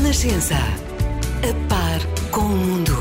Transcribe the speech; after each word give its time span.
Renascença. 0.00 0.54
A 0.54 1.68
par 1.68 2.30
com 2.30 2.42
o 2.42 2.56
mundo. 2.56 2.92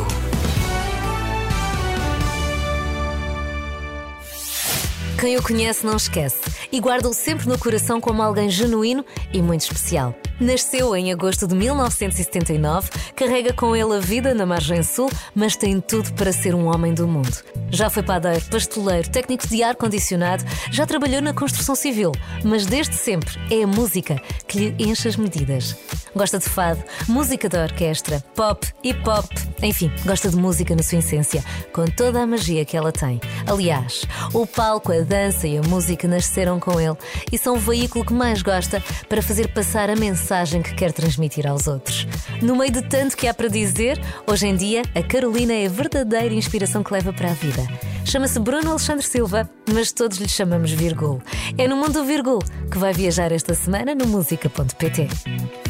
Quem 5.20 5.38
o 5.38 5.44
conhece 5.44 5.86
não 5.86 5.96
esquece 5.96 6.39
e 6.71 6.79
guarda-o 6.79 7.13
sempre 7.13 7.47
no 7.47 7.57
coração 7.57 8.02
como 8.02 8.21
alguém 8.23 8.49
genuíno 8.49 9.05
e 9.31 9.44
muito 9.44 9.62
especial. 9.62 10.15
Nasceu 10.39 10.96
em 10.96 11.12
agosto 11.12 11.47
de 11.47 11.55
1979, 11.55 12.89
carrega 13.16 13.54
com 13.54 13.75
ele 13.75 13.95
a 13.95 14.00
vida 14.00 14.34
na 14.34 14.45
margem 14.45 14.82
sul, 14.82 15.09
mas 15.36 15.55
tem 15.55 15.79
tudo 15.79 16.11
para 16.14 16.32
ser 16.32 16.54
um 16.55 16.66
homem 16.66 16.93
do 16.93 17.07
mundo. 17.07 17.43
Já 17.70 17.89
foi 17.89 18.04
padeiro, 18.04 18.43
pastoleiro, 18.45 19.09
técnico 19.09 19.48
de 19.48 19.64
ar-condicionado, 19.64 20.43
já 20.71 20.86
trabalhou 20.86 21.21
na 21.21 21.34
construção 21.34 21.75
civil, 21.75 22.11
mas 22.43 22.66
desde 22.66 22.95
sempre 22.95 23.39
é 23.52 23.64
a 23.64 23.68
música 23.68 24.21
que 24.48 24.59
lhe 24.59 24.75
enche 24.84 25.07
as 25.07 25.16
medidas. 25.16 25.75
Gosta 26.18 26.39
de 26.39 26.49
fado, 26.49 26.84
música 27.07 27.47
da 27.47 27.61
orquestra, 27.61 28.23
pop 28.35 28.67
e 28.84 28.91
pop, 28.91 29.30
enfim, 29.62 29.91
gosta 30.03 30.30
de 30.30 30.35
música 30.35 30.75
na 30.75 30.81
sua 30.81 30.98
essência, 30.98 31.44
com 31.71 31.85
toda 31.85 32.23
a 32.23 32.25
magia 32.25 32.66
que 32.66 32.75
ela 32.75 32.91
tem. 32.91 33.21
Aliás, 33.45 34.03
o 34.34 34.48
palco, 34.48 34.91
a 34.91 35.02
dança 35.02 35.48
e 35.48 35.59
a 35.59 35.61
música 35.61 36.08
nasceram 36.08 36.59
com 36.59 36.81
ele 36.81 36.98
e 37.31 37.38
são 37.38 37.55
o 37.55 37.59
veículo 37.59 38.03
que 38.03 38.13
mais 38.13 38.41
gosta 38.41 38.81
para 39.08 39.22
fazer 39.22 39.49
passar 39.49 39.91
a 39.91 39.95
mensagem 39.95 40.63
que 40.63 40.73
quer 40.73 40.91
transmitir 40.91 41.45
aos 41.45 41.67
outros. 41.67 42.08
No 42.41 42.55
meio 42.55 42.72
de 42.72 42.81
tanto 42.81 43.16
que 43.16 43.27
há 43.27 43.34
para 43.34 43.47
dizer, 43.47 44.02
hoje 44.25 44.47
em 44.47 44.55
dia 44.55 44.81
a 44.95 45.03
Carolina 45.03 45.53
é 45.53 45.67
a 45.67 45.70
verdadeira 45.70 46.34
inspiração 46.34 46.81
que 46.81 46.94
leva 46.94 47.13
para 47.13 47.30
a 47.30 47.34
vida. 47.36 47.61
Chama-se 48.05 48.39
Bruno 48.39 48.72
Alexandre 48.72 49.05
Silva, 49.05 49.47
mas 49.72 49.91
todos 49.91 50.17
lhe 50.17 50.27
chamamos 50.27 50.72
Virgul. 50.72 51.22
É 51.59 51.67
no 51.67 51.75
mundo 51.75 51.94
do 51.94 52.05
Virgul 52.05 52.39
que 52.72 52.80
vai 52.80 52.91
viajar 52.91 53.31
esta 53.31 53.53
semana 53.53 53.94
no 53.94 54.08
música.pt. 54.08 55.66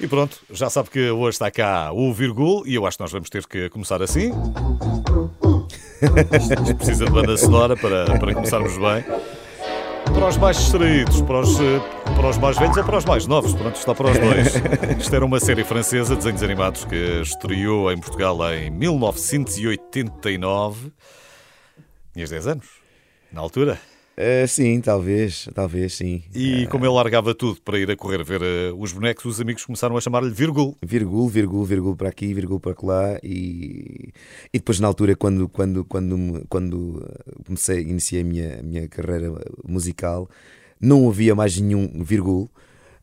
E 0.00 0.08
pronto, 0.08 0.40
já 0.50 0.70
sabe 0.70 0.88
que 0.88 1.10
hoje 1.10 1.34
está 1.34 1.50
cá 1.50 1.92
o 1.92 2.10
Virgul 2.10 2.66
e 2.66 2.74
eu 2.74 2.86
acho 2.86 2.96
que 2.96 3.02
nós 3.02 3.12
vamos 3.12 3.28
ter 3.28 3.46
que 3.46 3.68
começar 3.68 4.00
assim. 4.00 4.32
Precisa 6.78 7.04
de 7.04 7.10
banda 7.10 7.36
sonora 7.36 7.76
para, 7.76 8.18
para 8.18 8.34
começarmos 8.34 8.78
bem. 8.78 9.04
Para 10.04 10.28
os 10.28 10.38
mais 10.38 10.56
distraídos, 10.56 11.20
para 11.20 11.40
os, 11.40 11.58
para 12.16 12.30
os 12.30 12.38
mais 12.38 12.58
velhos 12.58 12.78
ou 12.78 12.84
para 12.84 12.96
os 12.96 13.04
mais 13.04 13.26
novos, 13.26 13.52
pronto, 13.52 13.76
está 13.76 13.94
para 13.94 14.10
os 14.10 14.18
dois. 14.18 14.54
Isto 14.98 15.14
era 15.14 15.22
uma 15.24 15.38
série 15.38 15.64
francesa, 15.64 16.16
de 16.16 16.22
desenhos 16.22 16.42
animados, 16.42 16.86
que 16.86 17.20
estreou 17.20 17.92
em 17.92 17.98
Portugal 17.98 18.38
em 18.54 18.70
1989. 18.70 20.90
Tinhas 22.14 22.30
10 22.30 22.46
anos, 22.46 22.66
na 23.30 23.42
altura. 23.42 23.78
Uh, 24.18 24.46
sim, 24.46 24.80
talvez, 24.80 25.48
talvez 25.54 25.94
sim. 25.94 26.22
E 26.34 26.66
como 26.66 26.84
ele 26.84 26.92
largava 26.92 27.34
tudo 27.34 27.60
para 27.62 27.78
ir 27.78 27.90
a 27.90 27.96
correr 27.96 28.22
ver 28.22 28.42
uh, 28.42 28.78
os 28.78 28.92
bonecos, 28.92 29.24
os 29.24 29.40
amigos 29.40 29.64
começaram 29.64 29.96
a 29.96 30.00
chamar-lhe 30.00 30.30
Virgul. 30.30 30.76
Virgul, 30.82 31.28
virgul, 31.28 31.64
virgul 31.64 31.96
para 31.96 32.10
aqui, 32.10 32.34
virgul 32.34 32.60
para 32.60 32.74
lá. 32.82 33.18
E, 33.22 34.12
e 34.52 34.58
depois, 34.58 34.78
na 34.78 34.88
altura, 34.88 35.16
quando, 35.16 35.48
quando, 35.48 35.84
quando, 35.84 36.44
quando 36.50 37.08
comecei, 37.46 37.80
iniciei 37.80 38.20
a 38.20 38.24
minha, 38.24 38.60
a 38.60 38.62
minha 38.62 38.88
carreira 38.88 39.32
musical, 39.66 40.28
não 40.78 41.08
havia 41.08 41.34
mais 41.34 41.58
nenhum 41.58 42.04
virgul. 42.04 42.50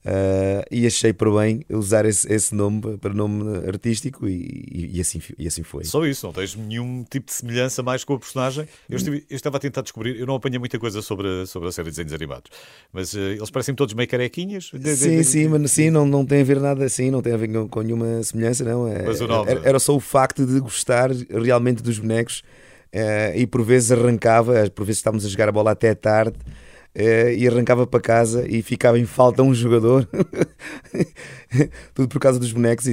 Uh, 0.07 0.63
e 0.71 0.87
achei 0.87 1.11
por 1.11 1.37
bem 1.37 1.65
usar 1.69 2.05
esse, 2.05 2.31
esse 2.31 2.55
nome 2.55 2.97
para 2.97 3.13
nome 3.13 3.67
artístico 3.67 4.25
e, 4.25 4.89
e, 4.93 5.01
assim, 5.01 5.21
e 5.37 5.45
assim 5.45 5.63
foi. 5.63 5.83
Só 5.83 6.05
isso, 6.05 6.25
não 6.25 6.31
tens 6.31 6.55
nenhum 6.55 7.03
tipo 7.03 7.25
de 7.25 7.33
semelhança 7.33 7.83
mais 7.83 8.05
com 8.05 8.13
a 8.13 8.17
personagem. 8.17 8.65
Eu, 8.89 8.95
estive, 8.95 9.25
eu 9.29 9.35
estava 9.35 9.57
a 9.57 9.59
tentar 9.59 9.81
descobrir, 9.81 10.17
eu 10.17 10.25
não 10.25 10.35
apanhei 10.35 10.59
muita 10.59 10.79
coisa 10.79 11.01
sobre, 11.01 11.45
sobre 11.45 11.67
a 11.67 11.73
série 11.73 11.89
de 11.89 11.97
desenhos 11.97 12.13
animados, 12.13 12.49
mas 12.93 13.13
uh, 13.15 13.19
eles 13.19 13.49
parecem 13.49 13.75
todos 13.75 13.93
meio 13.95 14.07
carequinhas. 14.07 14.71
Sim, 14.95 15.23
sim, 15.23 15.47
mas 15.49 15.71
sim, 15.71 15.89
não, 15.89 16.05
não 16.05 16.25
tem 16.25 16.39
a 16.39 16.45
ver 16.45 16.61
nada 16.61 16.85
assim, 16.85 17.11
não 17.11 17.21
tem 17.21 17.33
a 17.33 17.37
ver 17.37 17.49
com, 17.49 17.67
com 17.67 17.81
nenhuma 17.81 18.23
semelhança, 18.23 18.63
não. 18.63 18.87
É, 18.87 19.03
mas 19.03 19.19
o 19.19 19.27
nome... 19.27 19.51
era, 19.51 19.67
era 19.67 19.79
só 19.79 19.93
o 19.93 19.99
facto 19.99 20.45
de 20.45 20.57
gostar 20.61 21.11
realmente 21.11 21.83
dos 21.83 21.99
bonecos 21.99 22.43
uh, 22.93 23.35
e 23.35 23.45
por 23.45 23.61
vezes 23.61 23.91
arrancava, 23.91 24.69
por 24.69 24.85
vezes 24.85 24.99
estávamos 24.99 25.25
a 25.25 25.27
jogar 25.27 25.49
a 25.49 25.51
bola 25.51 25.71
até 25.71 25.93
tarde. 25.93 26.37
Uh, 26.97 27.29
e 27.37 27.47
arrancava 27.47 27.85
para 27.85 28.01
casa 28.01 28.47
e 28.49 28.63
ficava 28.63 28.97
em 28.97 29.05
falta 29.05 29.43
um 29.43 29.53
jogador, 29.53 30.09
tudo 31.93 32.07
por 32.07 32.19
causa 32.19 32.39
dos 32.39 32.51
bonecos. 32.51 32.87
E, 32.87 32.91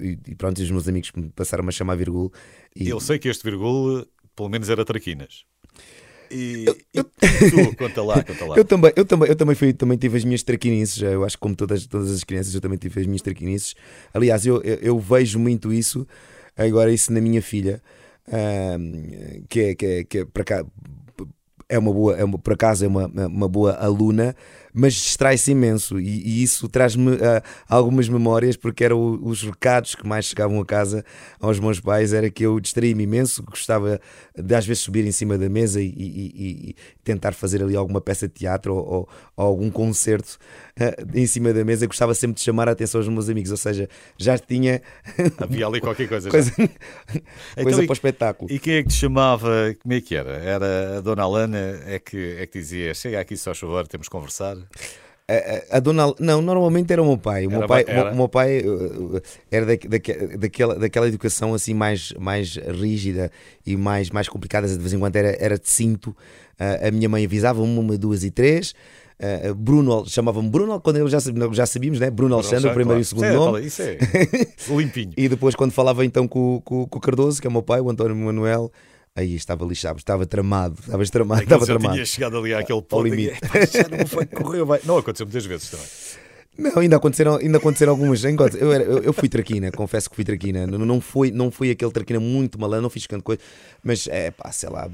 e, 0.00 0.18
e, 0.28 0.34
pronto, 0.36 0.60
e 0.60 0.62
os 0.62 0.70
meus 0.70 0.86
amigos 0.86 1.10
me 1.16 1.28
passaram 1.30 1.66
a 1.68 1.72
chamar 1.72 1.96
Virgul. 1.96 2.32
E... 2.76 2.88
Eu 2.88 3.00
sei 3.00 3.18
que 3.18 3.28
este 3.28 3.42
Virgul, 3.42 4.06
pelo 4.36 4.48
menos, 4.48 4.68
era 4.68 4.84
Traquinas. 4.84 5.44
E, 6.30 6.64
eu, 6.64 6.76
eu... 6.94 7.02
tu, 7.02 7.76
conta 7.76 8.00
lá, 8.00 8.22
conta 8.22 8.44
lá. 8.46 8.56
Eu 8.56 8.64
também, 8.64 8.92
eu 8.94 9.04
também, 9.04 9.28
eu 9.28 9.34
também, 9.34 9.56
fui, 9.56 9.72
também 9.72 9.98
tive 9.98 10.16
as 10.16 10.24
minhas 10.24 10.44
traquinices, 10.44 11.02
eu 11.02 11.24
acho 11.24 11.36
que 11.36 11.40
como 11.40 11.56
todas, 11.56 11.88
todas 11.88 12.12
as 12.12 12.22
crianças, 12.22 12.54
eu 12.54 12.60
também 12.60 12.78
tive 12.78 13.00
as 13.00 13.06
minhas 13.06 13.22
traquinices. 13.22 13.74
Aliás, 14.14 14.46
eu, 14.46 14.62
eu, 14.62 14.76
eu 14.76 14.98
vejo 15.00 15.36
muito 15.40 15.72
isso, 15.72 16.06
agora 16.56 16.92
isso 16.92 17.12
na 17.12 17.20
minha 17.20 17.42
filha, 17.42 17.82
que, 19.48 19.60
é, 19.60 19.74
que, 19.74 19.86
é, 19.86 20.04
que 20.04 20.18
é 20.18 20.24
para 20.24 20.44
cá 20.44 20.64
é 21.70 21.78
uma 21.78 21.92
boa, 21.92 22.16
é 22.16 22.24
uma, 22.24 22.38
por 22.38 22.52
acaso 22.52 22.84
é 22.84 22.88
uma, 22.88 23.06
uma 23.06 23.48
boa 23.48 23.72
aluna, 23.74 24.34
mas 24.72 24.94
distrai-se 24.94 25.50
imenso 25.52 26.00
e, 26.00 26.22
e 26.26 26.42
isso 26.42 26.68
traz-me 26.68 27.12
uh, 27.12 27.42
algumas 27.68 28.08
memórias 28.08 28.56
porque 28.56 28.84
eram 28.84 29.18
os 29.22 29.42
recados 29.42 29.94
que 29.94 30.06
mais 30.06 30.26
chegavam 30.26 30.60
a 30.60 30.64
casa 30.64 31.04
aos 31.40 31.58
meus 31.58 31.80
pais 31.80 32.12
era 32.12 32.30
que 32.30 32.44
eu 32.44 32.60
distraí-me 32.60 33.04
imenso, 33.04 33.42
gostava 33.42 34.00
de 34.36 34.54
às 34.54 34.66
vezes 34.66 34.82
subir 34.82 35.04
em 35.06 35.12
cima 35.12 35.36
da 35.36 35.48
mesa 35.48 35.80
e, 35.80 35.86
e, 35.86 36.70
e 36.70 36.74
tentar 37.02 37.32
fazer 37.32 37.62
ali 37.62 37.76
alguma 37.76 38.00
peça 38.00 38.28
de 38.28 38.34
teatro 38.34 38.74
ou, 38.74 38.86
ou, 38.86 39.08
ou 39.36 39.46
algum 39.46 39.70
concerto 39.70 40.38
uh, 40.78 41.18
em 41.18 41.26
cima 41.26 41.52
da 41.52 41.64
mesa, 41.64 41.86
gostava 41.86 42.14
sempre 42.14 42.36
de 42.36 42.42
chamar 42.42 42.68
a 42.68 42.72
atenção 42.72 43.00
aos 43.00 43.08
meus 43.08 43.28
amigos, 43.28 43.50
ou 43.50 43.56
seja, 43.56 43.88
já 44.16 44.38
tinha 44.38 44.82
havia 45.38 45.66
ali 45.66 45.80
qualquer 45.80 46.08
coisa, 46.08 46.30
coisa, 46.30 46.52
coisa 46.56 46.72
então, 47.56 47.72
para 47.84 47.90
o 47.90 47.92
espetáculo. 47.92 48.50
E 48.50 48.58
quem 48.58 48.74
é 48.74 48.82
que 48.82 48.88
te 48.88 48.94
chamava? 48.94 49.74
Como 49.82 49.94
é 49.94 50.00
que 50.00 50.14
era? 50.14 50.32
Era 50.32 50.98
a 50.98 51.00
Dona 51.00 51.22
Alana 51.22 51.80
é 51.86 51.98
que, 51.98 52.36
é 52.38 52.46
que 52.46 52.58
dizia: 52.58 52.94
chega 52.94 53.20
aqui 53.20 53.36
só 53.36 53.52
a 53.52 53.54
favor, 53.54 53.86
temos 53.86 54.08
que 54.08 54.12
conversar. 54.12 54.56
A, 55.28 55.76
a, 55.76 55.80
dona 55.80 56.12
não 56.18 56.42
normalmente 56.42 56.92
era 56.92 57.00
o 57.00 57.06
meu 57.06 57.16
pai 57.16 57.46
o 57.46 57.50
meu 57.50 57.64
pai 57.64 57.84
o 58.12 58.16
meu 58.16 58.28
pai 58.28 58.62
uh, 58.62 59.22
era 59.48 59.64
da, 59.64 59.74
da, 59.76 60.36
daquela 60.38 60.74
daquela 60.76 61.06
educação 61.06 61.54
assim 61.54 61.72
mais 61.72 62.12
mais 62.18 62.56
rígida 62.56 63.30
e 63.64 63.76
mais 63.76 64.10
mais 64.10 64.28
complicada 64.28 64.66
de 64.66 64.76
vez 64.76 64.92
em 64.92 64.98
quando 64.98 65.14
era 65.14 65.36
era 65.38 65.56
de 65.56 65.70
cinto 65.70 66.16
a 66.58 66.90
minha 66.90 67.08
mãe 67.08 67.24
avisava 67.24 67.62
uma 67.62 67.96
duas 67.96 68.24
e 68.24 68.30
três 68.30 68.74
Uh, 69.20 69.54
Bruno, 69.54 70.06
chamava-me 70.06 70.48
Bruno, 70.48 70.80
quando 70.80 71.06
já, 71.06 71.18
já 71.52 71.66
sabíamos, 71.66 72.00
né? 72.00 72.08
Bruno 72.08 72.36
Alexandre, 72.36 72.70
o 72.70 72.72
primeiro 72.72 72.86
claro. 72.86 73.00
e 73.00 73.02
o 73.02 73.04
segundo 73.04 73.24
é, 73.24 73.32
nome. 73.34 73.66
Isso 73.66 73.82
é 73.82 73.98
limpinho. 74.74 75.12
e 75.14 75.28
depois, 75.28 75.54
quando 75.54 75.72
falava 75.72 76.06
então 76.06 76.26
com, 76.26 76.58
com, 76.64 76.86
com 76.86 76.98
o 76.98 77.00
Cardoso, 77.00 77.38
que 77.38 77.46
é 77.46 77.50
o 77.50 77.52
meu 77.52 77.62
pai, 77.62 77.82
o 77.82 77.90
António 77.90 78.16
Manuel, 78.16 78.72
Aí 79.16 79.34
estava 79.34 79.64
lixado, 79.64 79.98
estava 79.98 80.24
tramado, 80.24 80.78
estava 80.78 81.04
tramado, 81.04 81.42
estava 81.42 81.66
tramado. 81.66 81.94
tinha 81.94 82.06
chegado 82.06 82.38
ali 82.38 82.54
àquele 82.54 82.80
ponto. 82.80 83.02
limite. 83.02 83.38
Já 83.72 83.88
não 83.88 84.06
foi 84.06 84.24
correu 84.26 84.64
bem. 84.64 84.80
Não 84.84 84.98
aconteceu 84.98 85.26
muitas 85.26 85.44
vezes 85.44 85.68
também. 85.70 85.86
Não, 86.60 86.78
ainda 86.78 86.96
aconteceram, 86.96 87.36
ainda 87.36 87.58
aconteceram 87.58 87.92
algumas. 87.92 88.22
Eu, 88.22 88.72
era, 88.72 88.84
eu, 88.84 88.98
eu, 88.98 89.12
fui 89.12 89.28
traquina, 89.28 89.72
confesso 89.72 90.10
que 90.10 90.16
fui 90.16 90.24
traquina. 90.24 90.66
Não, 90.66 90.78
não, 90.78 91.00
foi, 91.00 91.30
não 91.30 91.50
fui 91.50 91.70
aquele 91.70 91.90
traquina 91.90 92.20
muito 92.20 92.60
malandro, 92.60 92.82
não 92.82 92.90
fiz 92.90 93.06
grande 93.06 93.24
coisa, 93.24 93.40
mas 93.82 94.06
é 94.08 94.30
pá, 94.30 94.52
sei 94.52 94.68
lá, 94.68 94.88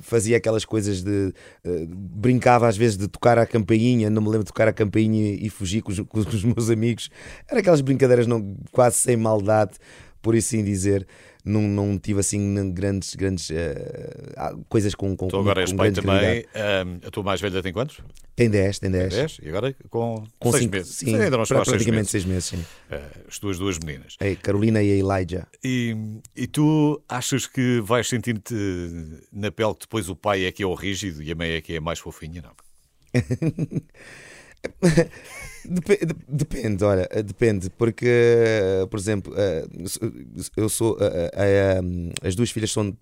fazia 0.00 0.38
aquelas 0.38 0.64
coisas 0.64 1.02
de. 1.02 1.34
Uh, 1.64 1.86
brincava 1.86 2.66
às 2.66 2.76
vezes 2.76 2.96
de 2.96 3.08
tocar 3.08 3.38
a 3.38 3.44
campainha, 3.44 4.08
não 4.08 4.22
me 4.22 4.28
lembro 4.28 4.44
de 4.44 4.52
tocar 4.52 4.68
a 4.68 4.72
campainha 4.72 5.34
e 5.34 5.50
fugir 5.50 5.82
com 5.82 5.92
os, 5.92 6.00
com 6.00 6.18
os 6.18 6.44
meus 6.44 6.70
amigos. 6.70 7.10
Era 7.48 7.60
aquelas 7.60 7.80
brincadeiras 7.80 8.26
não, 8.26 8.56
quase 8.72 8.96
sem 8.96 9.16
maldade, 9.16 9.72
por 10.20 10.36
assim 10.36 10.64
dizer 10.64 11.06
não, 11.44 11.62
não 11.62 11.98
tive 11.98 12.20
assim 12.20 12.72
grandes, 12.72 13.14
grandes 13.14 13.50
uh, 13.50 14.64
coisas 14.68 14.94
com, 14.94 15.16
com 15.16 15.28
Tu 15.28 15.36
agora 15.36 15.62
és 15.62 15.72
pai 15.72 15.90
também. 15.90 16.44
Um, 16.54 17.06
a 17.06 17.10
tua 17.10 17.22
mais 17.22 17.40
velha 17.40 17.62
tem 17.62 17.72
quantos? 17.72 17.98
Tem 18.36 18.48
10, 18.48 18.78
tem 18.78 18.90
10. 18.90 19.08
Tem 19.08 19.20
10 19.20 19.38
e 19.42 19.48
agora 19.48 19.74
com 19.88 20.26
6 20.52 20.66
meses. 20.66 20.94
Sim, 20.96 21.14
ainda 21.14 21.36
não 21.36 21.44
pra, 21.44 21.62
praticamente 21.62 22.10
6 22.10 22.24
meses. 22.24 22.52
meses 22.52 22.66
sim. 22.66 22.94
Uh, 22.94 23.28
as 23.28 23.38
tuas 23.38 23.58
duas 23.58 23.78
meninas. 23.78 24.16
A 24.20 24.36
Carolina 24.36 24.82
e 24.82 24.92
a 24.92 24.96
Elijah. 24.96 25.46
E, 25.64 25.96
e 26.36 26.46
tu 26.46 27.02
achas 27.08 27.46
que 27.46 27.80
vais 27.80 28.08
sentir-te 28.08 28.54
na 29.32 29.50
pele 29.50 29.74
que 29.74 29.80
depois 29.80 30.08
o 30.08 30.16
pai 30.16 30.44
é 30.44 30.52
que 30.52 30.62
é 30.62 30.66
o 30.66 30.74
rígido 30.74 31.22
e 31.22 31.32
a 31.32 31.34
mãe 31.34 31.52
é 31.52 31.60
que 31.60 31.74
é 31.74 31.80
mais 31.80 31.98
fofinha? 31.98 32.42
Não. 32.42 32.52
Depende, 35.64 36.14
depende, 36.26 36.84
olha, 36.84 37.06
depende, 37.24 37.70
porque, 37.70 38.08
por 38.90 38.98
exemplo, 38.98 39.34
eh, 39.36 39.66
eu 40.56 40.68
sou. 40.68 40.96
Eh, 41.00 41.30
eh, 41.34 41.80
as 42.26 42.34
duas 42.34 42.50
filhas 42.50 42.72
são, 42.72 42.96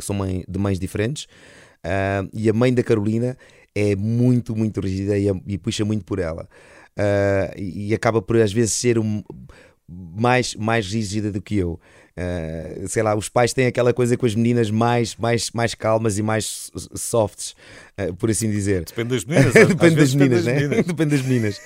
são 0.00 0.16
mãe, 0.16 0.44
de 0.46 0.58
mães 0.58 0.78
diferentes 0.78 1.26
e 2.32 2.50
a 2.50 2.52
mãe 2.52 2.74
da 2.74 2.82
Carolina 2.82 3.38
é 3.74 3.94
muito, 3.94 4.56
muito 4.56 4.80
rígida 4.80 5.16
e, 5.16 5.56
puxa 5.58 5.84
muito 5.84 6.04
por 6.04 6.18
ela. 6.18 6.48
e 7.56 7.94
acaba 7.94 8.20
por 8.20 8.36
às 8.36 8.52
vezes 8.52 8.72
ser 8.72 8.96
mais, 9.88 10.54
mais 10.56 10.86
rígida 10.92 11.30
do 11.30 11.40
que 11.40 11.56
eu. 11.56 11.80
Uh, 12.20 12.88
sei 12.88 13.02
lá, 13.02 13.14
os 13.14 13.28
pais 13.28 13.52
têm 13.52 13.66
aquela 13.66 13.94
coisa 13.94 14.16
com 14.16 14.26
as 14.26 14.34
meninas 14.34 14.70
mais, 14.70 15.16
mais, 15.16 15.50
mais 15.52 15.74
calmas 15.74 16.18
e 16.18 16.22
mais 16.22 16.70
softs, 16.94 17.54
uh, 17.98 18.14
por 18.16 18.28
assim 18.28 18.50
dizer. 18.50 18.84
Depende 18.84 19.10
das 19.10 19.24
meninas, 19.24 19.54
depende, 19.68 19.96
das 19.96 20.14
meninas, 20.14 20.44
depende 20.44 20.44
das 20.44 20.44
meninas, 20.44 20.76
né? 20.76 20.82
depende 20.82 21.16
das 21.16 21.22
meninas. 21.26 21.58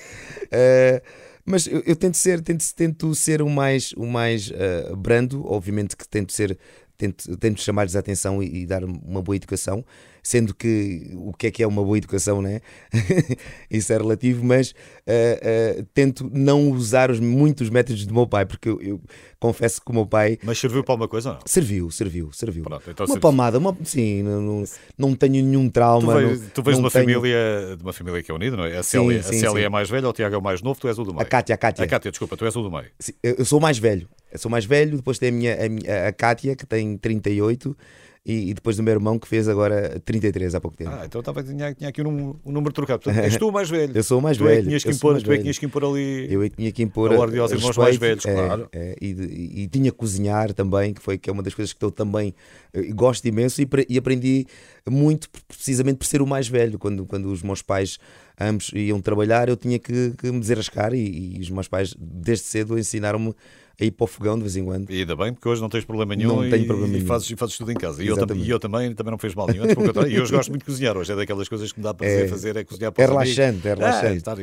Uh, 0.45 1.25
Mas 1.45 1.67
eu, 1.67 1.83
eu 1.85 1.95
tento 1.95 2.17
ser, 2.17 2.41
tento, 2.41 2.65
tento 2.73 3.13
ser 3.13 3.41
o 3.41 3.49
mais, 3.49 3.93
o 3.95 4.05
mais 4.05 4.49
uh, 4.49 4.95
brando, 4.95 5.45
obviamente 5.45 5.95
que 5.95 6.07
tento 6.07 6.33
ser, 6.33 6.57
tento, 6.97 7.37
tento 7.37 7.61
chamar-lhes 7.61 7.95
a 7.95 7.99
atenção 7.99 8.41
e, 8.41 8.63
e, 8.63 8.65
dar 8.65 8.83
uma 8.83 9.21
boa 9.21 9.35
educação, 9.35 9.85
sendo 10.25 10.55
que 10.55 11.11
o 11.13 11.31
que 11.31 11.45
é 11.45 11.51
que 11.51 11.61
é 11.61 11.67
uma 11.67 11.83
boa 11.83 11.99
educação, 11.99 12.41
né? 12.41 12.59
Isso 13.69 13.93
é 13.93 13.97
relativo, 13.97 14.43
mas 14.43 14.71
uh, 14.71 15.81
uh, 15.81 15.85
tento 15.93 16.27
não 16.33 16.71
usar 16.71 17.11
os, 17.11 17.19
muitos 17.19 17.69
métodos 17.69 18.07
do 18.07 18.13
meu 18.13 18.25
pai, 18.25 18.43
porque 18.43 18.67
eu, 18.67 18.81
eu, 18.81 19.01
confesso 19.39 19.79
que 19.79 19.91
o 19.91 19.93
meu 19.93 20.07
pai. 20.07 20.39
Mas 20.43 20.57
serviu 20.57 20.83
para 20.83 20.93
alguma 20.93 21.07
coisa 21.07 21.29
ou 21.29 21.35
não? 21.35 21.41
Serviu, 21.45 21.91
serviu, 21.91 22.31
serviu. 22.33 22.63
Pronto, 22.63 22.89
então 22.89 23.03
uma 23.03 23.07
serviu. 23.07 23.21
palmada, 23.21 23.59
uma, 23.59 23.77
sim, 23.83 24.23
não, 24.23 24.41
não, 24.41 24.63
não, 24.97 25.15
tenho 25.15 25.45
nenhum 25.45 25.69
trauma. 25.69 26.13
Tu 26.13 26.27
vês, 26.27 26.41
tu 26.55 26.63
vês 26.63 26.77
de, 26.77 26.81
uma 26.81 26.89
tenho... 26.89 27.05
família, 27.05 27.77
de 27.77 27.83
uma 27.83 27.93
família 27.93 28.23
que 28.23 28.31
é 28.31 28.33
unida, 28.33 28.57
não 28.57 28.65
é? 28.65 28.77
A 28.77 28.83
Célia, 28.83 29.21
sim, 29.21 29.29
sim, 29.29 29.45
a 29.45 29.49
Célia 29.51 29.67
é 29.67 29.69
mais 29.69 29.87
velha, 29.91 30.09
o 30.09 30.13
Tiago 30.13 30.33
é 30.33 30.37
o 30.39 30.41
mais 30.41 30.59
novo, 30.63 30.79
tu 30.79 30.87
és 30.87 30.97
o 30.97 31.03
do 31.03 31.13
meio. 31.13 31.21
A 31.21 31.25
Cátia, 31.25 31.53
a 31.53 31.57
Cátia. 31.59 31.85
A 31.85 31.87
Cátia, 31.87 32.09
desculpa, 32.09 32.35
tu 32.35 32.45
és 32.45 32.55
o 32.55 32.63
do 32.63 32.71
meio. 32.71 32.87
Sim, 32.97 33.13
eu 33.21 33.45
sou 33.45 33.59
mais 33.59 33.77
velho. 33.77 34.09
Eu 34.33 34.39
sou 34.39 34.49
mais 34.49 34.65
velho, 34.65 34.97
depois 34.97 35.19
tem 35.19 35.29
a, 35.29 35.31
minha, 35.31 35.55
a, 35.55 36.07
a 36.07 36.11
Cátia, 36.11 36.55
que 36.55 36.65
tem 36.65 36.97
38 36.97 37.77
e, 38.25 38.49
e, 38.49 38.53
depois 38.55 38.75
do 38.75 38.81
meu 38.81 38.91
irmão 38.91 39.19
que 39.19 39.27
fez 39.27 39.47
agora 39.47 40.01
33 40.03 40.55
há 40.55 40.61
pouco 40.61 40.75
tempo. 40.75 40.89
Ah, 40.91 41.03
então 41.05 41.19
estava, 41.19 41.43
tinha, 41.43 41.75
tinha 41.75 41.89
aqui 41.89 42.01
um, 42.01 42.05
número, 42.05 42.39
um 42.43 42.51
número 42.51 42.73
trocado. 42.73 43.03
Portanto, 43.03 43.21
és 43.23 43.37
tu 43.37 43.49
o 43.49 43.51
mais 43.51 43.69
velho. 43.69 43.95
Eu 43.95 44.03
sou 44.03 44.17
o 44.17 44.21
mais 44.21 44.35
tu 44.35 44.45
velho. 44.45 44.57
É 44.57 44.61
que 44.61 44.67
tinhas 44.67 44.83
que 44.83 44.91
impor, 44.91 45.21
tu 45.21 45.31
é 45.31 45.35
que 45.35 45.41
tinhas 45.43 45.59
que 45.59 45.65
impor 45.67 45.85
ali. 45.85 46.33
Eu 46.33 46.41
é 46.41 46.49
que 46.49 46.55
tinha 46.55 46.71
que 46.71 46.81
impor 46.81 47.13
a 47.13 47.19
ordem 47.19 47.39
aos 47.39 47.51
irmãos 47.51 47.77
mais 47.77 47.97
velhos, 47.97 48.25
é, 48.25 48.33
claro. 48.33 48.67
É, 48.71 48.95
e, 48.99 49.09
e, 49.09 49.63
e, 49.63 49.67
tinha 49.67 49.91
que 49.91 49.97
cozinhar 49.97 50.53
também, 50.53 50.91
que 50.91 51.01
foi 51.01 51.19
que 51.19 51.29
é 51.29 51.33
uma 51.33 51.43
das 51.43 51.53
coisas 51.53 51.71
que 51.71 51.85
eu 51.85 51.91
também 51.91 52.33
eh, 52.73 52.91
gosto 52.93 53.27
imenso 53.27 53.61
e, 53.61 53.69
e 53.87 53.95
aprendi 53.95 54.47
muito 54.89 55.29
precisamente 55.47 55.97
por 55.97 56.07
ser 56.07 56.23
o 56.23 56.25
mais 56.25 56.47
velho. 56.47 56.79
Quando, 56.79 57.05
quando 57.05 57.31
os 57.31 57.43
meus 57.43 57.61
pais 57.61 57.99
ambos 58.41 58.71
iam 58.73 58.99
trabalhar, 59.01 59.49
eu 59.49 59.55
tinha 59.55 59.77
que, 59.77 60.13
que 60.17 60.31
me 60.31 60.39
desarrascar 60.39 60.95
e, 60.95 61.37
e 61.37 61.39
os 61.41 61.51
meus 61.51 61.67
pais 61.67 61.95
desde 61.95 62.45
cedo 62.45 62.79
ensinaram-me 62.79 63.35
a 63.79 63.85
ir 63.85 63.91
para 63.91 64.03
o 64.05 64.07
fogão 64.07 64.35
de 64.37 64.41
vez 64.41 64.55
em 64.55 64.63
quando. 64.63 64.89
E 64.89 64.99
ainda 64.99 65.15
bem, 65.15 65.33
porque 65.33 65.47
hoje 65.47 65.61
não 65.61 65.69
tens 65.69 65.83
problema 65.83 66.15
nenhum 66.15 66.37
não 66.37 66.45
e, 66.45 66.49
tenho 66.49 66.65
problema 66.65 66.89
e, 66.89 66.97
nenhum. 66.97 67.07
Fazes, 67.07 67.29
e 67.29 67.35
fazes 67.35 67.57
tudo 67.57 67.71
em 67.71 67.75
casa. 67.75 68.03
E 68.03 68.07
eu, 68.07 68.15
e 68.35 68.49
eu, 68.49 68.59
também, 68.59 68.93
também 68.93 69.11
não 69.11 69.17
fez 69.17 69.35
mal 69.35 69.47
nenhum. 69.47 69.65
E 70.07 70.19
hoje 70.19 70.31
gosto 70.31 70.49
muito 70.49 70.61
de 70.61 70.65
cozinhar. 70.65 70.97
Hoje 70.97 71.11
é 71.11 71.15
daquelas 71.15 71.49
coisas 71.49 71.71
que 71.71 71.79
me 71.79 71.83
dá 71.83 71.93
para 71.93 72.07
é, 72.07 72.27
fazer, 72.27 72.55
é 72.55 72.63
cozinhar 72.63 72.91
para 72.91 73.03
É 73.03 73.07
relaxante, 73.07 73.39
amigos. 73.41 73.65
é 73.65 73.73
relaxante. 73.73 74.13
É, 74.13 74.15
estar 74.15 74.37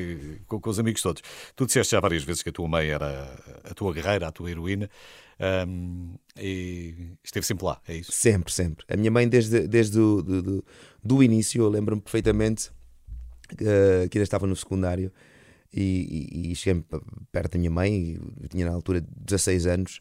com, 0.46 0.60
com, 0.60 0.70
os 0.70 0.78
amigos 0.78 1.00
todos. 1.00 1.22
Tu 1.56 1.66
disseste 1.66 1.92
já 1.92 2.00
várias 2.00 2.22
vezes 2.24 2.42
que 2.42 2.50
a 2.50 2.52
tua 2.52 2.68
mãe 2.68 2.88
era 2.88 3.34
a 3.64 3.74
tua 3.74 3.92
guerreira, 3.92 4.28
a 4.28 4.32
tua 4.32 4.50
heroína. 4.50 4.90
Um, 5.66 6.14
e 6.38 6.94
esteve 7.24 7.44
sempre 7.44 7.64
lá, 7.64 7.80
é 7.88 7.96
isso? 7.96 8.12
Sempre, 8.12 8.52
sempre. 8.52 8.84
A 8.88 8.96
minha 8.96 9.10
mãe, 9.10 9.28
desde, 9.28 9.66
desde 9.66 9.98
o 9.98 10.22
do, 10.22 10.42
do, 10.42 10.64
do 11.02 11.22
início, 11.22 11.62
eu 11.62 11.68
lembro-me 11.68 12.00
perfeitamente 12.00 12.70
que 13.56 13.64
ainda 13.64 14.22
estava 14.22 14.46
no 14.46 14.56
secundário 14.56 15.12
e, 15.72 16.50
e, 16.52 16.54
cheguei 16.54 16.84
perto 17.30 17.52
da 17.52 17.58
minha 17.58 17.70
mãe, 17.70 18.20
tinha 18.50 18.66
na 18.66 18.72
altura 18.72 19.02
16 19.24 19.66
anos, 19.66 20.00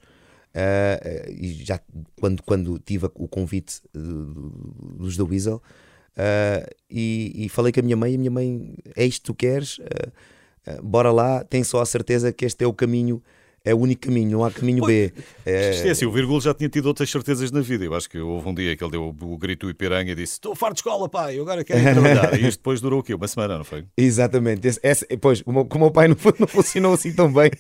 uh, 0.55 1.31
e 1.31 1.53
já 1.63 1.79
quando, 2.19 2.43
quando 2.43 2.79
tive 2.79 3.09
o 3.15 3.27
convite 3.27 3.81
dos 3.93 5.15
The 5.15 5.23
Weasel, 5.23 5.55
uh, 5.55 6.75
e, 6.89 7.45
e, 7.45 7.49
falei 7.49 7.71
com 7.71 7.79
a 7.79 7.83
minha 7.83 7.97
mãe, 7.97 8.11
e 8.11 8.15
a 8.15 8.17
minha 8.17 8.31
mãe, 8.31 8.75
é 8.95 9.05
isto 9.05 9.21
que 9.21 9.25
tu 9.27 9.33
queres? 9.33 9.79
Uh, 9.79 10.81
bora 10.83 11.11
lá, 11.11 11.43
tem 11.43 11.63
só 11.63 11.81
a 11.81 11.85
certeza 11.85 12.33
que 12.33 12.45
este 12.45 12.63
é 12.63 12.67
o 12.67 12.73
caminho 12.73 13.21
é 13.63 13.73
o 13.73 13.77
único 13.77 14.07
caminho, 14.07 14.31
não 14.31 14.43
há 14.43 14.51
caminho 14.51 14.83
B. 14.85 15.13
É... 15.45 15.87
é 15.87 15.89
assim, 15.91 16.05
o 16.05 16.11
Virgul 16.11 16.41
já 16.41 16.53
tinha 16.53 16.67
tido 16.67 16.87
outras 16.87 17.09
certezas 17.09 17.51
na 17.51 17.61
vida. 17.61 17.85
Eu 17.85 17.93
acho 17.93 18.09
que 18.09 18.17
houve 18.17 18.49
um 18.49 18.53
dia 18.53 18.75
que 18.75 18.83
ele 18.83 18.91
deu 18.91 19.15
o 19.21 19.37
grito 19.37 19.69
e 19.69 19.73
piranha 19.73 20.11
e 20.11 20.15
disse: 20.15 20.33
Estou 20.33 20.55
farto 20.55 20.75
de 20.75 20.79
escola, 20.79 21.07
pai, 21.07 21.37
eu 21.37 21.43
agora 21.43 21.63
quero 21.63 21.79
ir 21.79 21.93
trabalhar. 21.93 22.33
e 22.39 22.47
isto 22.47 22.57
depois 22.59 22.81
durou 22.81 23.01
o 23.01 23.03
quê? 23.03 23.13
Uma 23.13 23.27
semana, 23.27 23.57
não 23.57 23.63
foi? 23.63 23.85
Exatamente. 23.95 24.67
Esse, 24.67 24.79
esse, 24.81 25.05
pois, 25.17 25.43
o 25.45 25.51
meu, 25.51 25.67
o 25.69 25.79
meu 25.79 25.91
pai 25.91 26.07
não, 26.07 26.17
não, 26.39 26.47
funcionou 26.47 26.93
assim 26.93 27.13
tão 27.13 27.31
bem. 27.31 27.51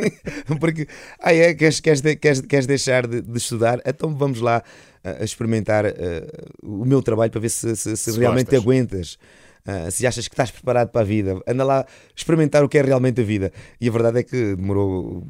Porque, 0.58 0.88
ah, 1.18 1.34
é, 1.34 1.52
queres, 1.52 1.80
queres, 1.80 2.00
queres, 2.00 2.40
queres 2.40 2.66
deixar 2.66 3.06
de, 3.06 3.20
de 3.20 3.38
estudar? 3.38 3.80
Então 3.84 4.14
vamos 4.14 4.40
lá 4.40 4.62
a 5.02 5.24
experimentar 5.24 5.86
uh, 5.86 5.90
o 6.62 6.84
meu 6.84 7.02
trabalho 7.02 7.30
para 7.30 7.40
ver 7.40 7.48
se, 7.48 7.74
se, 7.74 7.96
se, 7.96 8.12
se 8.12 8.18
realmente 8.18 8.46
gostas. 8.46 8.62
aguentas. 8.62 9.18
Uh, 9.66 9.90
se 9.90 10.06
achas 10.06 10.26
que 10.26 10.34
estás 10.34 10.50
preparado 10.50 10.88
para 10.88 11.02
a 11.02 11.04
vida, 11.04 11.40
anda 11.46 11.64
lá 11.64 11.86
experimentar 12.16 12.64
o 12.64 12.68
que 12.68 12.78
é 12.78 12.82
realmente 12.82 13.20
a 13.20 13.24
vida. 13.24 13.52
E 13.80 13.88
a 13.88 13.92
verdade 13.92 14.20
é 14.20 14.22
que 14.22 14.56
demorou 14.56 15.26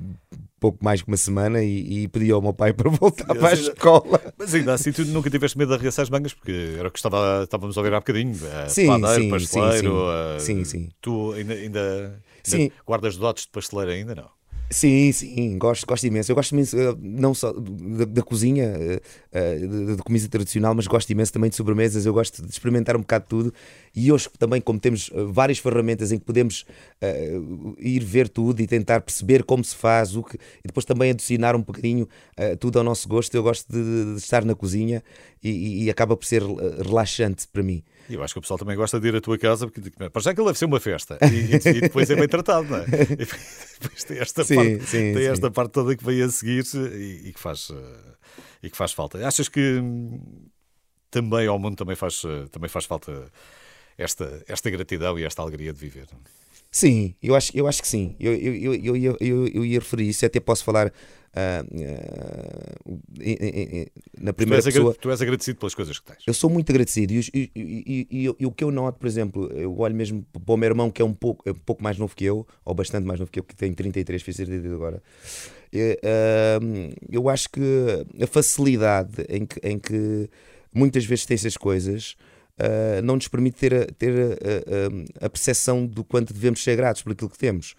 pouco 0.61 0.79
mais 0.85 1.00
que 1.00 1.09
uma 1.09 1.17
semana 1.17 1.62
e, 1.62 2.03
e 2.03 2.09
pedi 2.09 2.31
ao 2.31 2.43
meu 2.43 2.53
pai 2.53 2.73
para 2.75 2.91
voltar 2.91 3.35
para 3.35 3.49
a 3.49 3.53
escola. 3.55 4.21
Mas 4.38 4.55
ainda 4.55 4.75
assim, 4.75 4.93
tu 4.93 5.05
nunca 5.06 5.31
tiveste 5.31 5.56
medo 5.56 5.69
de 5.69 5.75
arregaçar 5.75 6.03
as 6.03 6.11
mangas, 6.11 6.35
porque 6.35 6.77
era 6.79 6.88
o 6.88 6.91
que 6.91 6.99
estava, 6.99 7.43
estávamos 7.44 7.77
a 7.77 7.81
ouvir 7.81 7.94
há 7.94 8.00
bocadinho. 8.00 8.35
Uh, 8.35 8.69
sim, 8.69 8.87
padeiro, 8.87 9.23
sim, 9.23 9.31
pasteleiro. 9.31 9.94
Sim, 10.38 10.38
sim. 10.38 10.61
Uh, 10.61 10.65
sim, 10.65 10.65
sim. 10.65 10.88
Tu 11.00 11.33
ainda, 11.33 11.55
ainda, 11.55 12.23
ainda 12.53 12.75
guardas 12.87 13.17
dotes 13.17 13.44
de 13.44 13.50
pasteleiro 13.50 13.91
ainda, 13.91 14.15
não? 14.15 14.41
Sim, 14.73 15.11
sim, 15.11 15.59
gosto, 15.59 15.85
gosto 15.85 16.06
imenso. 16.06 16.31
Eu 16.31 16.37
gosto 16.37 16.53
imenso, 16.53 16.79
eh, 16.79 16.94
não 17.00 17.35
só 17.35 17.53
da, 17.53 18.05
da 18.05 18.23
cozinha, 18.23 18.73
uh, 19.32 19.97
de, 19.97 20.03
comida 20.03 20.29
tradicional, 20.29 20.75
mas 20.75 20.87
gosto 20.87 21.11
imenso 21.11 21.32
também 21.32 21.50
de 21.50 21.56
sobremesas. 21.56 22.06
Eu 22.06 22.12
gosto 22.12 22.43
de 22.43 22.50
experimentar 22.50 22.97
um 22.97 23.00
bocado 23.00 23.25
de 23.25 23.29
tudo. 23.29 23.55
E 23.94 24.11
hoje 24.12 24.29
também, 24.38 24.61
como 24.61 24.79
temos 24.79 25.11
várias 25.31 25.59
ferramentas 25.59 26.12
em 26.12 26.19
que 26.19 26.25
podemos 26.25 26.65
uh, 27.03 27.77
ir 27.79 28.05
ver 28.05 28.29
tudo 28.29 28.61
e 28.61 28.67
tentar 28.67 29.00
perceber 29.00 29.43
como 29.44 29.65
se 29.65 29.75
faz, 29.75 30.17
o 30.17 30.23
que, 30.23 30.37
e 30.37 30.67
depois 30.67 30.85
também 30.85 31.11
adicionar 31.11 31.56
um 31.56 31.62
bocadinho 31.62 32.09
uh, 32.38 32.56
tudo 32.56 32.79
ao 32.79 32.85
nosso 32.85 33.09
gosto, 33.09 33.35
eu 33.35 33.43
gosto 33.43 33.71
de, 33.73 34.15
de 34.15 34.19
estar 34.19 34.44
na 34.44 34.55
cozinha 34.55 35.03
e, 35.43 35.85
e, 35.85 35.91
acaba 35.91 36.17
por 36.17 36.26
ser 36.26 36.43
relaxante 36.43 37.49
para 37.49 37.62
mim. 37.62 37.83
E 38.09 38.15
eu 38.15 38.23
acho 38.23 38.35
que 38.35 38.38
o 38.38 38.43
pessoal 38.43 38.59
também 38.59 38.76
gosta 38.76 39.00
de 39.00 39.09
ir 39.09 39.17
à 39.17 39.21
tua 39.21 39.38
casa, 39.38 39.67
porque 39.67 39.91
para 39.91 40.21
já 40.21 40.35
que 40.35 40.41
ele 40.41 40.47
deve 40.47 40.59
ser 40.59 40.67
uma 40.67 40.81
festa 40.81 41.19
e, 41.23 41.76
e, 41.76 41.81
depois 41.81 42.11
é 42.11 42.17
bem 42.17 42.29
tratado, 42.29 42.69
não 42.69 42.79
é? 42.79 42.85
E 42.85 43.17
depois 43.81 44.05
tem 44.05 44.19
esta, 44.19 44.44
sim, 44.44 44.56
parte, 44.56 44.87
sim, 44.87 45.15
tem 45.15 45.26
esta 45.26 45.50
parte 45.50 45.73
toda 45.73 45.97
que 45.97 46.05
vem 46.05 46.23
a 46.23 46.29
seguir 46.29 46.65
e, 46.75 47.29
e, 47.29 47.33
que 47.33 47.41
faz, 47.41 47.71
eh, 47.71 48.11
e 48.62 48.71
que 48.71 48.77
faz 48.77 48.93
falta. 48.93 49.27
Achas 49.27 49.49
que 49.49 49.79
hum, 49.79 50.21
também 51.11 51.47
ao 51.47 51.59
mundo 51.59 51.77
também 51.77 51.97
faz, 51.97 52.23
eh, 52.25 52.47
também 52.51 52.69
faz 52.69 52.85
falta 52.85 53.31
esta, 53.99 54.43
esta 54.49 54.71
gratidão 54.71 55.19
e 55.19 55.25
esta 55.25 55.43
alegria 55.43 55.73
de 55.73 55.79
viver? 55.79 56.07
Sim, 56.71 57.15
eu 57.23 57.35
acho, 57.35 57.57
eu 57.57 57.67
acho 57.67 57.83
que 57.83 57.89
sim. 57.89 58.15
Eu, 58.21 58.33
eu, 58.35 58.55
eu, 58.55 58.97
eu, 58.97 59.17
eu, 59.21 59.49
eu, 59.49 59.65
ia 59.65 59.79
referir 59.81 60.09
isso, 60.09 60.25
até 60.25 60.39
posso 60.41 60.65
falar 60.65 60.93
Uh, 61.31 61.62
uh, 62.91 63.91
na 64.21 64.33
primeira 64.33 64.61
tu 64.61 64.65
pessoa. 64.65 64.95
Tu 64.95 65.11
és 65.11 65.23
agradecido 65.23 65.61
pelas 65.61 65.75
coisas 65.77 65.97
que 65.97 66.05
tens. 66.05 66.25
Eu 66.27 66.35
sou 66.35 66.51
muito 66.51 66.69
agradecido 66.73 67.12
e, 67.12 67.21
e, 67.33 67.51
e, 67.55 68.35
e, 68.37 68.47
o 68.47 68.51
que 68.51 68.65
eu 68.65 68.73
noto, 68.73 68.99
por 68.99 69.07
exemplo, 69.07 69.47
eu 69.53 69.79
olho 69.79 69.95
mesmo 69.95 70.27
para 70.45 70.55
o 70.55 70.57
meu 70.57 70.69
irmão 70.69 70.91
que 70.91 71.01
é 71.01 71.05
um 71.05 71.15
pouco, 71.15 71.49
é 71.49 71.53
um 71.53 71.55
pouco 71.55 71.85
mais 71.85 71.97
novo 71.97 72.17
que 72.17 72.25
eu, 72.25 72.45
ou 72.65 72.75
bastante 72.75 73.07
mais 73.07 73.21
novo 73.21 73.31
que 73.31 73.39
eu, 73.39 73.45
que 73.45 73.55
tem 73.55 73.73
33, 73.73 74.21
fiz 74.21 74.35
32 74.35 74.75
agora. 74.75 75.01
Eu 77.09 77.29
acho 77.29 77.49
que 77.50 77.61
a 78.23 78.27
facilidade 78.27 79.25
em 79.29 79.47
que, 79.47 79.61
em 79.62 79.79
que 79.79 80.29
muitas 80.73 81.05
vezes 81.05 81.27
tem 81.27 81.35
essas 81.35 81.57
coisas. 81.57 82.17
Uh, 82.59 83.00
não 83.03 83.15
nos 83.15 83.27
permite 83.27 83.57
ter, 83.57 83.75
a, 83.75 83.87
ter 83.87 84.12
a, 85.19 85.31
percepção 85.31 85.87
do 85.87 86.05
quanto 86.05 86.35
devemos 86.35 86.62
ser 86.62 86.77
gratos 86.77 87.00
por 87.00 87.12
aquilo 87.12 87.31
que 87.31 87.39
temos. 87.39 87.75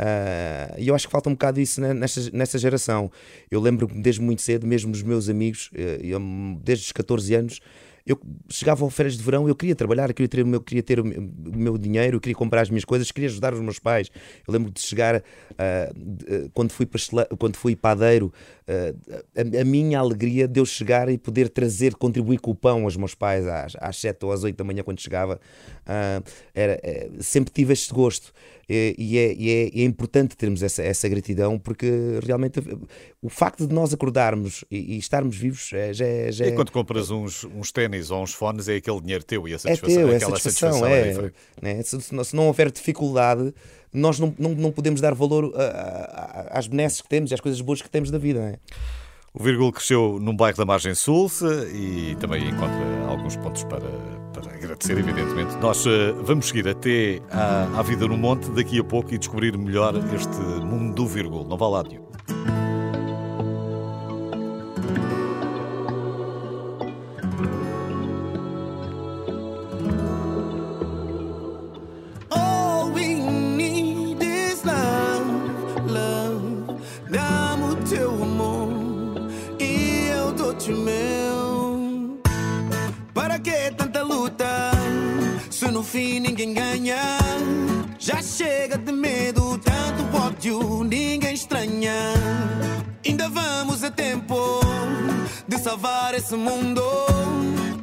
Uh, 0.00 0.78
e 0.78 0.88
eu 0.88 0.94
acho 0.94 1.06
que 1.06 1.12
falta 1.12 1.28
um 1.28 1.32
bocado 1.32 1.60
isso 1.60 1.80
nesta, 1.80 2.30
nesta 2.32 2.58
geração. 2.58 3.10
Eu 3.50 3.60
lembro-me 3.60 4.00
desde 4.00 4.20
muito 4.20 4.40
cedo, 4.40 4.66
mesmo 4.66 4.92
os 4.92 5.02
meus 5.02 5.28
amigos, 5.28 5.70
eh, 5.74 5.98
desde 6.62 6.86
os 6.86 6.92
14 6.92 7.34
anos, 7.34 7.60
eu 8.06 8.18
chegava 8.48 8.84
ao 8.84 8.90
férias 8.90 9.16
de 9.16 9.22
verão, 9.22 9.48
eu 9.48 9.54
queria 9.54 9.74
trabalhar, 9.74 10.10
eu 10.10 10.14
queria 10.14 10.28
ter, 10.28 10.46
eu 10.46 10.60
queria 10.60 10.82
ter 10.82 11.00
o 11.00 11.04
meu 11.04 11.76
dinheiro, 11.78 12.16
eu 12.16 12.20
queria 12.20 12.34
comprar 12.34 12.62
as 12.62 12.70
minhas 12.70 12.84
coisas, 12.84 13.10
queria 13.10 13.28
ajudar 13.28 13.52
os 13.54 13.60
meus 13.60 13.78
pais. 13.78 14.10
Eu 14.46 14.52
lembro 14.52 14.70
de 14.70 14.80
chegar, 14.80 15.16
uh, 15.16 16.50
quando, 16.52 16.72
fui 16.72 16.88
quando 17.38 17.56
fui 17.56 17.76
padeiro, 17.76 18.26
uh, 18.26 18.59
a, 19.36 19.60
a, 19.60 19.64
minha 19.64 19.98
alegria 19.98 20.46
de 20.46 20.60
eu 20.60 20.66
chegar 20.66 21.08
e 21.08 21.18
poder 21.18 21.48
trazer, 21.48 21.94
contribuir 21.94 22.38
com 22.38 22.50
o 22.50 22.54
pão 22.54 22.84
aos 22.84 22.96
meus 22.96 23.14
pais 23.14 23.46
às, 23.46 23.76
às 23.78 23.96
7 23.96 24.24
ou 24.24 24.32
às 24.32 24.44
8 24.44 24.56
da 24.56 24.64
manhã, 24.64 24.82
quando 24.82 25.00
chegava. 25.00 25.40
Uh, 25.82 26.22
era, 26.54 26.80
sempre 27.20 27.52
tive 27.52 27.72
este 27.72 27.92
gosto. 27.92 28.32
E 28.72 29.18
é, 29.18 29.34
e 29.36 29.50
é, 29.50 29.80
é, 29.80 29.84
importante 29.84 30.36
termos 30.36 30.62
essa, 30.62 30.80
essa 30.80 31.08
gratidão, 31.08 31.58
porque 31.58 31.90
realmente 32.24 32.60
o 33.20 33.28
facto 33.28 33.66
de 33.66 33.74
nós 33.74 33.92
acordarmos 33.92 34.64
e, 34.70 34.94
e 34.94 34.98
estarmos 34.98 35.36
vivos 35.36 35.72
é, 35.72 35.92
já, 35.92 36.06
é, 36.06 36.30
já 36.30 36.46
E 36.46 36.52
quando 36.52 36.70
compras 36.70 37.10
uns, 37.10 37.42
uns 37.42 37.72
ténis 37.72 38.12
ou 38.12 38.22
uns 38.22 38.32
fones, 38.32 38.68
é 38.68 38.76
aquele 38.76 39.00
dinheiro 39.00 39.24
teu 39.24 39.48
e 39.48 39.54
a 39.54 39.58
satisfação. 39.58 40.02
É 40.02 40.06
teu, 40.06 40.16
aquela 40.16 40.38
satisfação, 40.38 40.78
satisfação 40.78 41.24
é, 41.26 41.74
né? 41.74 41.82
se, 41.82 42.00
se, 42.00 42.36
não 42.36 42.46
houver 42.46 42.70
dificuldade, 42.70 43.52
nós 43.92 44.18
não, 44.18 44.34
não, 44.38 44.50
não 44.50 44.72
podemos 44.72 45.00
dar 45.00 45.14
valor 45.14 45.52
a, 45.56 45.62
a, 45.62 46.58
às 46.58 46.66
benesses 46.66 47.00
que 47.00 47.08
temos 47.08 47.30
e 47.30 47.34
às 47.34 47.40
coisas 47.40 47.60
boas 47.60 47.82
que 47.82 47.90
temos 47.90 48.10
da 48.10 48.18
vida. 48.18 48.40
Né? 48.40 48.56
O 49.32 49.42
Vírgula 49.42 49.72
cresceu 49.72 50.18
num 50.20 50.34
bairro 50.34 50.56
da 50.56 50.64
Margem 50.64 50.94
Sul 50.94 51.30
e 51.72 52.16
também 52.18 52.48
encontra 52.48 53.06
alguns 53.08 53.36
pontos 53.36 53.62
para, 53.64 53.88
para 54.32 54.52
agradecer, 54.52 54.98
evidentemente. 54.98 55.56
Nós 55.58 55.86
uh, 55.86 56.14
vamos 56.22 56.48
seguir 56.48 56.66
até 56.66 57.20
à, 57.30 57.78
à, 57.78 57.82
vida 57.82 58.08
no 58.08 58.16
monte 58.16 58.50
daqui 58.50 58.80
a 58.80 58.84
pouco 58.84 59.14
e 59.14 59.18
descobrir 59.18 59.56
melhor 59.56 59.94
este 60.14 60.36
mundo 60.64 60.94
do 60.94 61.06
Vírgula. 61.06 61.44
Não 61.44 61.56
vá 61.56 61.68
lá 61.68 61.84
nenhum. 61.84 62.59
No 85.80 85.84
fim 85.84 86.20
ninguém 86.20 86.52
ganha. 86.52 87.00
Já 87.98 88.20
chega 88.22 88.76
de 88.76 88.92
medo, 88.92 89.58
tanto 89.58 90.14
ódio, 90.14 90.84
ninguém 90.84 91.32
estranha. 91.32 91.94
Ainda 93.06 93.30
vamos 93.30 93.82
a 93.82 93.90
tempo 93.90 94.60
de 95.48 95.58
salvar 95.58 96.12
esse 96.14 96.36
mundo. 96.36 96.82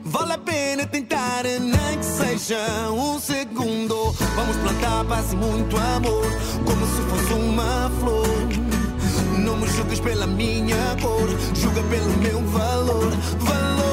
Vale 0.03 0.33
a 0.33 0.37
pena 0.37 0.85
tentar, 0.85 1.43
nem 1.43 1.97
que 1.97 2.05
seja 2.05 2.91
um 2.91 3.19
segundo. 3.19 4.11
Vamos 4.35 4.57
plantar 4.57 5.03
paz 5.05 5.33
e 5.33 5.35
muito 5.35 5.75
amor, 5.75 6.25
como 6.65 6.85
se 6.85 7.01
fosse 7.09 7.33
uma 7.33 7.91
flor. 7.99 9.39
Não 9.39 9.57
me 9.57 9.67
julgues 9.69 9.99
pela 9.99 10.27
minha 10.27 10.95
cor, 11.01 11.29
julga 11.55 11.81
pelo 11.81 12.17
meu 12.17 12.41
valor. 12.45 13.11
Valor, 13.39 13.86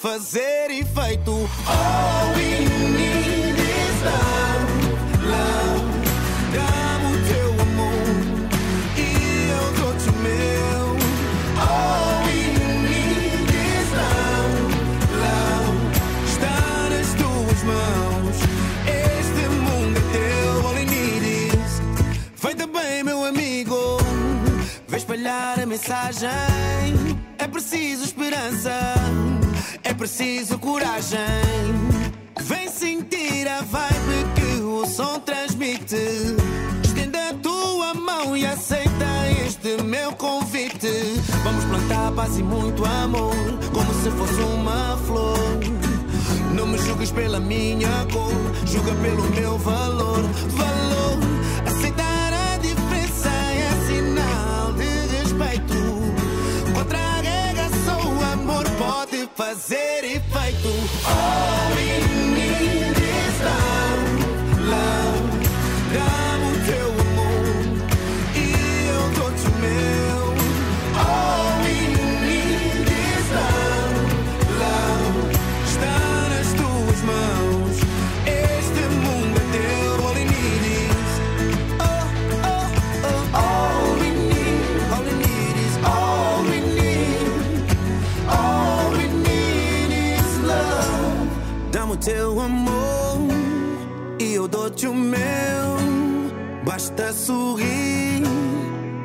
fazer 0.00 0.70
efeito. 0.70 1.32
All 1.66 2.32
we 2.34 2.64
need 2.96 3.58
is 3.58 4.02
love, 4.02 4.64
love. 5.28 5.84
Dá-me 6.54 7.06
o 7.06 7.18
teu 7.28 7.50
amor 7.60 8.08
e 8.96 9.50
eu 9.50 9.64
dou-te 9.78 10.08
o 10.08 10.12
meu. 10.22 10.96
All 11.60 12.24
we 12.24 12.38
need 12.88 13.50
is 13.50 13.90
love, 13.92 14.56
love. 15.20 15.78
Está 16.26 16.88
nas 16.88 17.08
tuas 17.14 17.62
mãos. 17.64 18.36
Este 18.88 19.42
mundo 19.48 19.98
é 19.98 20.02
teu. 20.12 20.66
All 20.66 20.74
we 20.74 20.84
need 20.86 21.24
is. 21.54 21.82
Vai 22.36 22.54
também, 22.54 23.02
meu 23.04 23.22
amigo. 23.22 23.98
Vem 24.88 24.98
espalhar 24.98 25.60
a 25.60 25.66
mensagem. 25.66 26.30
É 27.38 27.46
preciso 27.46 28.04
esperança. 28.04 29.29
É 29.90 29.92
preciso 29.92 30.56
coragem. 30.60 31.18
Vem 32.42 32.68
sentir 32.68 33.48
a 33.48 33.60
vibe 33.62 34.24
que 34.36 34.62
o 34.62 34.86
som 34.86 35.18
transmite. 35.18 35.96
Estenda 36.84 37.30
a 37.30 37.34
tua 37.34 37.92
mão 37.94 38.36
e 38.36 38.46
aceita 38.46 39.04
este 39.44 39.82
meu 39.82 40.12
convite. 40.12 41.20
Vamos 41.42 41.64
plantar 41.64 42.12
paz 42.12 42.38
e 42.38 42.42
muito 42.44 42.84
amor, 42.84 43.34
como 43.74 43.92
se 43.94 44.10
fosse 44.12 44.40
uma 44.42 44.96
flor. 44.98 45.58
Não 46.54 46.68
me 46.68 46.78
julgues 46.78 47.10
pela 47.10 47.40
minha 47.40 48.06
cor, 48.12 48.32
julga 48.66 48.94
pelo 48.94 49.28
meu 49.30 49.58
valor. 49.58 50.22
Valor, 50.50 51.18
aceitar 51.66 52.32
a 52.32 52.58
diferença 52.58 53.28
é 53.28 53.86
sinal 53.88 54.72
de 54.72 55.16
respeito. 55.16 55.99
Fazer 59.50 59.99
e 94.80 94.86
dou-te 94.86 94.86
o 94.86 94.94
meu. 94.94 96.64
Basta 96.64 97.12
sorrir, 97.12 98.22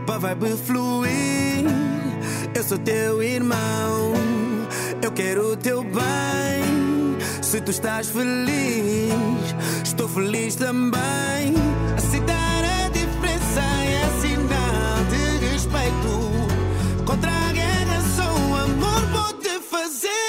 para 0.05 0.19
vibe 0.19 0.57
fluir. 0.57 1.65
Eu 2.53 2.63
sou 2.63 2.77
teu 2.77 3.21
irmão, 3.21 4.13
eu 5.01 5.11
quero 5.11 5.53
o 5.53 5.57
teu 5.57 5.83
bem. 5.83 7.17
Se 7.41 7.61
tu 7.61 7.71
estás 7.71 8.09
feliz, 8.09 9.13
estou 9.83 10.07
feliz 10.07 10.55
também. 10.55 11.53
Aceitar 11.97 12.63
a 12.63 12.89
diferença 12.89 13.61
é 13.61 14.21
sinal 14.21 15.05
de 15.09 15.45
respeito. 15.47 17.05
Contra 17.05 17.31
a 17.31 17.51
guerra, 17.51 18.01
só 18.15 18.23
o 18.23 18.55
amor 18.55 19.01
pode 19.11 19.59
fazer 19.69 20.24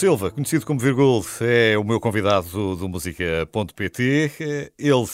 Silva, 0.00 0.30
conhecido 0.30 0.64
como 0.64 0.80
Virgul, 0.80 1.22
é 1.42 1.76
o 1.76 1.84
meu 1.84 2.00
convidado 2.00 2.74
do 2.74 2.88
Música.pt. 2.88 4.72
Ele 4.78 5.06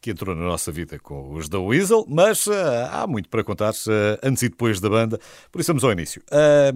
que 0.00 0.10
entrou 0.10 0.34
na 0.34 0.42
nossa 0.42 0.72
vida 0.72 0.98
com 0.98 1.32
os 1.34 1.48
da 1.48 1.60
Weasel, 1.60 2.04
mas 2.08 2.48
ah, 2.48 2.90
há 3.02 3.06
muito 3.06 3.28
para 3.28 3.44
contar 3.44 3.70
ah, 3.70 4.18
antes 4.20 4.42
e 4.42 4.48
depois 4.48 4.80
da 4.80 4.90
banda, 4.90 5.20
por 5.52 5.60
isso 5.60 5.68
vamos 5.68 5.84
ao 5.84 5.92
início. 5.92 6.20
Ah, 6.28 6.72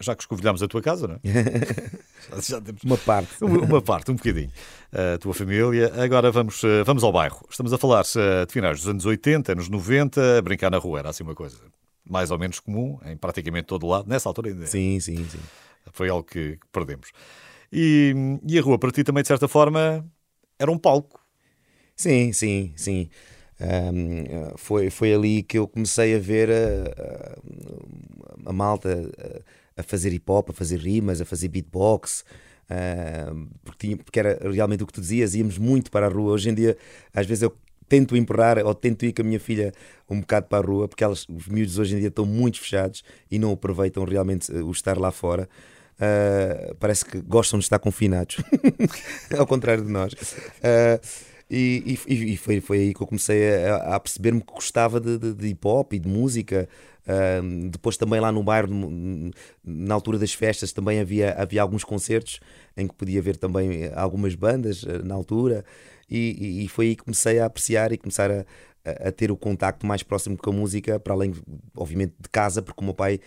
já 0.00 0.16
que 0.16 0.24
escovilhámos 0.24 0.60
a 0.60 0.66
tua 0.66 0.82
casa, 0.82 1.06
não 1.06 1.14
é? 1.14 1.20
já, 2.34 2.56
já 2.56 2.60
temos 2.60 2.82
Uma 2.82 2.98
parte. 2.98 3.44
uma 3.44 3.60
uma 3.60 3.80
parte, 3.80 4.10
um 4.10 4.16
bocadinho. 4.16 4.50
A 4.92 5.16
tua 5.16 5.34
família. 5.34 5.92
Agora 5.96 6.32
vamos, 6.32 6.64
ah, 6.64 6.82
vamos 6.84 7.04
ao 7.04 7.12
bairro. 7.12 7.46
Estamos 7.48 7.72
a 7.72 7.78
falar 7.78 8.04
ah, 8.16 8.44
de 8.44 8.52
finais 8.52 8.80
dos 8.80 8.88
anos 8.88 9.06
80, 9.06 9.52
anos 9.52 9.68
90, 9.68 10.38
a 10.38 10.42
brincar 10.42 10.68
na 10.68 10.78
rua. 10.78 10.98
Era 10.98 11.10
assim 11.10 11.22
uma 11.22 11.36
coisa 11.36 11.58
mais 12.04 12.32
ou 12.32 12.38
menos 12.40 12.58
comum 12.58 12.98
em 13.06 13.16
praticamente 13.16 13.66
todo 13.68 13.86
lado. 13.86 14.08
Nessa 14.08 14.28
altura 14.28 14.48
ainda. 14.48 14.66
Sim, 14.66 14.98
sim, 14.98 15.24
sim. 15.28 15.38
Foi 15.92 16.08
algo 16.08 16.24
que 16.24 16.58
perdemos. 16.72 17.10
E, 17.72 18.14
e 18.48 18.58
a 18.58 18.62
rua, 18.62 18.78
para 18.78 18.90
ti 18.90 19.04
também, 19.04 19.22
de 19.22 19.28
certa 19.28 19.48
forma, 19.48 20.04
era 20.58 20.70
um 20.70 20.78
palco. 20.78 21.20
Sim, 21.96 22.32
sim, 22.32 22.72
sim. 22.76 23.10
Ahm, 23.60 24.54
foi, 24.56 24.90
foi 24.90 25.14
ali 25.14 25.42
que 25.42 25.58
eu 25.58 25.68
comecei 25.68 26.14
a 26.16 26.18
ver 26.18 26.50
a, 26.50 26.54
a- 28.46 28.50
a 28.50 28.52
malta 28.52 29.10
a, 29.76 29.80
a 29.80 29.82
fazer 29.82 30.12
hip 30.12 30.30
hop, 30.30 30.50
a 30.50 30.52
fazer 30.52 30.78
rimas, 30.78 31.20
a 31.20 31.24
fazer 31.24 31.48
beatbox. 31.48 32.24
ahm, 32.70 33.46
porque, 33.64 33.86
tinha- 33.86 33.96
porque 33.98 34.18
era 34.18 34.38
realmente 34.50 34.82
o 34.82 34.86
que 34.86 34.92
tu 34.92 35.00
dizias, 35.00 35.34
íamos 35.34 35.58
muito 35.58 35.90
para 35.90 36.06
a 36.06 36.08
rua. 36.08 36.32
Hoje 36.32 36.50
em 36.50 36.54
dia, 36.54 36.76
às 37.12 37.26
vezes 37.26 37.42
eu 37.42 37.54
tento 37.88 38.16
empurrar 38.16 38.58
ou 38.64 38.74
tento 38.74 39.04
ir 39.04 39.12
com 39.12 39.20
a 39.22 39.24
minha 39.24 39.38
filha 39.40 39.72
um 40.08 40.20
bocado 40.20 40.46
para 40.46 40.64
a 40.64 40.66
rua, 40.66 40.88
porque 40.88 41.04
elas, 41.04 41.26
os 41.28 41.46
miúdos 41.48 41.78
hoje 41.78 41.94
em 41.96 41.98
dia 41.98 42.08
estão 42.08 42.24
muito 42.26 42.58
fechados 42.60 43.02
e 43.30 43.38
não 43.38 43.52
aproveitam 43.52 44.04
realmente 44.04 44.50
eh, 44.54 44.62
o 44.62 44.70
estar 44.70 44.96
lá 44.98 45.10
fora. 45.12 45.48
Ah, 46.00 46.74
parece 46.80 47.04
que 47.04 47.20
gostam 47.20 47.58
de 47.58 47.64
estar 47.64 47.78
confinados, 47.78 48.36
ao 49.38 49.46
contrário 49.46 49.84
de 49.84 49.90
nós. 49.90 50.12
Ah, 50.62 51.00
e, 51.50 51.98
e- 52.06 52.32
e 52.32 52.36
foi, 52.36 52.60
foi 52.60 52.78
aí 52.78 52.94
que 52.94 53.02
eu 53.02 53.06
comecei 53.06 53.64
a, 53.66 53.76
a 53.96 54.00
perceber-me 54.00 54.40
que 54.40 54.52
gostava 54.52 54.98
de, 55.00 55.18
de- 55.18 55.34
de 55.34 55.48
hip 55.48 55.66
hop 55.66 55.92
e 55.92 55.98
de 55.98 56.08
música. 56.08 56.68
Ahm, 57.06 57.68
depois 57.68 57.96
também 57.98 58.18
lá 58.18 58.32
no 58.32 58.42
bairro, 58.42 58.68
na 59.62 59.94
altura 59.94 60.18
das 60.18 60.32
festas, 60.32 60.72
também 60.72 61.00
havia, 61.00 61.32
havia 61.34 61.62
alguns 61.62 61.84
concertos 61.84 62.40
em 62.76 62.86
que 62.88 62.94
podia 62.94 63.20
ver 63.22 63.36
também 63.36 63.90
algumas 63.94 64.34
bandas 64.34 64.84
eh, 64.88 65.02
na 65.04 65.14
altura. 65.14 65.64
E, 66.10 66.62
e- 66.62 66.64
e 66.64 66.68
foi 66.68 66.86
aí 66.88 66.96
que 66.96 67.04
comecei 67.04 67.38
a 67.38 67.46
apreciar 67.46 67.92
e 67.92 67.98
começar 67.98 68.30
a, 68.30 68.44
a, 68.84 69.08
a 69.08 69.12
ter 69.12 69.30
o 69.30 69.36
contacto 69.36 69.86
mais 69.86 70.02
próximo 70.02 70.36
com 70.36 70.50
a 70.50 70.52
música, 70.52 71.00
para 71.00 71.14
além, 71.14 71.34
obviamente, 71.76 72.14
de 72.20 72.28
casa, 72.28 72.62
porque 72.62 72.80
o 72.80 72.84
meu 72.84 72.94
pai 72.94 73.20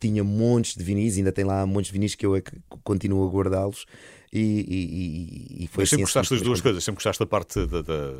tinha 0.00 0.24
montes 0.24 0.74
de 0.76 0.82
vinis, 0.82 1.18
ainda 1.18 1.32
tem 1.32 1.44
lá 1.44 1.66
montes 1.66 1.88
de 1.88 1.92
vinis 1.92 2.14
que 2.14 2.24
eu 2.24 2.34
é 2.36 2.40
que 2.40 2.52
continuo 2.82 3.26
a 3.26 3.30
guardá-los. 3.30 3.86
E, 4.32 4.40
e, 4.40 5.64
e, 5.64 5.66
foi 5.66 5.82
Mas 5.82 5.90
sempre 5.90 6.04
assim, 6.04 6.04
gostaste 6.04 6.34
assim, 6.34 6.40
das 6.40 6.46
duas 6.46 6.60
coisas, 6.62 6.82
sempre 6.82 6.96
gostaste 6.96 7.20
da 7.20 7.26
parte 7.26 7.66
da, 7.66 7.82
da, 7.82 8.14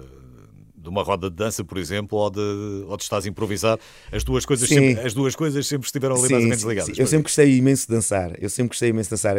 de 0.82 0.88
uma 0.88 1.02
roda 1.02 1.30
de 1.30 1.36
dança, 1.36 1.64
por 1.64 1.78
exemplo, 1.78 2.18
ou 2.18 2.30
de, 2.30 2.40
ou 2.88 2.96
de 2.96 3.02
estás 3.04 3.24
a 3.24 3.28
improvisar. 3.28 3.78
As 4.10 4.24
duas 4.24 4.44
coisas, 4.44 4.68
Sim. 4.68 4.74
sempre, 4.74 5.06
as 5.06 5.14
duas 5.14 5.36
coisas 5.36 5.66
sempre 5.66 5.86
estiveram 5.86 6.16
ali 6.16 6.26
Sim, 6.26 6.32
mais 6.32 6.42
ou 6.44 6.48
menos 6.50 6.64
ligadas. 6.64 6.96
sim. 6.96 7.00
Eu 7.00 7.06
sempre 7.06 7.22
gostei 7.24 7.56
imenso 7.56 7.86
de 7.86 7.94
dançar. 7.94 8.32
Eu 8.42 8.50
sempre 8.50 8.68
gostei 8.70 8.88
imenso 8.90 9.08
de 9.08 9.10
dançar. 9.12 9.36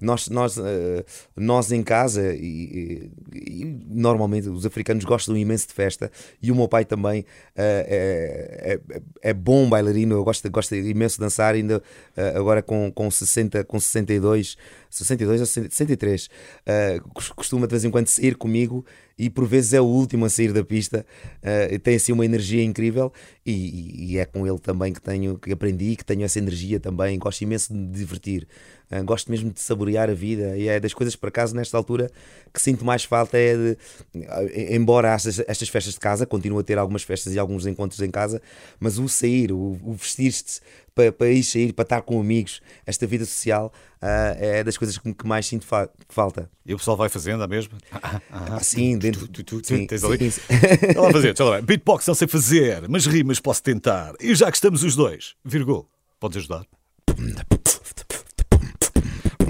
Nós, 0.00 0.28
nós, 0.28 0.56
eh, 0.58 1.04
nós 1.36 1.72
em 1.72 1.82
casa, 1.82 2.34
e, 2.34 3.10
e- 3.34 3.64
normalmente 3.88 4.48
os 4.48 4.64
africanos 4.64 5.04
gostam 5.04 5.36
imenso 5.36 5.66
de 5.68 5.74
festa, 5.74 6.10
e 6.42 6.50
o 6.50 6.54
meu 6.54 6.68
pai 6.68 6.84
também 6.84 7.24
eh, 7.56 8.80
é, 8.92 8.96
é, 8.96 9.02
é 9.30 9.34
bom 9.34 9.68
bailarino. 9.68 10.14
Eu 10.14 10.24
gosto, 10.24 10.48
gosto 10.50 10.74
imenso 10.74 11.16
de 11.16 11.20
dançar, 11.20 11.54
ainda 11.54 11.82
eh, 12.16 12.32
agora 12.36 12.62
com, 12.62 12.90
com, 12.92 13.10
60, 13.10 13.64
com 13.64 13.80
62, 13.80 14.56
62 14.90 15.40
ou 15.40 15.46
63. 15.46 16.28
eh, 16.66 17.00
cos- 17.14 17.30
costuma 17.30 17.66
de 17.66 17.70
vez 17.72 17.84
em 17.84 17.90
quando 17.90 18.06
sair 18.08 18.36
comigo 18.36 18.84
e 19.18 19.28
por 19.30 19.46
vezes 19.46 19.72
é 19.72 19.80
o 19.80 19.84
último 19.84 20.24
a 20.24 20.28
sair 20.30 20.52
da 20.52 20.64
pista. 20.64 21.04
eh, 21.42 21.78
tem 21.78 21.96
assim 21.96 22.12
uma 22.12 22.24
energia 22.24 22.62
incrível 22.62 23.12
e- 23.44 24.12
e 24.14 24.18
é 24.18 24.24
com 24.24 24.46
ele 24.46 24.58
também 24.58 24.92
que 24.92 25.00
tenho 25.00 25.38
que 25.38 25.52
aprendi, 25.52 25.96
que 25.96 26.04
tenho 26.04 26.22
essa 26.24 26.38
energia 26.38 26.78
também. 26.80 27.18
Gosto 27.18 27.42
imenso 27.42 27.72
de 27.72 27.78
me 27.78 27.86
divertir, 27.92 28.46
eh, 28.92 29.02
gosto 29.02 29.30
mesmo 29.30 29.50
de 29.50 29.60
saborear 29.60 30.08
a 30.08 30.14
vida 30.14 30.56
e 30.56 30.68
é 30.68 30.78
das 30.78 30.94
coisas 30.94 31.16
por 31.16 31.28
acaso 31.30 31.56
nesta 31.56 31.76
altura 31.76 32.10
que 32.54 32.60
sinto 32.62 32.84
mais 32.84 33.02
falta 33.02 33.36
é 33.38 33.56
de, 33.56 33.78
eh, 34.14 34.74
embora 34.76 35.12
estas, 35.12 35.40
estas 35.40 35.68
festas 35.68 35.94
de 35.94 36.00
casa, 36.00 36.24
continuo 36.26 36.60
a 36.60 36.62
ter 36.62 36.78
algumas 36.78 37.02
festas 37.02 37.34
e 37.34 37.38
alguns 37.38 37.66
encontros 37.66 38.00
em 38.00 38.10
casa, 38.10 38.40
mas 38.78 38.98
o 38.98 39.08
sair, 39.08 39.50
o, 39.50 39.78
o 39.82 39.94
vestir-te 39.94 40.60
para, 40.94 41.10
para 41.10 41.30
ir 41.30 41.42
sair, 41.42 41.72
para 41.72 41.82
estar 41.84 42.02
com 42.02 42.20
amigos, 42.20 42.60
esta 42.86 43.06
vida 43.06 43.24
social 43.24 43.72
ah, 44.00 44.36
é 44.38 44.62
das 44.62 44.76
coisas 44.76 44.98
que, 44.98 45.14
que 45.14 45.26
mais 45.26 45.46
sinto 45.46 45.64
fa- 45.64 45.88
falta. 46.10 46.50
E 46.66 46.74
o 46.74 46.76
pessoal 46.76 46.96
vai 46.98 47.08
fazendo 47.08 47.42
a 47.42 47.48
mesma? 47.48 47.78
Ah, 48.30 48.60
sim, 48.62 48.98
dentro. 48.98 49.26
Tu, 49.28 49.42
tu, 49.44 49.60
tu, 49.62 49.66
sim, 49.66 49.86
tens 49.86 50.00
sim, 50.00 50.06
ali? 50.06 50.30
sim. 50.30 50.40
Deixa 50.82 51.00
lá 51.00 51.10
fazer, 51.12 51.28
deixa 51.34 51.44
lá. 51.44 51.60
Beatbox 51.62 52.06
não 52.06 52.14
sei 52.14 52.26
fazer, 52.28 52.88
mas 52.88 53.06
rimas 53.06 53.38
posso 53.40 53.62
tentar. 53.62 54.12
E 54.20 54.34
já 54.34 54.50
que 54.50 54.56
estamos 54.56 54.82
os 54.82 54.94
dois, 54.96 55.34
Virgul, 55.44 55.88
podes 56.20 56.38
ajudar? 56.38 56.66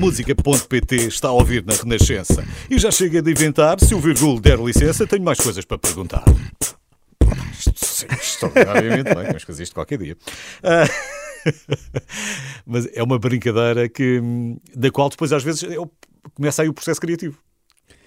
Música.pt 0.02 0.96
está 1.06 1.28
a 1.28 1.30
ouvir 1.30 1.64
na 1.64 1.74
Renascença. 1.74 2.44
E 2.68 2.76
já 2.76 2.90
chega 2.90 3.22
de 3.22 3.30
inventar, 3.30 3.78
se 3.78 3.94
o 3.94 4.00
Virgul 4.00 4.40
der 4.40 4.58
licença, 4.58 5.06
tenho 5.06 5.22
mais 5.22 5.38
coisas 5.38 5.64
para 5.64 5.78
perguntar. 5.78 6.24
Extraordinariamente 8.20 9.14
bem, 9.14 9.26
vamos 9.26 9.44
fazer 9.44 9.62
isto 9.62 9.74
qualquer 9.74 9.98
dia. 9.98 10.16
Ah, 10.60 10.88
Mas 12.66 12.88
é 12.92 13.00
uma 13.00 13.16
brincadeira 13.16 13.88
que, 13.88 14.20
da 14.74 14.90
qual 14.90 15.08
depois 15.08 15.32
às 15.32 15.44
vezes 15.44 15.62
eu- 15.62 15.88
começa 16.34 16.62
aí 16.62 16.68
o 16.68 16.74
processo 16.74 17.00
criativo. 17.00 17.38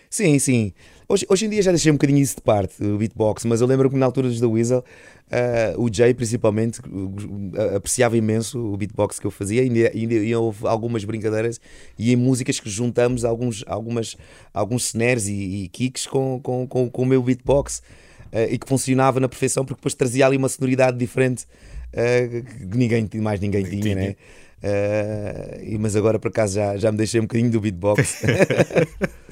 Sim, 0.10 0.40
sim. 0.40 0.74
Hoje, 1.08 1.26
hoje 1.30 1.46
em 1.46 1.50
dia 1.50 1.62
já 1.62 1.72
deixei 1.72 1.92
um 1.92 1.96
bocadinho 1.96 2.20
isso 2.20 2.38
de 2.38 2.42
parte, 2.42 2.84
o 2.84 2.98
beatbox, 2.98 3.46
mas 3.46 3.62
eu 3.62 3.68
lembro 3.68 3.90
que 3.92 3.96
na 3.96 4.08
altura 4.08 4.28
dos 4.28 4.40
da 4.40 4.48
Weasel, 4.48 4.84
ah, 5.32 5.76
o 5.78 5.88
Jay 5.94 6.16
principalmente 6.16 6.82
ah, 7.56 7.76
apreciava 7.76 8.18
imenso 8.18 8.60
o 8.60 8.76
beatbox 8.76 9.20
que 9.20 9.28
eu 9.28 9.32
fazia, 9.32 9.62
ainda, 9.62 9.92
ainda, 9.94 10.16
ainda 10.16 10.40
houve 10.40 10.66
algumas 10.66 11.04
brincadeiras 11.06 11.60
e 11.98 12.12
em 12.12 12.16
músicas 12.16 12.60
que 12.60 12.70
juntamos 12.72 13.24
alguns, 13.24 13.64
algumas, 13.68 14.18
alguns 14.52 14.86
snares 14.86 15.28
e, 15.28 15.34
e 15.66 15.70
kicks 15.70 16.08
com, 16.08 16.40
com, 16.42 16.66
com, 16.68 16.90
com 16.90 17.02
o 17.04 17.06
meu 17.06 17.22
beatbox 17.22 17.84
ah, 18.32 18.42
e 18.46 18.58
que 18.58 18.68
funcionava 18.68 19.20
na 19.20 19.30
perfeição 19.30 19.64
porque 19.64 19.80
depois 19.80 19.94
trazia 19.94 20.26
ali 20.26 20.38
uma 20.38 20.50
sonoridade 20.50 20.98
diferente 20.98 21.46
ah, 21.94 22.42
que 22.72 22.78
ninguém, 22.78 23.08
mais 23.16 23.40
ninguém 23.40 23.64
tinha, 23.64 23.82
tinha. 23.82 23.96
né? 23.96 24.16
E- 25.62 25.78
mas 25.78 25.96
agora 25.96 26.18
por 26.18 26.30
acaso 26.30 26.56
já, 26.56 26.76
já 26.78 26.92
me 26.92 26.98
deixei 26.98 27.20
um 27.20 27.26
bocadinho 27.26 27.52
do 27.52 27.62
beatbox. 27.62 28.24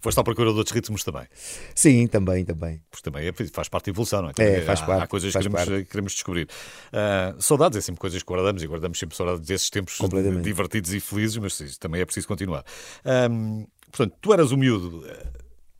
Foste 0.00 0.18
à 0.18 0.24
procura 0.24 0.50
de 0.52 0.58
outros 0.58 0.74
ritmos 0.74 1.04
também. 1.04 1.26
Sim, 1.74 2.06
também, 2.06 2.44
também. 2.44 2.82
Porque 2.90 3.08
também 3.10 3.26
é- 3.28 3.32
faz 3.52 3.68
parte 3.68 3.86
da 3.86 3.90
evolução, 3.90 4.22
não 4.22 4.28
é? 4.30 4.32
É, 4.38 4.62
faz 4.62 4.80
há, 4.80 4.86
parte, 4.86 5.02
Há 5.02 5.06
coisas 5.06 5.32
faz 5.32 5.46
que 5.46 5.52
queremos, 5.52 5.70
parte. 5.70 5.90
queremos 5.90 6.12
descobrir. 6.12 6.48
Ah, 6.92 7.34
saudades 7.38 7.78
é 7.78 7.80
sempre 7.80 8.00
coisas 8.00 8.22
que 8.22 8.28
guardamos 8.28 8.62
e 8.62 8.66
guardamos 8.66 8.98
sempre 8.98 9.16
saudades 9.16 9.46
desses 9.46 9.70
tempos 9.70 9.98
divertidos 10.42 10.92
e 10.92 11.00
felizes, 11.00 11.36
mas 11.36 11.78
também 11.78 12.00
é 12.00 12.04
preciso 12.04 12.26
continuar. 12.28 12.64
Portanto, 13.90 14.16
tu 14.20 14.32
eras 14.32 14.52
o 14.52 14.56
miúdo, 14.56 15.04
eh, 15.08 15.26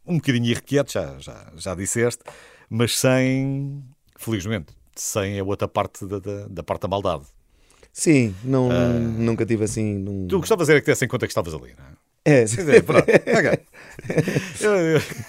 um 0.07 0.17
bocadinho 0.17 0.47
irrequieto, 0.47 0.93
já, 0.93 1.17
já, 1.19 1.53
já 1.57 1.75
disseste, 1.75 2.23
mas 2.69 2.99
sem, 2.99 3.85
felizmente, 4.17 4.73
sem 4.97 5.39
a 5.39 5.45
outra 5.45 5.69
parte 5.69 6.05
da, 6.07 6.19
da, 6.19 6.49
da 6.49 6.63
parte 6.63 6.83
da 6.83 6.89
maldade. 6.89 7.25
Sim, 7.93 8.35
não, 8.45 8.69
nunca 8.99 9.45
tive 9.45 9.65
assim. 9.65 9.95
Num... 9.99 10.27
Tu 10.29 10.39
gostavas 10.39 10.69
era 10.69 10.81
que 10.81 10.87
desse 10.87 11.05
em 11.05 11.09
conta 11.09 11.27
que 11.27 11.31
estavas 11.31 11.55
ali, 11.55 11.75
não 11.77 11.85
é? 11.85 12.00
É, 12.23 12.45
dizer, 12.45 12.83
pronto, 12.85 13.07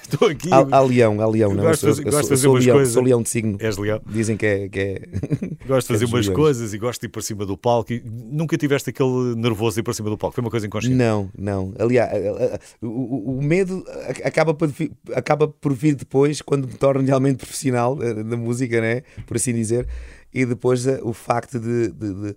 Estou 0.03 0.27
aqui. 0.27 0.49
há, 0.51 0.77
há 0.77 0.81
leão, 0.81 1.21
há 1.21 1.25
leão, 1.27 1.53
não? 1.53 1.63
Gosto 1.63 1.87
de 1.87 1.95
sou, 1.95 2.03
fazer- 2.03 2.07
eu 2.07 2.11
gosto 2.11 2.21
de 2.21 2.27
sou, 2.27 2.29
fazer 2.29 2.41
sou 2.43 2.51
umas 2.53 2.65
leão, 2.65 2.75
coisas. 2.77 2.93
sou 2.93 3.03
leão 3.03 3.21
de 3.21 3.29
signo. 3.29 3.57
És 3.59 3.77
leão. 3.77 4.01
Dizem 4.05 4.37
que 4.37 4.45
é. 4.45 4.69
Que 4.69 4.79
é... 4.79 5.01
Gosto 5.67 5.87
de 5.87 5.93
fazer 5.93 6.05
É 6.05 6.07
umas 6.07 6.25
leões. 6.25 6.35
coisas 6.35 6.73
e 6.73 6.77
gosto 6.77 7.01
de 7.01 7.07
ir 7.07 7.09
para 7.09 7.21
cima 7.21 7.45
do 7.45 7.57
palco. 7.57 7.93
E 7.93 8.03
nunca 8.05 8.57
tiveste 8.57 8.89
aquele 8.89 9.35
nervoso 9.35 9.75
de 9.75 9.79
ir 9.79 9.83
para 9.83 9.93
cima 9.93 10.09
do 10.09 10.17
palco. 10.17 10.35
Foi 10.35 10.43
uma 10.43 10.51
coisa 10.51 10.67
inconsciente. 10.67 10.95
Não, 10.97 11.29
não. 11.37 11.73
Aliás, 11.79 12.11
a- 12.13 12.55
a- 12.55 12.59
o, 12.85 13.37
o- 13.37 13.41
medo 13.41 13.83
a- 13.87 14.27
acaba 14.27 14.53
por, 14.53 14.69
acaba 15.13 15.47
por 15.47 15.73
vir 15.73 15.95
depois, 15.95 16.41
quando 16.41 16.67
me 16.67 16.73
torno 16.73 17.05
realmente 17.05 17.37
profissional 17.37 17.97
eh, 18.01 18.23
da 18.23 18.35
música, 18.35 18.81
né? 18.81 19.03
por 19.25 19.37
assim 19.37 19.53
dizer, 19.53 19.87
e 20.33 20.45
depois 20.45 20.85
eh, 20.87 20.99
o 21.03 21.13
facto 21.13 21.59
de, 21.59 21.89
de, 21.91 22.13
de, 22.13 22.35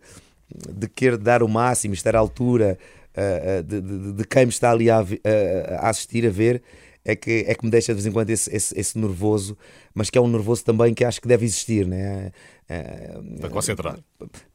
de 0.73 0.89
querer 0.89 1.17
dar 1.17 1.43
o 1.43 1.49
máximo, 1.49 1.95
estar 1.95 2.15
à 2.15 2.19
altura 2.19 2.79
eh, 3.17 3.59
eh, 3.59 3.63
de, 3.63 3.81
de, 3.81 4.13
de 4.15 4.25
quem 4.25 4.47
me 4.47 4.51
está 4.53 4.71
ali 4.71 4.91
a, 4.91 5.03
vi- 5.03 5.21
a- 5.25 5.89
assistir, 5.89 6.27
a 6.27 6.31
ver. 6.31 6.63
É 7.07 7.15
que, 7.15 7.45
é 7.47 7.55
que 7.55 7.63
me 7.67 7.71
deixa 7.71 7.93
de 7.93 7.97
vez 8.01 8.07
em 8.07 8.13
quando 8.13 8.31
esse, 8.31 8.49
esse, 8.55 8.81
esse 8.81 8.99
nervoso, 8.99 9.59
mas 9.95 10.09
que 10.09 10.17
é 10.17 10.21
um 10.23 10.27
nervoso 10.27 10.65
também 10.65 10.95
que 10.95 11.05
acho 11.05 11.21
que 11.21 11.29
deve 11.29 11.45
existir, 11.45 11.87
né? 11.87 12.33
Eh, 12.67 13.15
Para 13.41 13.51
concentrar. 13.51 13.99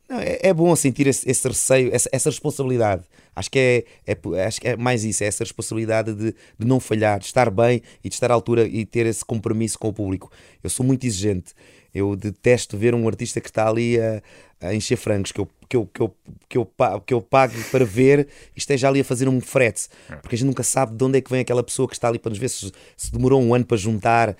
não, 0.09 0.19
é, 0.19 0.39
é 0.41 0.51
bom 0.51 0.75
sentir 0.75 1.05
esse, 1.05 1.29
esse 1.29 1.47
receio, 1.47 1.93
essa, 1.93 2.09
essa 2.11 2.27
responsabilidade. 2.31 3.03
Acho 3.35 3.51
que 3.51 3.85
é, 4.07 4.13
é 4.35 4.43
acho 4.47 4.59
que 4.59 4.67
é 4.67 4.75
mais 4.75 5.03
isso, 5.03 5.23
é 5.23 5.27
essa 5.27 5.43
responsabilidade 5.43 6.11
de, 6.15 6.31
de 6.57 6.65
não 6.65 6.79
falhar, 6.79 7.19
de 7.19 7.25
estar 7.25 7.51
bem 7.51 7.83
e 8.03 8.09
de 8.09 8.15
estar 8.15 8.31
à 8.31 8.33
altura 8.33 8.65
e 8.67 8.83
ter 8.83 9.05
esse 9.05 9.23
compromisso 9.23 9.77
com 9.77 9.89
o 9.89 9.93
público. 9.93 10.31
Eu 10.63 10.71
sou 10.71 10.83
muito 10.83 11.05
exigente. 11.05 11.53
Eu 11.93 12.15
detesto 12.15 12.75
ver 12.77 12.95
um 12.95 13.07
artista 13.07 13.39
que 13.39 13.49
está 13.49 13.67
ali 13.69 13.99
a, 13.99 14.21
a 14.61 14.73
encher 14.73 14.97
frangos, 14.97 15.31
que 15.31 15.39
eu, 15.39 15.47
que, 15.69 15.75
eu, 15.77 15.85
que, 15.93 16.01
eu, 16.01 16.15
que, 16.49 16.57
eu, 16.57 16.67
que 17.05 17.13
eu 17.13 17.21
pague 17.21 17.61
para 17.65 17.85
ver 17.85 18.27
e 18.55 18.59
esteja 18.59 18.87
ali 18.87 18.99
a 19.01 19.03
fazer 19.03 19.29
um 19.29 19.39
frete. 19.39 19.87
Porque 20.21 20.35
a 20.35 20.37
gente 20.37 20.47
nunca 20.47 20.63
sabe 20.63 20.95
de 20.95 21.03
onde 21.03 21.19
é 21.19 21.21
que 21.21 21.29
vem 21.31 21.41
aquela 21.41 21.63
pessoa 21.63 21.87
que 21.87 21.93
está 21.93 22.07
ali 22.07 22.17
para 22.19 22.29
nos 22.31 22.39
ver 22.39 22.49
se, 22.49 22.71
se 22.97 23.11
demorou 23.11 23.41
um 23.41 23.53
ano 23.53 23.63
para 23.65 23.77
juntar, 23.77 24.35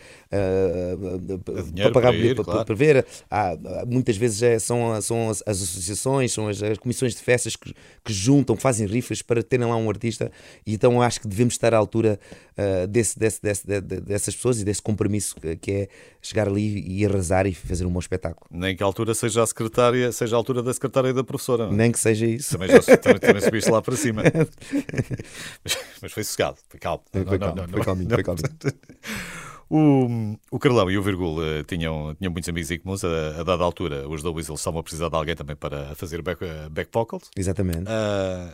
dinheiro 1.72 1.92
para 1.92 1.92
pagar 1.92 2.10
para 2.14 2.16
ir, 2.18 2.36
para- 2.36 2.44
claro. 2.46 2.66
para 2.66 2.76
ver. 2.76 3.06
Há- 3.30 3.58
muitas 3.88 4.18
vezes 4.18 4.42
é- 4.42 4.60
são, 4.60 5.00
são 5.02 5.30
as, 5.30 5.44
as 5.46 5.62
associações, 5.62 6.32
são 6.34 6.48
as, 6.48 6.62
as 6.62 6.78
comissões 6.78 7.14
de 7.16 7.22
festas 7.22 7.56
que, 7.56 7.74
que 8.04 8.14
juntam, 8.14 8.56
fazem 8.56 8.88
rifas 8.88 9.22
para 9.22 9.42
terem 9.44 9.68
lá 9.68 9.76
um 9.76 9.90
artista. 9.90 10.32
E 10.66 10.74
então 10.74 11.02
acho 11.02 11.22
que 11.22 11.28
devemos 11.28 11.54
estar 11.54 11.74
à 11.74 11.78
altura 11.78 12.20
ah, 12.58 12.86
desse, 12.88 13.18
desse, 13.18 13.42
desse- 13.42 13.66
de- 13.68 13.82
de- 13.82 14.02
dessas 14.02 14.36
pessoas 14.36 14.60
e 14.60 14.64
desse 14.66 14.82
compromisso 14.82 15.36
que, 15.36 15.56
que 15.58 15.72
é 15.72 15.88
chegar 16.22 16.48
ali 16.48 16.84
e 16.88 17.06
arrasar 17.06 17.46
e 17.48 17.54
fazer 17.54 17.86
um 17.86 17.92
bom 17.92 18.00
espetáculo. 18.00 18.46
Nem 18.52 18.76
que 18.76 18.84
a 18.84 18.86
altura 18.86 19.14
seja 19.14 19.44
a 19.44 19.48
secretária, 19.48 20.09
seja 20.12 20.36
a 20.36 20.38
altura 20.38 20.62
da 20.62 20.74
secretária 20.74 21.10
e 21.10 21.14
da 21.14 21.24
professora. 21.24 21.66
não 21.66 21.74
é? 21.74 21.76
Nem 21.76 21.92
que 21.92 22.00
seja 22.00 22.26
isso. 22.26 22.58
Também, 22.58 22.70
já, 22.70 22.98
também, 22.98 23.20
também 23.20 23.42
subiste 23.42 23.70
lá 23.70 23.82
para 23.82 23.96
cima. 23.96 24.24
mas, 25.64 25.78
mas 26.02 26.12
foi 26.12 26.24
sossegado, 26.24 26.58
foi 26.70 26.80
calmo. 26.80 27.04
Foi 27.12 27.24
Não, 27.24 27.40
calmo, 27.40 27.56
não, 27.56 27.68
foi 27.68 27.82
calminho, 27.84 28.10
foi 28.10 28.24
calminho. 28.24 28.50
O, 29.72 30.36
o 30.50 30.58
Carlão 30.58 30.90
e 30.90 30.98
o 30.98 31.04
Virgul 31.04 31.44
eh, 31.44 31.64
tinham, 31.64 32.16
tinham 32.16 32.32
muitos 32.32 32.50
amigos 32.50 32.72
em 32.72 32.80
comuns. 32.80 33.04
A, 33.04 33.40
a 33.40 33.44
dada 33.44 33.64
altura, 33.64 34.10
os 34.10 34.24
dois 34.24 34.50
eles 34.50 34.60
estavam 34.60 34.80
a 34.80 34.84
precisar 34.84 35.10
de 35.10 35.16
alguém 35.16 35.36
também 35.36 35.56
para 35.56 35.94
fazer 35.94 36.24
back, 36.24 36.44
eh, 36.44 36.68
back 36.72 36.90
vocals. 36.92 37.30
Exatamente. 37.38 37.84
Ah, 37.86 38.52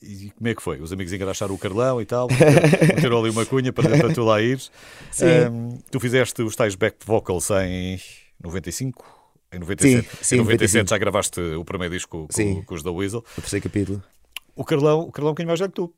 e 0.00 0.30
como 0.30 0.48
é 0.48 0.54
que 0.54 0.62
foi? 0.62 0.80
Os 0.80 0.94
amigos 0.94 1.12
engraxaram 1.12 1.54
o 1.54 1.58
Carlão 1.58 2.00
e 2.00 2.06
tal, 2.06 2.26
meteram 2.88 3.18
ali 3.18 3.28
uma 3.28 3.44
cunha 3.44 3.70
para, 3.70 3.98
para 3.98 4.14
tu 4.14 4.24
lá 4.24 4.40
ires. 4.40 4.70
Sim. 5.10 5.26
Ah, 5.26 5.78
tu 5.90 6.00
fizeste 6.00 6.40
os 6.40 6.56
tais 6.56 6.74
back 6.74 6.96
vocals 7.04 7.50
em 7.50 8.00
95? 8.42 9.15
Em 9.52 9.58
97, 9.60 10.08
Sim, 10.08 10.16
sim, 10.22 10.34
em 10.36 10.38
97 10.38 10.84
95. 10.84 10.88
já 10.90 10.98
gravaste 10.98 11.40
o 11.40 11.64
primeiro 11.64 11.94
disco 11.94 12.28
com, 12.32 12.62
com 12.64 12.74
os 12.74 12.82
da 12.82 12.90
Weasel. 12.90 13.24
O 13.38 13.40
terceiro 13.40 13.62
capítulo. 13.62 14.02
O 14.54 14.64
Carlão, 14.64 15.00
o 15.00 15.12
Carlão 15.12 15.28
é 15.28 15.32
um 15.32 15.34
bocadinho 15.34 15.48
mais 15.48 15.60
velho 15.60 15.70
que 15.72 15.76
tu. 15.76 15.94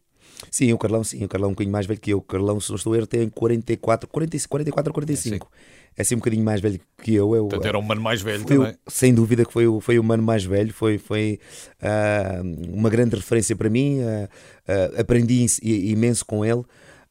Sim, 0.50 0.72
o 0.72 0.78
Carlão, 0.78 1.02
sim, 1.02 1.24
o 1.24 1.28
Carlão 1.28 1.48
é 1.48 1.50
um 1.50 1.54
bocadinho 1.54 1.72
mais 1.72 1.86
velho 1.86 1.98
que 2.00 2.10
eu. 2.12 2.18
O 2.18 2.22
Carlão, 2.22 2.60
se 2.60 2.68
não 2.70 2.76
estou 2.76 2.92
a 2.92 2.96
erro, 2.96 3.06
tem 3.06 3.28
44, 3.28 4.08
40, 4.08 4.48
44 4.48 4.90
ou 4.90 4.94
45. 4.94 5.50
É 5.96 6.02
assim 6.02 6.14
um 6.14 6.18
bocadinho 6.18 6.44
mais 6.44 6.60
velho 6.60 6.78
que 7.02 7.12
eu. 7.14 7.34
eu 7.34 7.46
Portanto, 7.48 7.66
era 7.66 7.78
um 7.78 7.82
mano 7.82 8.00
mais 8.00 8.22
velho 8.22 8.44
também. 8.44 8.76
sem 8.86 9.12
dúvida 9.12 9.44
que 9.44 9.52
foi, 9.52 9.66
o- 9.66 9.80
foi 9.80 9.98
o 9.98 10.04
mano 10.04 10.22
mais 10.22 10.44
velho, 10.44 10.72
foi, 10.72 10.96
foi 10.98 11.40
ah, 11.82 12.40
uma 12.68 12.88
grande 12.90 13.16
referência 13.16 13.56
para 13.56 13.68
mim. 13.68 14.00
ah, 14.02 14.28
ah, 14.68 15.00
aprendi 15.00 15.46
imenso 15.62 16.24
com 16.24 16.44
ele. 16.44 16.62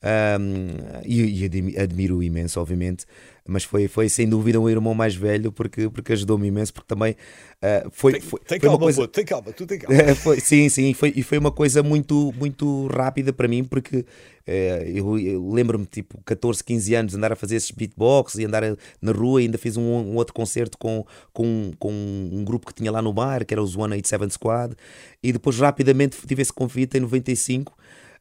Um, 0.03 1.01
e, 1.05 1.43
e 1.43 1.79
admiro 1.79 2.21
imenso, 2.21 2.61
obviamente 2.61 3.03
mas 3.47 3.63
foi, 3.63 3.87
foi 3.87 4.09
sem 4.09 4.27
dúvida 4.27 4.59
um 4.59 4.69
irmão 4.69 4.93
mais 4.93 5.15
velho 5.15 5.51
porque, 5.51 5.89
porque 5.89 6.13
ajudou-me 6.13 6.47
imenso, 6.47 6.73
porque 6.73 6.87
também 6.87 7.13
uh, 7.13 7.89
foi, 7.91 8.13
tem, 8.13 8.21
foi, 8.21 8.39
tem 8.39 8.59
foi 8.59 8.69
calma, 8.69 8.77
uma 8.77 8.83
coisa. 8.83 9.01
Pô, 9.01 9.07
tem 9.07 9.25
calma, 9.25 9.51
tu 9.53 9.65
tem 9.65 9.79
calma. 9.79 10.15
foi, 10.15 10.39
sim, 10.39 10.69
sim, 10.69 10.93
foi, 10.93 11.13
e 11.15 11.23
foi 11.23 11.37
uma 11.37 11.51
coisa 11.51 11.81
muito, 11.81 12.33
muito 12.37 12.87
rápida 12.87 13.31
para 13.31 13.47
mim, 13.47 13.63
porque 13.63 13.97
uh, 13.97 14.83
eu, 14.85 15.17
eu 15.17 15.49
lembro-me, 15.49 15.85
tipo, 15.85 16.21
14, 16.25 16.63
15 16.63 16.95
anos, 16.95 17.15
andar 17.15 17.31
a 17.31 17.35
fazer 17.35 17.55
esses 17.55 17.71
beatbox 17.71 18.35
e 18.35 18.45
andar 18.45 18.63
na 19.01 19.11
rua, 19.11 19.41
e 19.41 19.45
ainda 19.45 19.57
fiz 19.57 19.77
um, 19.77 19.81
um, 19.81 20.15
outro 20.15 20.33
concerto 20.33 20.77
com, 20.77 21.05
com, 21.33 21.71
com 21.79 21.91
um 21.91 22.43
grupo 22.43 22.67
que 22.67 22.73
tinha 22.73 22.91
lá 22.91 23.01
no 23.01 23.13
bar, 23.13 23.45
que 23.45 23.53
era 23.53 23.63
os 23.63 23.71
187 23.73 24.33
Squad, 24.33 24.75
e 25.23 25.31
depois 25.31 25.57
rapidamente 25.57 26.17
tive 26.27 26.41
esse 26.41 26.53
convite 26.53 26.97
em 26.97 27.01
95 27.01 27.77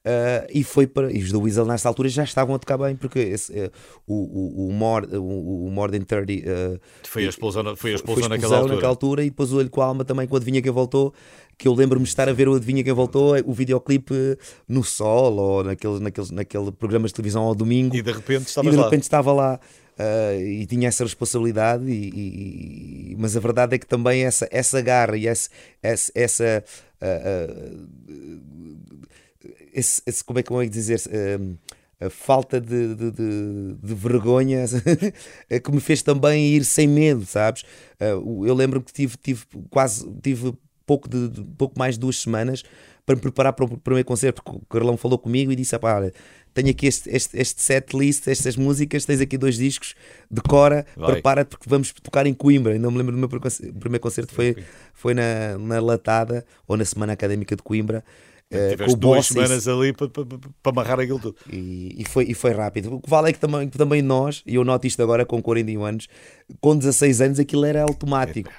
Uh, 0.07 0.47
e 0.55 0.63
foi 0.63 0.87
para. 0.87 1.13
E 1.13 1.21
os 1.21 1.33
da 1.33 1.39
Weasel 1.39 1.67
nessa 1.67 1.89
altura 1.89 2.09
já 2.09 2.23
estavam 2.23 2.55
a 2.55 2.59
tocar 2.61 2.79
bem, 2.79 2.95
porque 2.95 3.19
esse, 3.19 3.51
uh, 3.53 3.73
o, 4.07 4.15
o, 4.15 4.69
o, 4.69 4.73
more, 4.73 5.05
o, 5.17 5.67
o 5.67 5.69
More 5.69 5.91
Than 5.91 6.05
30 6.05 6.33
uh, 6.33 6.81
foi 7.03 7.27
a 7.27 7.29
explosão, 7.29 7.75
foi 7.75 7.91
a 7.91 7.95
explosão, 7.97 8.23
foi 8.23 8.29
naquela, 8.29 8.57
altura. 8.59 8.75
naquela 8.75 8.93
altura. 8.93 9.25
E 9.25 9.31
depois 9.31 9.53
o 9.53 9.57
Olho 9.57 9.69
com 9.69 9.83
a 9.83 9.87
Alma 9.87 10.05
também, 10.05 10.29
com 10.29 10.35
o 10.35 10.37
Adivinha 10.37 10.63
Quem 10.63 10.71
Voltou. 10.71 11.13
Que 11.59 11.67
eu 11.67 11.75
lembro-me 11.75 12.05
de 12.05 12.09
estar 12.09 12.29
a 12.29 12.33
ver 12.33 12.49
o 12.49 12.55
Adivinha 12.55 12.85
Quem 12.85 12.93
Voltou, 12.93 13.35
o 13.45 13.53
videoclipe 13.53 14.15
no 14.69 14.85
Sol 14.85 15.35
ou 15.35 15.65
naquele, 15.65 15.99
naquele, 15.99 16.29
naquele 16.31 16.71
programas 16.71 17.11
de 17.11 17.17
televisão 17.17 17.43
ao 17.43 17.55
domingo. 17.57 17.97
E 17.97 18.01
de 18.01 18.13
repente 18.13 18.47
estava 18.47 18.69
e 18.69 18.71
de 18.71 18.77
lá. 18.77 18.85
repente 18.85 19.03
estava 19.03 19.33
lá. 19.33 19.59
Uh, 19.99 20.41
e 20.41 20.67
tinha 20.67 20.87
essa 20.87 21.03
responsabilidade, 21.03 21.91
e, 21.91 23.13
e, 23.13 23.17
mas 23.19 23.35
a 23.35 23.41
verdade 23.41 23.75
é 23.75 23.79
que 23.79 23.87
também 23.87 24.25
essa, 24.25 24.47
essa 24.53 24.81
garra 24.83 25.17
e 25.17 25.27
essa, 25.27 25.49
essa, 25.83 26.13
essa 26.15 26.65
uh, 27.01 27.89
esse, 29.73 30.03
esse, 30.07 30.25
como 30.25 30.39
é 30.39 30.43
que 30.43 30.51
eu 30.51 30.63
ia 30.63 30.69
dizer 30.69 31.01
um, 31.41 31.57
a 32.01 32.11
falta 32.11 32.61
de, 32.61 32.95
de, 32.95 33.11
de, 33.11 33.75
de 33.83 33.95
vergonha 33.95 34.65
é 35.49 35.59
que 35.59 35.73
me 35.73 35.81
fez 35.81 36.03
também 36.03 36.55
ir 36.55 36.65
sem 36.65 36.87
medo, 36.87 37.25
sabes? 37.25 37.63
Uh, 38.01 38.47
eu 38.47 38.55
lembro 38.55 38.83
que 38.83 38.93
tive, 38.93 39.17
tive 39.17 39.45
quase 39.71 40.07
tive 40.23 40.53
pouco, 40.85 41.09
de, 41.09 41.43
pouco 41.57 41.79
mais 41.79 41.95
de 41.95 42.01
duas 42.01 42.19
semanas 42.19 42.63
para 43.07 43.15
me 43.15 43.21
preparar 43.21 43.53
para 43.53 43.65
o 43.65 43.79
primeiro 43.79 44.07
concerto, 44.07 44.43
porque 44.43 44.59
o 44.59 44.67
Carlão 44.69 44.97
falou 44.97 45.19
comigo 45.19 45.53
e 45.53 45.57
disse: 45.57 45.77
olha, 45.81 46.13
tenho 46.53 46.71
aqui 46.71 46.87
este, 46.87 47.09
este, 47.09 47.39
este 47.39 47.63
set 47.63 47.97
list, 47.97 48.27
estas 48.29 48.57
músicas, 48.57 49.05
tens 49.05 49.21
aqui 49.21 49.39
dois 49.39 49.57
discos, 49.57 49.95
decora, 50.31 50.85
prepara-te 50.95 51.49
porque 51.49 51.69
vamos 51.69 51.93
tocar 51.93 52.27
em 52.27 52.35
Coimbra. 52.35 52.73
Ainda 52.73 52.91
me 52.91 52.99
lembro 52.99 53.13
do 53.13 53.19
meu 53.19 53.29
primeiro 53.29 54.01
concerto, 54.01 54.35
foi, 54.35 54.57
foi 54.93 55.15
na, 55.15 55.57
na 55.59 55.81
Latada 55.81 56.45
ou 56.67 56.77
na 56.77 56.85
Semana 56.85 57.13
Académica 57.13 57.55
de 57.55 57.63
Coimbra. 57.63 58.05
Uh, 58.53 58.87
com 58.87 58.97
duas 58.97 59.27
semanas 59.27 59.67
ali 59.67 59.93
para, 59.93 60.09
para, 60.09 60.25
para 60.25 60.73
amarrar 60.73 61.01
aquilo 61.01 61.19
tudo. 61.19 61.37
E, 61.53 61.97
e, 61.99 62.05
foi, 62.09 62.27
e 62.27 62.35
foi 62.35 62.53
rápido. 62.53 62.95
O 62.95 63.01
que 63.01 63.11
vale 63.11 63.31
é 63.31 63.33
que 63.33 63.41
também, 63.41 63.69
que 63.69 63.77
também 63.77 64.01
nós, 64.01 64.43
e 64.47 64.55
eu 64.55 64.65
noto 64.65 64.87
isto 64.87 65.03
agora 65.03 65.27
com 65.27 65.43
41 65.43 65.85
anos, 65.85 66.09
com 66.61 66.77
16 66.77 67.21
anos 67.21 67.41
aquilo 67.41 67.65
era 67.65 67.83
automático. 67.83 68.51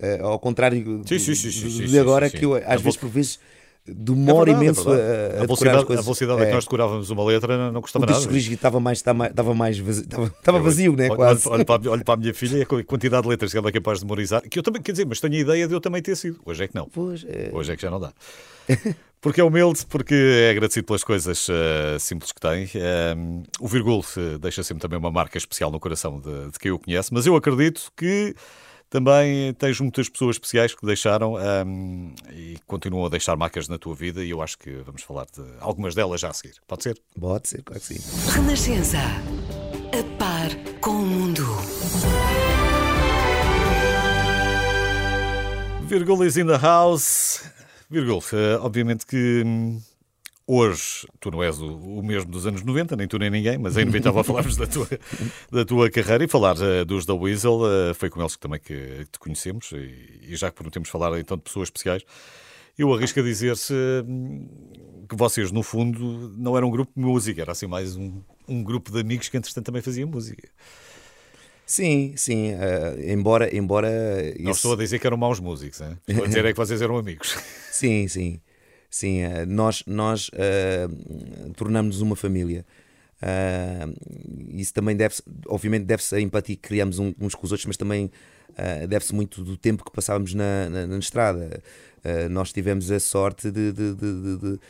Uh, 0.00 0.24
ao 0.26 0.38
contrário 0.40 1.02
sim, 1.06 1.18
sim, 1.18 1.34
sim, 1.34 1.86
de, 1.86 1.98
agora, 1.98 2.28
que 2.28 2.44
eu, 2.44 2.56
às 2.56 2.80
vezes 2.80 2.96
por 2.96 3.08
vezes 3.08 3.38
demora 3.86 4.50
é 4.50 4.54
verdade, 4.54 4.64
imenso 4.64 4.92
é 4.92 4.94
a, 4.94 4.96
a, 4.96 5.42
a, 5.42 5.46
velocidade, 5.46 5.92
a 5.92 6.00
velocidade 6.02 6.42
é. 6.42 6.46
que 6.46 6.52
nós 6.52 6.64
decorávamos 6.64 7.10
uma 7.10 7.24
letra 7.24 7.70
não 7.70 7.80
custava 7.80 8.04
nada. 8.04 8.18
O 8.18 8.36
estava 8.36 8.80
mais, 8.80 8.98
estava 8.98 9.54
mais 9.54 9.78
vazio, 9.78 10.02
estava, 10.02 10.26
estava 10.26 10.58
vazio, 10.58 10.96
né? 10.96 11.08
Quase. 11.08 11.48
Olho, 11.48 11.58
olho, 11.58 11.64
para, 11.64 11.90
olho 11.90 12.04
para 12.04 12.14
a 12.14 12.16
minha 12.16 12.34
filha 12.34 12.58
e 12.58 12.62
a 12.62 12.84
quantidade 12.84 13.22
de 13.22 13.28
letras 13.28 13.52
que 13.52 13.58
ela 13.58 13.68
é 13.68 13.72
capaz 13.72 14.00
de 14.00 14.04
memorizar, 14.04 14.42
que 14.42 14.58
eu 14.58 14.62
também, 14.64 14.82
quer 14.82 14.90
dizer, 14.90 15.06
mas 15.06 15.20
tenho 15.20 15.34
a 15.34 15.38
ideia 15.38 15.68
de 15.68 15.74
eu 15.74 15.80
também 15.80 16.02
ter 16.02 16.16
sido. 16.16 16.40
Hoje 16.44 16.64
é 16.64 16.68
que 16.68 16.74
não. 16.74 16.88
Pois 16.88 17.24
é. 17.28 17.50
Hoje 17.52 17.72
é 17.72 17.76
que 17.76 17.82
já 17.82 17.90
não 17.90 18.00
dá. 18.00 18.12
Porque 19.18 19.40
é 19.40 19.44
humilde, 19.44 19.84
porque 19.86 20.14
é 20.14 20.50
agradecido 20.50 20.86
pelas 20.86 21.02
coisas 21.02 21.48
uh, 21.48 21.98
simples 21.98 22.30
que 22.30 22.40
tem. 22.40 22.66
Uh, 22.66 23.42
o 23.58 23.66
Virgul 23.66 24.04
uh, 24.16 24.38
deixa 24.38 24.62
sempre 24.62 24.82
também 24.82 24.96
uma 24.96 25.10
marca 25.10 25.36
especial 25.36 25.68
no 25.68 25.80
coração 25.80 26.20
de, 26.20 26.52
de 26.52 26.58
quem 26.60 26.70
o 26.70 26.78
conhece, 26.78 27.12
mas 27.12 27.26
eu 27.26 27.34
acredito 27.34 27.90
que 27.96 28.36
também 28.88 29.52
tens 29.54 29.80
muitas 29.80 30.08
pessoas 30.08 30.36
especiais 30.36 30.74
que 30.74 30.86
deixaram 30.86 31.34
um, 31.34 32.14
e 32.30 32.56
continuam 32.66 33.04
a 33.04 33.08
deixar 33.08 33.36
marcas 33.36 33.68
na 33.68 33.78
tua 33.78 33.94
vida 33.96 34.22
e 34.22 34.30
eu 34.30 34.40
acho 34.40 34.56
que 34.58 34.70
vamos 34.86 35.02
falar 35.02 35.24
de 35.24 35.42
algumas 35.60 35.94
delas 35.94 36.20
já 36.20 36.28
a 36.28 36.32
seguir. 36.32 36.54
Pode 36.66 36.84
ser? 36.84 36.96
Pode 37.18 37.48
ser, 37.48 37.62
claro 37.62 37.80
que 37.80 37.94
sim. 37.94 38.30
Renascença. 38.30 38.98
A 38.98 40.18
par 40.18 40.50
com 40.80 40.90
o 40.90 41.06
mundo. 41.06 41.44
Virgul 45.88 46.24
is 46.24 46.36
in 46.36 46.46
the 46.46 46.58
house. 46.58 47.55
Virgul, 47.88 48.18
uh, 48.18 48.62
obviamente 48.62 49.06
que 49.06 49.42
hum, 49.46 49.80
hoje 50.46 51.06
tu 51.20 51.30
não 51.30 51.42
és 51.42 51.58
o, 51.60 51.76
o, 51.76 52.02
mesmo 52.02 52.30
dos 52.30 52.46
anos 52.46 52.62
90, 52.62 52.96
nem 52.96 53.06
tu 53.06 53.18
nem 53.18 53.30
ninguém, 53.30 53.58
mas 53.58 53.76
é 53.76 53.82
inevitável 53.82 54.24
falarmos 54.24 54.56
da 54.56 54.66
tua, 54.66 54.88
da 55.50 55.64
tua 55.64 55.90
carreira 55.90 56.24
e 56.24 56.28
falar 56.28 56.56
uh, 56.56 56.84
dos 56.84 57.06
da 57.06 57.14
Weasel. 57.14 57.60
Uh, 57.60 57.94
foi 57.94 58.10
com 58.10 58.20
eles 58.20 58.34
que 58.34 58.40
também 58.40 58.58
que, 58.58 58.74
que 58.74 59.10
te 59.12 59.18
conhecemos 59.20 59.70
e, 59.72 60.20
e, 60.22 60.36
já 60.36 60.50
que 60.50 60.56
prometemos 60.56 60.88
falar 60.88 61.18
então 61.18 61.36
de 61.36 61.44
pessoas 61.44 61.68
especiais, 61.68 62.02
eu 62.76 62.92
arrisco 62.92 63.20
a 63.20 63.22
dizer-se 63.22 63.72
hum, 64.04 64.48
que 65.08 65.14
vocês, 65.14 65.52
no 65.52 65.62
fundo, 65.62 66.34
não 66.36 66.56
eram 66.56 66.68
um 66.68 66.72
grupo 66.72 66.92
de 66.94 67.00
música, 67.00 67.40
era 67.40 67.52
assim 67.52 67.68
mais 67.68 67.96
um, 67.96 68.20
um 68.48 68.64
grupo 68.64 68.90
de 68.90 69.00
amigos 69.00 69.28
que 69.28 69.36
entretanto 69.36 69.64
também 69.64 69.80
faziam 69.80 70.08
música. 70.08 70.48
Sim, 71.66 72.14
sim, 72.16 72.52
uh, 72.52 73.10
embora, 73.10 73.54
embora 73.54 73.90
Não 74.38 74.52
estou 74.52 74.74
a 74.74 74.76
dizer 74.76 75.00
que 75.00 75.06
eram 75.06 75.16
maus 75.16 75.40
músicos, 75.40 75.80
hein? 75.80 75.98
estou 76.06 76.24
a 76.24 76.28
dizer 76.28 76.44
é 76.44 76.52
que 76.52 76.56
vocês 76.56 76.80
eram 76.80 76.96
amigos. 76.96 77.36
sim, 77.72 78.06
sim, 78.06 78.40
sim, 78.88 79.24
uh, 79.24 79.44
nós, 79.48 79.82
nós 79.84 80.28
uh, 80.28 81.52
tornamos-nos 81.56 82.00
uma 82.00 82.14
família. 82.14 82.64
isso 84.54 84.72
também 84.72 84.94
deve-se, 84.94 85.24
obviamente, 85.48 85.84
deve-se 85.84 86.14
à 86.14 86.20
empatia 86.20 86.54
que 86.54 86.62
criamos 86.62 87.00
uns 87.00 87.34
com 87.34 87.44
os 87.44 87.50
outros, 87.50 87.66
mas 87.66 87.76
também 87.76 88.12
deve-se 88.88 89.14
muito 89.14 89.44
do 89.44 89.56
tempo 89.56 89.84
que 89.84 89.90
passávamos 89.90 90.32
na, 90.32 90.70
na, 90.70 90.86
na 90.86 90.98
estrada. 90.98 91.62
nós 92.30 92.52
tivemos 92.52 92.90
a 92.90 93.00
sorte 93.00 93.50
de, 93.50 93.72
de, 93.72 93.94
de, 93.94 94.36
de 94.38 94.60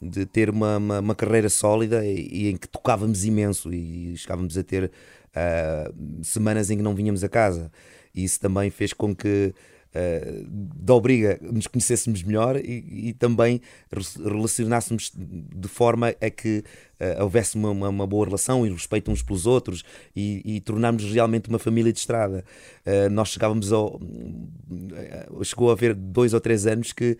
de 0.00 0.26
ter 0.26 0.50
uma, 0.50 0.76
uma, 0.76 1.00
uma, 1.00 1.14
carreira 1.14 1.48
sólida 1.48 2.04
e, 2.04 2.28
e, 2.30 2.50
em 2.50 2.56
que 2.56 2.68
tocávamos 2.68 3.24
imenso 3.24 3.72
e 3.72 4.14
chegávamos 4.16 4.56
a 4.58 4.62
ter 4.62 4.90
uh, 5.36 6.24
semanas 6.24 6.70
em 6.70 6.76
que 6.76 6.82
não 6.82 6.94
vinhamos 6.94 7.22
a 7.22 7.28
casa. 7.28 7.70
E 8.14 8.24
isso 8.24 8.40
também 8.40 8.70
fez 8.70 8.92
com 8.92 9.14
que 9.14 9.52
uh, 9.96 10.46
da 10.48 10.94
obriga 10.94 11.38
nos 11.42 11.66
conhecêssemos 11.66 12.22
melhor 12.22 12.56
e, 12.56 13.08
e, 13.08 13.12
também 13.12 13.60
relacionássemos 14.24 15.12
de 15.14 15.68
forma 15.68 16.14
a 16.20 16.30
que 16.30 16.64
uh, 17.00 17.22
houvesse 17.22 17.56
uma, 17.56 17.70
uma, 17.70 17.88
uma, 17.88 18.06
boa 18.06 18.24
relação 18.24 18.66
e 18.66 18.70
respeito 18.70 19.10
uns 19.10 19.22
pelos 19.22 19.46
outros 19.46 19.84
e, 20.14 20.42
e 20.44 20.60
tornarmos 20.60 21.04
realmente 21.12 21.48
uma 21.48 21.58
família 21.58 21.92
de 21.92 21.98
estrada. 21.98 22.44
Uh, 22.86 23.10
nós 23.10 23.28
chegávamos 23.28 23.72
ao. 23.72 24.00
Chegou 25.42 25.70
a 25.70 25.72
haver 25.72 25.94
dois 25.94 26.32
ou 26.32 26.40
três 26.40 26.66
anos 26.66 26.92
que 26.92 27.16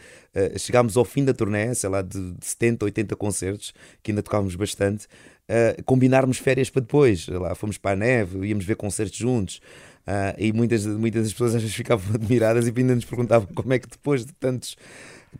chegámos 0.58 0.96
ao 0.96 1.04
fim 1.04 1.24
da 1.24 1.32
turnê, 1.32 1.74
sei 1.74 1.88
lá, 1.88 2.02
de, 2.02 2.32
de 2.32 2.46
70, 2.46 2.84
80 2.84 3.16
concertos, 3.16 3.74
que 4.02 4.10
ainda 4.10 4.22
tocávamos 4.22 4.54
bastante 4.54 5.06
uh, 5.48 5.82
combinarmos 5.84 6.38
férias 6.38 6.70
para 6.70 6.82
depois. 6.82 7.26
Lá 7.28 7.54
fomos 7.54 7.78
para 7.78 7.92
a 7.92 7.96
neve, 7.96 8.46
íamos 8.46 8.64
ver 8.64 8.76
concertos 8.76 9.18
juntos. 9.18 9.60
Uh, 10.06 10.38
e 10.38 10.52
muitas, 10.52 10.86
muitas 10.86 11.24
das 11.24 11.32
pessoas 11.32 11.54
às 11.56 11.62
vezes 11.62 11.76
ficavam 11.76 12.04
admiradas 12.14 12.66
e 12.66 12.72
ainda 12.76 12.94
nos 12.94 13.04
perguntavam 13.04 13.48
como 13.54 13.72
é 13.72 13.78
que 13.78 13.88
depois 13.88 14.24
de 14.24 14.32
tantos 14.34 14.76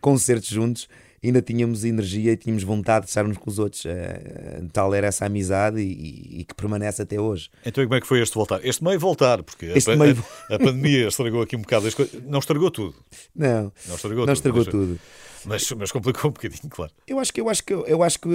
concertos 0.01 0.49
juntos 0.49 0.89
ainda 1.23 1.41
tínhamos 1.41 1.83
energia 1.83 2.33
e 2.33 2.37
tínhamos 2.37 2.63
vontade 2.63 3.05
de 3.05 3.09
estarmos 3.09 3.37
com 3.37 3.49
os 3.49 3.59
outros. 3.59 3.85
Uh, 3.85 4.67
tal 4.73 4.93
era 4.93 5.07
essa 5.07 5.25
amizade 5.25 5.79
e, 5.79 6.41
e, 6.41 6.43
que 6.43 6.53
permanece 6.53 7.01
até 7.01 7.19
hoje. 7.19 7.49
Então, 7.65 7.83
como 7.83 7.95
é 7.95 8.01
que 8.01 8.07
foi 8.07 8.21
este 8.21 8.35
voltar? 8.35 8.63
Este 8.63 8.83
meio 8.83 8.99
voltar, 8.99 9.41
porque 9.41 9.67
a, 9.67 9.95
meio... 9.95 10.25
a, 10.49 10.55
a, 10.55 10.59
pandemia 10.59 11.07
estragou 11.07 11.41
aqui 11.41 11.55
um 11.55 11.61
bocado 11.61 11.87
as 11.87 11.93
coisas. 11.93 12.21
Não 12.25 12.39
estragou 12.39 12.69
tudo. 12.69 12.95
Não, 13.35 13.71
não 13.87 13.95
estragou 13.95 14.25
não 14.25 14.33
tudo. 14.33 14.33
Estragou 14.33 14.63
mas, 14.63 14.71
tudo. 14.71 14.99
Mas, 15.47 15.71
mas 15.71 15.91
complicou 15.91 16.29
um 16.29 16.33
bocadinho, 16.33 16.69
claro. 16.69 16.91
Eu 17.07 17.19
acho 17.19 17.33
que, 17.33 17.39
eu 17.39 17.47
acho 17.47 17.63
que, 17.63 17.73
eu 17.73 18.03
acho 18.03 18.19
que 18.19 18.29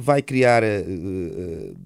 vai 0.00 0.22
criar 0.22 0.62
uh, 0.62 1.76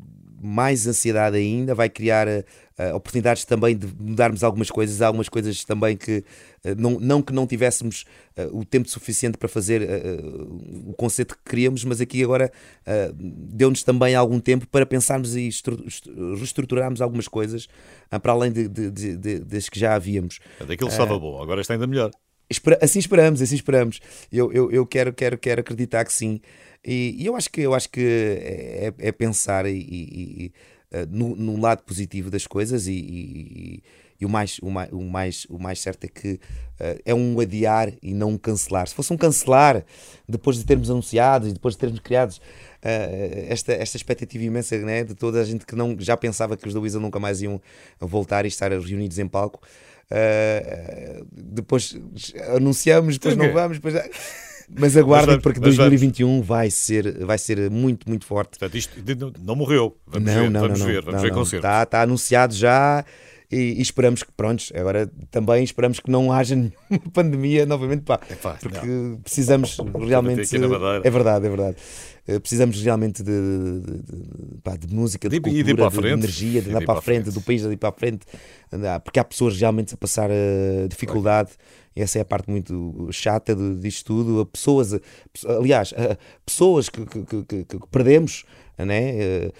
mais 0.43 0.87
ansiedade 0.87 1.39
ainda, 1.39 1.75
vai 1.75 1.89
criar 1.89 2.29
uh, 2.29 2.95
oportunidades 2.95 3.47
também 3.47 3.75
de 3.75 3.87
mudarmos 3.99 4.45
algumas 4.45 4.71
coisas, 4.71 5.01
Há 5.01 5.07
algumas 5.07 5.31
coisas 5.31 5.65
também 5.65 5.97
que 5.97 6.19
uh, 6.19 6.75
não, 6.77 7.01
não 7.01 7.23
que 7.23 7.33
não 7.33 7.47
tivéssemos 7.47 8.05
o 8.53 8.67
tempo 8.67 8.87
suficiente 8.87 9.39
para 9.39 9.49
fazer 9.49 9.81
o 10.87 10.93
conceito 10.93 11.35
que 11.35 11.51
queríamos, 11.51 11.83
mas 11.87 12.03
aqui 12.03 12.23
agora 12.23 12.53
deu-nos 13.15 13.83
também 13.83 14.15
algum 14.15 14.39
tempo 14.39 14.67
para 14.67 14.85
pensarmos 14.85 15.35
e 15.35 15.49
reestruturarmos 16.39 17.01
algumas 17.01 17.29
coisas 17.29 17.67
para 18.21 18.33
além 18.33 18.53
de, 18.53 18.69
de, 18.69 18.91
de, 18.91 19.17
de, 19.17 19.39
das 19.39 19.71
que 19.71 19.81
já 19.81 19.95
havíamos. 19.95 20.39
Daquilo 20.69 20.91
estava 20.91 21.19
bom, 21.19 21.43
agora 21.43 21.63
está 21.63 21.73
ainda 21.73 21.87
melhor 21.87 22.11
assim 22.81 22.99
esperamos, 22.99 23.43
assim 23.43 23.55
esperamos. 23.55 24.01
Eu, 24.33 24.53
eu, 24.53 24.71
eu 24.71 24.87
quero, 24.87 25.13
quero, 25.13 25.39
quero 25.39 25.61
acreditar 25.61 26.05
que 26.05 26.13
sim. 26.13 26.41
E, 26.85 27.17
e 27.19 27.27
eu 27.27 27.35
acho 27.35 27.51
que 27.51 27.61
eu 27.61 27.75
acho 27.75 27.91
que 27.91 28.01
é, 28.01 28.93
é 28.99 29.13
pensar 29.13 29.67
e, 29.67 29.73
e, 29.73 30.45
e, 30.45 30.53
eh, 30.93 31.07
no, 31.11 31.35
no, 31.35 31.61
lado 31.61 31.83
positivo 31.83 32.31
das 32.31 32.47
coisas 32.47 32.87
e, 32.87 33.83
o 34.23 34.29
mais, 34.29 34.59
o 34.61 34.71
mais, 34.71 34.93
o 34.93 35.03
mais, 35.03 35.47
o 35.51 35.59
mais 35.59 35.81
certo 35.81 36.05
é 36.05 36.09
que 36.09 36.35
uh, 36.35 37.01
é 37.05 37.15
um 37.15 37.39
adiar 37.41 37.93
e 38.01 38.15
não 38.15 38.31
um 38.31 38.39
cancelar. 38.39 38.87
Se 38.87 38.95
fosse 38.95 39.13
um 39.13 39.17
cancelar, 39.17 39.85
depois 40.29 40.57
de 40.57 40.65
termos 40.65 40.89
anunciado 40.89 41.49
e 41.49 41.53
depois 41.53 41.75
de 41.75 41.81
termos 41.81 41.99
criado 41.99 42.33
uh, 42.33 43.47
esta, 43.49 43.73
esta 43.73 43.97
expectativa 43.97 44.45
imensa 44.45 44.79
né, 44.79 45.05
de 45.05 45.15
toda 45.15 45.41
a 45.41 45.45
gente 45.45 45.67
que 45.67 45.75
não, 45.75 45.97
já 45.99 46.17
pensava 46.17 46.57
que 46.57 46.67
os 46.67 46.73
da 46.73 46.81
Weasel 46.81 47.01
nunca 47.01 47.19
mais 47.19 47.43
iam 47.43 47.61
voltar 48.01 48.45
e 48.45 48.49
estar 48.49 48.71
reunidos 48.71 49.19
em 49.19 49.27
palco. 49.27 49.61
Uh, 50.11 51.27
depois 51.33 51.99
anunciamos, 52.55 53.19
depois 53.19 53.37
não 53.37 53.53
vamos, 53.53 53.79
depois. 53.79 53.95
Mas 54.69 54.97
aguardem 54.97 55.41
porque 55.41 55.61
2021 55.61 56.43
vai 56.43 56.71
ser, 56.71 57.25
vai 57.25 57.39
ser 57.39 57.71
muito, 57.71 58.09
muito 58.09 58.27
forte. 58.27 58.59
Portanto, 58.59 58.77
isto 58.77 59.01
não 59.41 59.55
morreu. 59.55 59.97
Vamos 60.07 60.27
não, 60.33 60.43
ver, 60.43 60.51
não, 60.51 60.61
vamos 60.61 60.81
não, 60.81 60.87
ver, 60.87 61.03
vamos 61.03 61.23
ver 61.23 61.33
concerto. 61.33 61.67
Está, 61.67 61.83
está 61.83 62.03
anunciado 62.03 62.55
já 62.55 63.05
e, 63.51 63.57
e, 63.57 63.83
esperamos 63.83 64.23
que, 64.23 64.33
prontos, 64.33 64.73
agora 64.75 65.11
também 65.31 65.63
esperamos 65.63 66.01
que 66.01 66.11
não 66.11 66.33
haja 66.33 66.55
nenhuma 66.57 67.11
pandemia 67.13 67.67
novamente, 67.67 68.03
pá, 68.03 68.21
Epá, 68.31 68.59
porque 68.61 68.87
não. 68.87 69.19
precisamos 69.19 69.79
realmente. 70.07 70.57
É 70.57 71.11
verdade, 71.11 71.47
é 71.47 71.49
verdade. 71.49 71.77
Eh, 72.27 72.39
precisamos 72.41 72.81
realmente 72.83 73.23
de, 73.23 73.33
de, 73.33 74.03
de, 74.03 74.59
pá, 74.63 74.77
de 74.77 74.93
música, 74.93 75.29
de, 75.29 75.41
cultura, 75.41 75.91
de, 75.91 76.09
energia, 76.09 76.61
de, 76.61 76.71
dar 76.71 76.83
para 76.85 76.99
a 76.99 77.03
frente, 77.03 77.25
frente, 77.25 77.35
do 77.35 77.41
país 77.41 77.63
de 77.63 77.73
ir 77.73 77.77
para 77.77 77.91
a 77.91 77.93
frente, 77.93 78.27
porque 79.05 79.21
há 79.21 79.25
pessoas 79.25 79.57
realmente 79.59 79.95
a 79.95 79.97
passar 79.97 80.29
uh, 80.31 80.89
dificuldade. 80.89 81.51
Essa 81.95 82.19
é 82.19 82.23
a 82.23 82.25
parte 82.27 82.51
muito 82.51 83.09
chata 83.11 83.57
disto 83.81 84.05
tudo. 84.07 84.45
Pessoas, 84.45 85.01
aliás, 85.49 85.95
pessoas 86.45 86.91
que, 86.91 87.07
que, 87.07 87.45
que, 87.45 87.65
que 87.65 87.79
perdemos 87.91 88.45
né? 88.85 89.51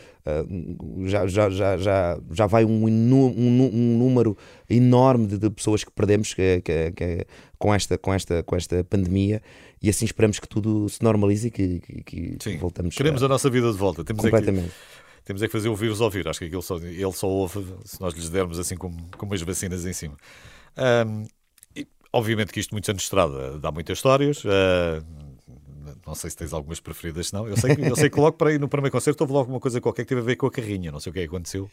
Já, 1.07 1.27
já, 1.27 1.51
já, 1.51 1.77
já, 1.77 2.21
já 2.31 2.47
vai 2.47 2.65
um, 2.65 2.87
um, 2.87 3.71
um 3.73 3.99
número 3.99 4.37
enorme 4.69 5.27
de, 5.27 5.39
de, 5.39 5.51
pessoas 5.51 5.85
que 5.85 5.91
perdemos 5.91 6.35
que, 6.35 6.61
que, 6.63 6.93
que, 6.93 7.27
com, 7.59 7.75
esta, 7.75 7.97
com, 7.97 8.13
esta, 8.13 8.43
com 8.43 8.57
esta 8.57 8.85
pandemia 8.85 9.43
e 9.83 9.89
assim 9.89 10.05
esperamos 10.05 10.39
que 10.39 10.49
tudo 10.49 10.89
se 10.89 11.03
normalize 11.03 11.49
e 11.49 11.51
que, 11.51 11.81
que, 11.81 12.37
que 12.37 12.57
voltamos 12.57 12.95
Queremos 12.95 13.23
a... 13.23 13.27
a 13.27 13.29
nossa 13.29 13.49
vida 13.51 13.71
de 13.71 13.79
volta. 13.79 14.05
Temos 14.05 14.23
completamente. 14.23 14.67
Aqui... 14.67 15.07
Temos 15.25 15.43
é 15.43 15.47
que 15.47 15.53
fazer 15.53 15.69
o 15.69 15.75
vírus 15.75 16.01
ouvir. 16.01 16.27
Acho 16.29 16.39
que 16.39 16.45
aquilo 16.45 16.63
só, 16.63 16.77
ele 16.77 17.13
só 17.13 17.27
ouve 17.27 17.67
se 17.85 18.01
nós 18.01 18.15
lhes 18.15 18.31
dermos 18.31 18.61
assim 18.61 18.77
com, 18.77 18.97
com 19.17 19.27
umas 19.27 19.43
vacinas 19.43 19.85
em 19.85 19.93
cima. 19.93 20.17
Um, 20.77 21.27
e, 21.75 21.87
obviamente 22.13 22.53
que 22.53 22.61
isto, 22.61 22.73
muitos 22.73 22.89
anos 22.89 23.03
de 23.03 23.07
estrada, 23.07 23.59
dá 23.59 23.73
muitas 23.73 23.99
histórias. 23.99 24.45
Uh, 24.45 25.05
não 26.07 26.15
sei 26.15 26.31
se 26.31 26.37
tens 26.37 26.53
algumas 26.53 26.79
preferidas, 26.79 27.33
não. 27.33 27.49
Eu 27.49 27.57
sei 27.57 27.75
que, 27.75 27.83
eu 27.83 27.97
sei 27.97 28.09
que 28.09 28.21
logo 28.21 28.37
para 28.37 28.53
ir 28.53 28.61
no 28.61 28.69
primeiro 28.69 28.93
concerto 28.93 29.23
houve 29.25 29.33
logo 29.33 29.51
uma 29.51 29.61
coisa 29.61 29.81
qualquer 29.81 30.05
que 30.05 30.09
teve 30.09 30.21
a 30.21 30.25
ver 30.25 30.37
com 30.37 30.47
a 30.47 30.51
carrinha. 30.51 30.93
Não 30.93 31.01
sei 31.01 31.11
o 31.11 31.13
que 31.13 31.21
é 31.21 31.25
aconteceu. 31.25 31.69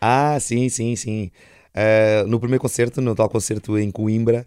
Ah, 0.00 0.38
sim, 0.40 0.68
sim, 0.68 0.94
sim. 0.94 1.30
Uh, 1.74 2.26
no 2.26 2.38
primeiro 2.38 2.60
concerto, 2.60 3.00
no 3.00 3.14
tal 3.14 3.28
concerto 3.28 3.78
em 3.78 3.90
Coimbra, 3.90 4.46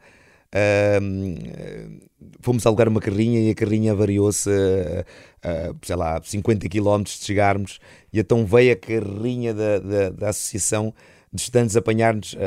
uh, 0.54 2.01
fomos 2.41 2.65
alugar 2.65 2.88
uma 2.88 2.99
carrinha 2.99 3.39
e 3.39 3.49
a 3.49 3.56
carrinha 3.56 3.95
variou-se, 3.95 4.49
uh, 4.49 5.75
sei 5.82 5.95
lá, 5.95 6.21
50 6.21 6.69
km 6.69 7.04
de 7.04 7.10
chegarmos. 7.10 7.80
E 8.13 8.19
então 8.19 8.45
veio 8.45 8.73
a 8.73 8.75
carrinha 8.75 9.54
da, 9.54 9.80
da, 9.80 10.10
da 10.10 10.30
associação 10.30 10.93
de 11.33 11.41
estudantes 11.41 11.77
apanhar-nos 11.77 12.33
uh, 12.33 12.37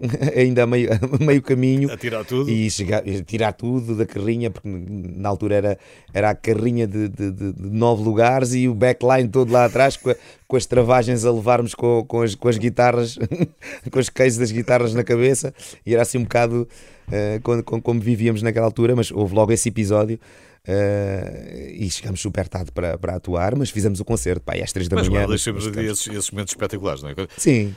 ainda 0.36 0.64
a 0.64 0.66
meio, 0.66 0.90
a 0.92 0.98
meio 1.24 1.40
caminho 1.40 1.90
a 1.90 1.96
tirar 1.96 2.24
tudo 2.24 2.50
e 2.50 2.70
chegar, 2.70 3.02
tirar 3.24 3.52
tudo 3.52 3.96
da 3.96 4.04
carrinha, 4.04 4.50
porque 4.50 4.68
na 4.68 5.28
altura 5.28 5.54
era, 5.54 5.78
era 6.12 6.30
a 6.30 6.34
carrinha 6.34 6.86
de, 6.86 7.08
de, 7.08 7.30
de, 7.30 7.52
de 7.52 7.70
nove 7.70 8.02
lugares 8.02 8.52
e 8.54 8.68
o 8.68 8.74
backline 8.74 9.28
todo 9.28 9.50
lá 9.50 9.64
atrás 9.64 9.96
com, 9.96 10.10
a, 10.10 10.16
com 10.46 10.56
as 10.56 10.66
travagens 10.66 11.24
a 11.24 11.32
levarmos 11.32 11.74
com, 11.74 12.04
com, 12.06 12.20
as, 12.20 12.34
com 12.34 12.48
as 12.48 12.58
guitarras, 12.58 13.18
com 13.90 13.98
os 13.98 14.10
cases 14.10 14.38
das 14.38 14.52
guitarras 14.52 14.92
na 14.92 15.02
cabeça, 15.02 15.54
e 15.86 15.94
era 15.94 16.02
assim 16.02 16.18
um 16.18 16.24
bocado 16.24 16.68
uh, 17.08 17.64
como, 17.64 17.82
como 17.82 18.00
vivíamos 18.00 18.42
naquela 18.42 18.66
altura, 18.66 18.94
mas 18.94 19.10
houve 19.10 19.34
logo 19.34 19.52
esse 19.52 19.70
episódio. 19.70 20.18
Uh, 20.66 21.68
e 21.74 21.90
chegámos 21.90 22.22
super 22.22 22.48
tarde 22.48 22.72
para, 22.72 22.96
para 22.96 23.16
atuar, 23.16 23.54
mas 23.54 23.68
fizemos 23.68 24.00
o 24.00 24.04
concerto 24.04 24.42
pá, 24.42 24.54
às 24.54 24.72
três 24.72 24.88
da 24.88 24.96
mas, 24.96 25.08
manhã. 25.08 25.26
Mas 25.28 25.44
deixamos 25.44 25.66
esses, 25.66 26.06
esses 26.06 26.30
momentos 26.30 26.52
espetaculares, 26.52 27.02
não 27.02 27.10
é? 27.10 27.14
Sim. 27.36 27.74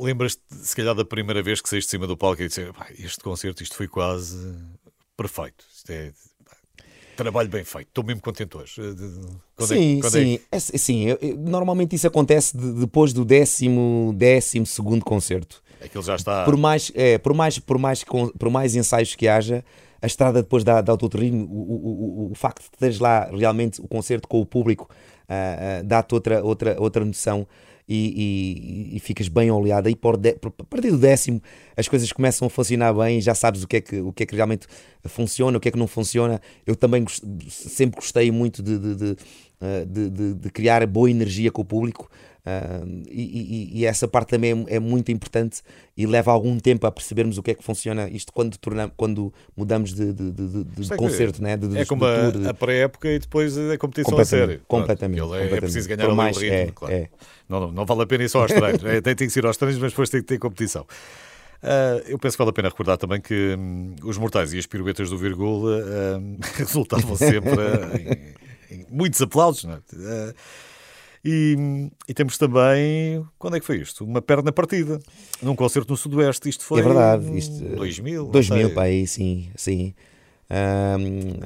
Lembras-te, 0.00 0.40
se 0.50 0.74
calhar, 0.74 0.94
da 0.94 1.04
primeira 1.04 1.42
vez 1.42 1.60
que 1.60 1.68
saíste 1.68 1.88
de 1.88 1.90
cima 1.90 2.06
do 2.06 2.16
palco 2.16 2.42
e 2.42 2.48
disse: 2.48 2.62
este 2.98 3.20
concerto, 3.22 3.62
isto 3.62 3.76
foi 3.76 3.86
quase 3.86 4.54
perfeito. 5.14 5.62
Isto 5.74 5.90
é. 5.90 6.12
Trabalho 7.16 7.48
bem 7.48 7.64
feito, 7.64 7.88
estou 7.88 8.04
mesmo 8.04 8.22
contente 8.22 8.56
hoje. 8.56 8.74
Quando 9.54 9.72
é 9.72 9.76
sim, 9.76 10.00
é, 10.02 10.10
sim, 10.10 10.40
é... 10.50 10.56
É, 10.56 10.60
sim 10.60 11.04
eu, 11.08 11.18
eu, 11.20 11.36
normalmente 11.36 11.96
isso 11.96 12.06
acontece 12.06 12.56
de, 12.56 12.72
depois 12.72 13.12
do 13.12 13.24
décimo, 13.24 14.14
décimo 14.16 14.66
segundo 14.66 15.04
concerto. 15.04 15.62
Aquilo 15.82 16.02
já 16.02 16.16
está. 16.16 16.44
Por 16.44 16.56
mais, 16.56 16.92
é, 16.94 17.18
por 17.18 17.34
mais, 17.34 17.58
por 17.58 17.78
mais, 17.78 18.04
por 18.04 18.50
mais 18.50 18.74
ensaios 18.74 19.14
que 19.14 19.28
haja, 19.28 19.64
a 20.06 20.08
estrada 20.08 20.40
depois 20.40 20.62
da, 20.62 20.80
da 20.80 20.92
autoterreno, 20.92 21.44
o, 21.46 21.48
o, 21.50 22.28
o, 22.28 22.32
o 22.32 22.34
facto 22.34 22.62
de 22.62 22.78
teres 22.78 23.00
lá 23.00 23.24
realmente 23.24 23.80
o 23.80 23.88
concerto 23.88 24.28
com 24.28 24.40
o 24.40 24.46
público 24.46 24.88
uh, 25.28 25.80
uh, 25.80 25.84
dá-te 25.84 26.14
outra, 26.14 26.44
outra, 26.44 26.80
outra 26.80 27.04
noção 27.04 27.46
e, 27.88 28.92
e, 28.92 28.96
e 28.96 29.00
ficas 29.00 29.26
bem 29.26 29.50
oleado. 29.50 29.88
Aí 29.88 29.96
por, 29.96 30.16
de, 30.16 30.34
por, 30.34 30.52
a 30.60 30.64
partir 30.64 30.92
do 30.92 30.98
décimo 30.98 31.42
as 31.76 31.88
coisas 31.88 32.10
começam 32.12 32.46
a 32.46 32.50
funcionar 32.50 32.94
bem, 32.94 33.20
já 33.20 33.34
sabes 33.34 33.64
o 33.64 33.66
que 33.66 33.78
é 33.78 33.80
que, 33.80 34.00
o 34.00 34.12
que, 34.12 34.22
é 34.22 34.26
que 34.26 34.36
realmente 34.36 34.68
funciona, 35.04 35.58
o 35.58 35.60
que 35.60 35.68
é 35.68 35.72
que 35.72 35.78
não 35.78 35.88
funciona. 35.88 36.40
Eu 36.64 36.76
também 36.76 37.02
gost, 37.02 37.24
sempre 37.48 37.96
gostei 37.96 38.30
muito 38.30 38.62
de, 38.62 38.78
de, 38.78 38.94
de, 38.94 39.16
ah, 39.60 39.84
de, 39.84 40.34
de 40.34 40.50
criar 40.50 40.86
boa 40.86 41.10
energia 41.10 41.50
com 41.50 41.62
o 41.62 41.64
público. 41.64 42.08
Uh, 42.46 43.02
e, 43.10 43.72
e, 43.74 43.80
e, 43.80 43.86
essa 43.86 44.06
parte 44.06 44.28
também 44.28 44.64
é, 44.68 44.76
é, 44.76 44.78
muito 44.78 45.10
importante 45.10 45.62
e 45.96 46.06
leva 46.06 46.30
algum 46.30 46.60
tempo 46.60 46.86
a 46.86 46.92
percebermos 46.92 47.36
o 47.38 47.42
que 47.42 47.50
é 47.50 47.54
que 47.54 47.64
funciona 47.64 48.08
isto 48.08 48.32
quando, 48.32 48.56
tornamos, 48.56 48.94
quando 48.96 49.34
mudamos 49.56 49.92
de, 49.92 50.12
de, 50.12 50.30
de, 50.30 50.64
de 50.64 50.92
é 50.92 50.96
concerto, 50.96 51.42
né? 51.42 51.58
é 51.74 51.84
como 51.84 52.04
a, 52.04 52.50
a 52.50 52.54
pré-época 52.54 53.08
e 53.08 53.18
depois 53.18 53.58
a 53.58 53.76
competição 53.76 54.16
a 54.16 54.24
sério. 54.24 54.60
Completamente. 54.68 55.18
Claro, 55.18 55.34
é, 55.34 55.38
completamente. 55.38 55.58
é 55.58 55.60
preciso 55.60 55.88
ganhar 55.88 56.14
mais, 56.14 56.36
o 56.36 56.40
ritmo, 56.40 56.56
é, 56.56 56.66
claro. 56.72 56.94
É. 56.94 57.08
Não, 57.48 57.60
não, 57.60 57.72
não, 57.72 57.84
vale 57.84 58.02
a 58.02 58.06
pena 58.06 58.22
ir 58.22 58.28
só 58.28 58.42
aos 58.42 58.52
treinos, 58.52 58.84
é, 58.84 59.00
tem, 59.00 59.16
tem 59.16 59.28
que 59.28 59.36
ir 59.36 59.44
aos 59.44 59.56
treinos, 59.56 59.80
mas 59.80 59.90
depois 59.90 60.08
tem 60.08 60.20
que 60.20 60.26
ter 60.28 60.38
competição. 60.38 60.86
Uh, 61.62 61.98
eu 62.06 62.16
penso 62.16 62.36
que 62.36 62.38
vale 62.38 62.50
a 62.50 62.52
pena 62.52 62.68
recordar 62.68 62.96
também 62.96 63.20
que 63.20 63.56
hum, 63.58 63.96
os 64.04 64.18
mortais 64.18 64.52
e 64.52 64.58
as 64.58 64.66
piruetas 64.66 65.10
do 65.10 65.18
Virgula 65.18 65.80
uh, 65.80 66.38
resultavam 66.54 67.16
sempre 67.16 67.50
em, 68.70 68.76
em, 68.76 68.86
muitos 68.88 69.20
aplausos. 69.20 69.64
Não 69.64 69.74
é? 69.74 70.34
E, 71.24 71.90
e, 72.08 72.14
temos 72.14 72.38
também, 72.38 73.24
quando 73.38 73.56
é 73.56 73.60
que 73.60 73.66
foi 73.66 73.78
isto? 73.78 74.04
Uma 74.04 74.22
perna 74.22 74.52
partida, 74.52 74.98
num 75.42 75.56
concerto 75.56 75.92
no 75.92 75.96
Sudoeste. 75.96 76.48
Isto 76.48 76.64
foi 76.64 76.80
é 76.80 76.82
verdade, 76.82 77.36
isto, 77.36 77.62
2000? 77.76 78.26
2000, 78.26 78.74
pá, 78.74 78.82
aí, 78.82 79.06
sim, 79.06 79.48
sim. 79.56 79.94
Um, 80.48 81.40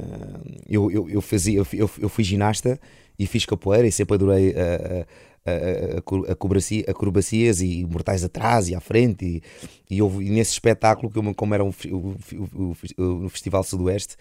eu, 0.69 0.91
eu, 0.91 1.09
eu, 1.09 1.21
fazia, 1.23 1.63
eu, 1.73 1.91
eu 1.99 2.09
fui 2.09 2.23
ginasta 2.23 2.79
e 3.19 3.27
fiz 3.27 3.47
capoeira 3.47 3.87
e 3.87 3.93
sempre 3.93 4.15
adorei 4.15 4.55
a, 4.55 5.07
a, 5.51 6.29
a, 6.29 6.33
acrobacia, 6.33 6.85
acrobacias 6.87 7.63
e 7.63 7.87
mortais 7.87 8.23
atrás 8.23 8.69
e 8.69 8.75
à 8.75 8.81
frente. 8.81 9.25
E, 9.25 9.95
e, 9.95 10.03
houve, 10.03 10.25
e 10.25 10.31
nesse 10.31 10.53
espetáculo, 10.53 11.11
como 11.35 11.55
era 11.55 11.65
um, 11.65 11.73
o, 11.91 11.97
o, 11.97 12.77
o, 12.99 13.25
o 13.25 13.29
Festival 13.29 13.65
Sudoeste, 13.65 14.17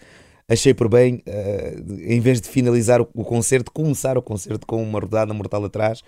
achei 0.50 0.74
por 0.74 0.88
bem, 0.88 1.22
uh, 1.26 1.94
em 2.02 2.20
vez 2.20 2.40
de 2.40 2.48
finalizar 2.48 3.00
o, 3.00 3.08
o, 3.14 3.24
concerto, 3.24 3.70
começar 3.70 4.18
o 4.18 4.22
concerto 4.22 4.66
com 4.66 4.82
uma 4.82 4.98
rodada 4.98 5.32
mortal 5.32 5.64
atrás, 5.64 6.02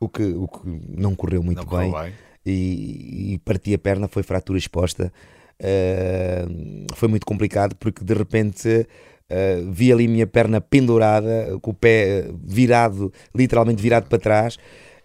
o 0.00 0.08
que, 0.08 0.24
o 0.24 0.48
que 0.48 0.60
não 0.88 1.14
correu 1.14 1.42
muito 1.42 1.64
não 1.64 1.78
bem. 1.78 1.92
bem. 1.92 2.12
E, 2.44 3.34
e, 3.34 3.38
parti 3.38 3.72
a 3.74 3.78
perna, 3.78 4.08
foi 4.08 4.22
fratura 4.22 4.58
exposta. 4.58 5.12
Uh, 5.60 6.86
foi 6.94 7.08
muito 7.08 7.24
complicado 7.24 7.74
porque 7.76 8.04
de 8.04 8.12
repente 8.12 8.68
uh, 8.68 9.72
vi 9.72 9.92
ali 9.92 10.06
minha 10.06 10.26
perna 10.26 10.60
pendurada, 10.60 11.58
com 11.62 11.70
o 11.70 11.74
pé 11.74 12.28
virado, 12.44 13.12
literalmente 13.34 13.80
virado 13.80 14.08
para 14.08 14.18
trás 14.18 14.58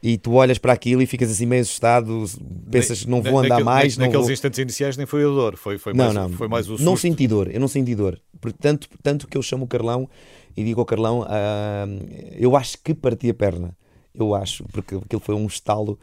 e 0.03 0.17
tu 0.17 0.33
olhas 0.33 0.57
para 0.57 0.73
aquilo 0.73 1.01
e 1.01 1.05
ficas 1.05 1.29
assim 1.29 1.45
meio 1.45 1.61
assustado, 1.61 2.25
pensas 2.69 3.05
não 3.05 3.21
vou 3.21 3.39
andar 3.39 3.63
mais. 3.63 3.97
Na, 3.97 4.05
naqueles 4.05 4.25
vou... 4.25 4.33
instantes 4.33 4.57
iniciais 4.59 4.97
nem 4.97 5.05
foi 5.05 5.23
a 5.23 5.27
dor, 5.27 5.55
foi, 5.57 5.77
foi, 5.77 5.93
não, 5.93 6.05
mais, 6.05 6.15
não, 6.15 6.29
foi 6.29 6.47
mais 6.47 6.65
o 6.67 6.71
susto. 6.71 6.83
Não 6.83 6.97
senti 6.97 7.27
dor, 7.27 7.49
eu 7.53 7.59
não 7.59 7.67
senti 7.67 7.93
dor. 7.93 8.19
Tanto, 8.59 8.87
tanto 9.03 9.27
que 9.27 9.37
eu 9.37 9.43
chamo 9.43 9.65
o 9.65 9.67
Carlão 9.67 10.09
e 10.57 10.63
digo 10.63 10.79
ao 10.79 10.85
Carlão, 10.85 11.21
uh, 11.21 11.25
eu 12.35 12.55
acho 12.55 12.77
que 12.83 12.93
parti 12.93 13.29
a 13.29 13.33
perna. 13.33 13.77
Eu 14.13 14.33
acho, 14.33 14.65
porque 14.73 14.95
aquilo 14.95 15.21
foi 15.21 15.35
um 15.35 15.45
estalo. 15.45 15.97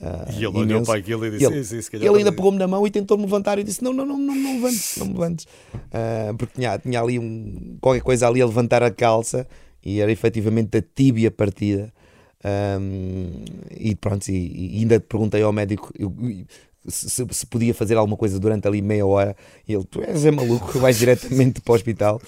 Uh, 0.00 0.32
e 0.32 0.44
ele 0.44 0.58
olhou 0.58 0.82
para 0.82 0.98
aquilo 0.98 1.24
e 1.24 1.30
disse: 1.30 1.44
ele, 1.44 1.64
sim, 1.64 1.80
sim, 1.80 1.96
ele 1.96 2.08
ainda 2.08 2.32
pegou-me 2.32 2.58
na 2.58 2.66
mão 2.66 2.84
e 2.84 2.90
tentou-me 2.90 3.24
levantar 3.24 3.58
e 3.58 3.64
disse: 3.64 3.82
Não, 3.82 3.92
não, 3.92 4.04
não, 4.04 4.18
não, 4.18 4.34
não 4.34 4.54
levantes, 4.54 4.96
não 4.98 5.06
me 5.06 5.12
levantes. 5.12 5.46
Uh, 5.74 6.36
porque 6.36 6.54
tinha, 6.56 6.78
tinha 6.78 7.00
ali 7.00 7.18
um, 7.18 7.78
qualquer 7.80 8.02
coisa 8.02 8.26
ali 8.26 8.42
a 8.42 8.46
levantar 8.46 8.82
a 8.82 8.90
calça 8.90 9.46
e 9.82 10.00
era 10.00 10.10
efetivamente 10.10 10.76
a 10.76 10.82
tíbia 10.82 11.30
partida. 11.30 11.92
Um, 12.44 13.42
e 13.70 13.94
pronto, 13.94 14.28
e, 14.28 14.76
e, 14.76 14.80
ainda 14.80 15.00
perguntei 15.00 15.40
ao 15.40 15.52
médico 15.52 15.90
eu, 15.98 16.14
se, 16.86 17.26
se, 17.30 17.46
podia 17.46 17.72
fazer 17.72 17.96
alguma 17.96 18.16
coisa 18.16 18.38
durante 18.38 18.68
ali 18.68 18.82
meia 18.82 19.06
hora. 19.06 19.34
E 19.66 19.72
ele, 19.72 19.84
tu 19.84 20.02
és 20.02 20.24
é 20.24 20.30
maluco, 20.30 20.78
vais 20.78 20.98
diretamente 20.98 21.60
para 21.60 21.72
o 21.72 21.74
hospital. 21.74 22.20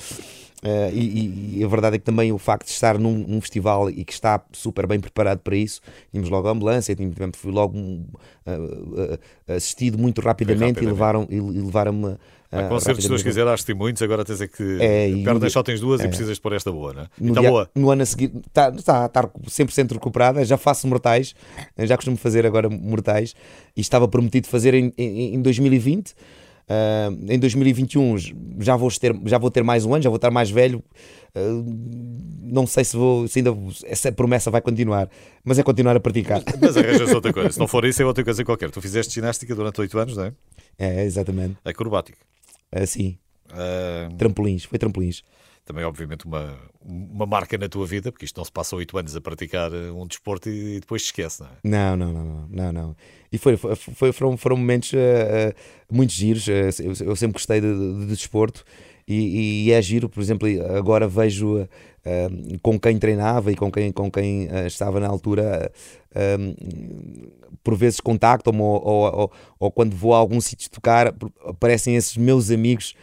Uh, 0.66 0.90
e, 0.92 1.58
e, 1.58 1.64
a 1.64 1.68
verdade 1.68 1.94
é 1.94 1.98
que 2.00 2.04
também 2.04 2.32
o 2.32 2.38
facto 2.38 2.66
de 2.66 2.72
estar 2.72 2.98
num, 2.98 3.18
num, 3.18 3.40
festival 3.40 3.88
e 3.88 4.04
que 4.04 4.12
está 4.12 4.42
super 4.50 4.84
bem 4.84 4.98
preparado 4.98 5.38
para 5.38 5.54
isso, 5.54 5.80
tínhamos 6.10 6.28
logo 6.28 6.48
a 6.48 6.50
ambulância, 6.50 6.92
tínhamos, 6.96 7.14
fui 7.36 7.52
logo 7.52 7.78
uh, 7.78 8.00
uh, 8.48 9.52
assistido 9.54 9.96
muito 9.96 10.20
rapidamente, 10.20 10.80
rapidamente. 10.80 10.84
e 10.84 10.86
levaram-me. 10.88 11.26
E 11.30 11.60
levaram 11.60 12.18
Há 12.50 12.68
concertos, 12.68 13.04
se 13.04 13.08
Deus 13.08 13.22
quiser, 13.22 13.46
acho 13.46 13.66
que 13.66 13.74
muitos, 13.74 14.00
agora 14.02 14.24
tens 14.24 14.40
é 14.40 14.46
que 14.46 14.78
é, 14.80 15.10
pernas 15.24 15.52
só 15.52 15.62
tens 15.62 15.80
duas 15.80 16.00
é. 16.00 16.04
e 16.04 16.08
precisas 16.08 16.38
pôr 16.38 16.52
esta 16.52 16.70
boa, 16.70 16.92
não 16.92 17.02
é? 17.02 17.08
No, 17.20 17.28
está 17.28 17.40
dia, 17.40 17.50
boa. 17.50 17.70
no 17.74 17.90
ano 17.90 18.02
a 18.02 18.06
seguir 18.06 18.32
está, 18.46 18.68
está, 18.70 19.06
está 19.06 19.22
100% 19.24 19.92
recuperada, 19.92 20.44
já 20.44 20.56
faço 20.56 20.86
mortais, 20.86 21.34
já 21.78 21.96
costumo 21.96 22.16
fazer 22.16 22.46
agora 22.46 22.70
mortais 22.70 23.34
e 23.76 23.80
estava 23.80 24.06
prometido 24.06 24.46
fazer 24.46 24.74
em, 24.74 24.92
em, 24.96 25.34
em 25.34 25.42
2020. 25.42 26.14
Uh, 26.68 27.32
em 27.32 27.38
2021 27.38 28.16
já 28.58 28.74
vou, 28.74 28.90
ter, 28.90 29.14
já 29.24 29.38
vou 29.38 29.50
ter 29.50 29.62
mais 29.62 29.84
um 29.84 29.94
ano, 29.94 30.02
já 30.02 30.10
vou 30.10 30.16
estar 30.16 30.30
mais 30.30 30.50
velho. 30.50 30.82
Uh, 31.34 31.64
não 32.42 32.66
sei 32.66 32.84
se, 32.84 32.96
vou, 32.96 33.28
se 33.28 33.38
ainda 33.38 33.56
essa 33.84 34.10
promessa 34.10 34.50
vai 34.50 34.60
continuar, 34.60 35.08
mas 35.44 35.58
é 35.58 35.62
continuar 35.62 35.96
a 35.96 36.00
praticar. 36.00 36.42
Mas, 36.44 36.60
mas 36.60 36.76
arranjas 36.76 37.12
outra 37.12 37.32
coisa. 37.32 37.52
Se 37.52 37.58
não 37.58 37.68
for 37.68 37.84
isso, 37.84 38.02
é 38.02 38.04
outra 38.04 38.24
coisa 38.24 38.44
qualquer. 38.44 38.70
Tu 38.70 38.80
fizeste 38.80 39.14
ginástica 39.14 39.54
durante 39.54 39.80
8 39.80 39.98
anos, 39.98 40.16
não 40.16 40.24
é? 40.24 40.32
É, 40.78 41.04
exatamente. 41.04 41.56
Acrobático. 41.64 42.18
Uh, 42.74 42.86
sim. 42.86 43.18
Trampolins, 44.18 44.64
foi 44.64 44.76
trampolins 44.76 45.22
também, 45.66 45.84
obviamente, 45.84 46.24
uma, 46.24 46.56
uma 46.80 47.26
marca 47.26 47.58
na 47.58 47.68
tua 47.68 47.84
vida, 47.84 48.12
porque 48.12 48.24
isto 48.24 48.38
não 48.38 48.44
se 48.44 48.52
passa 48.52 48.76
oito 48.76 48.96
anos 48.96 49.16
a 49.16 49.20
praticar 49.20 49.72
eh, 49.72 49.90
um 49.90 50.06
desporto 50.06 50.48
e, 50.48 50.78
depois 50.78 51.02
se 51.02 51.08
esquece, 51.08 51.42
não 51.42 51.48
é? 51.48 51.52
Não, 51.64 51.96
não, 51.96 52.12
não, 52.12 52.48
não, 52.48 52.72
não. 52.72 52.96
E 53.32 53.36
foi, 53.36 53.56
foi, 53.56 54.12
foram, 54.12 54.36
foram 54.36 54.56
momentos 54.56 54.92
uh, 54.92 55.52
muito 55.90 56.12
giros. 56.12 56.46
Uh, 56.46 57.02
eu, 57.04 57.16
sempre 57.16 57.32
gostei 57.32 57.60
de, 57.60 57.66
de, 57.66 58.06
de 58.06 58.06
desporto 58.06 58.64
e, 59.08 59.66
e, 59.66 59.72
é 59.72 59.82
giro, 59.82 60.08
por 60.08 60.20
exemplo, 60.20 60.48
agora 60.76 61.08
vejo 61.08 61.68
com 62.62 62.78
quem 62.78 62.96
treinava 62.96 63.50
e 63.50 63.56
com 63.56 63.70
quem, 63.70 63.90
com 63.90 64.08
quem 64.08 64.48
estava 64.64 65.00
na 65.00 65.08
altura. 65.08 65.72
por 67.64 67.76
vezes 67.76 67.98
contactam-me 67.98 68.60
ou, 68.60 68.80
ou, 68.80 69.20
ou, 69.20 69.32
ou, 69.58 69.70
quando 69.72 69.96
vou 69.96 70.14
a 70.14 70.18
algum 70.18 70.40
sítio 70.40 70.70
tocar 70.70 71.12
aparecem 71.44 71.96
esses 71.96 72.16
meus 72.16 72.52
amigos 72.52 72.94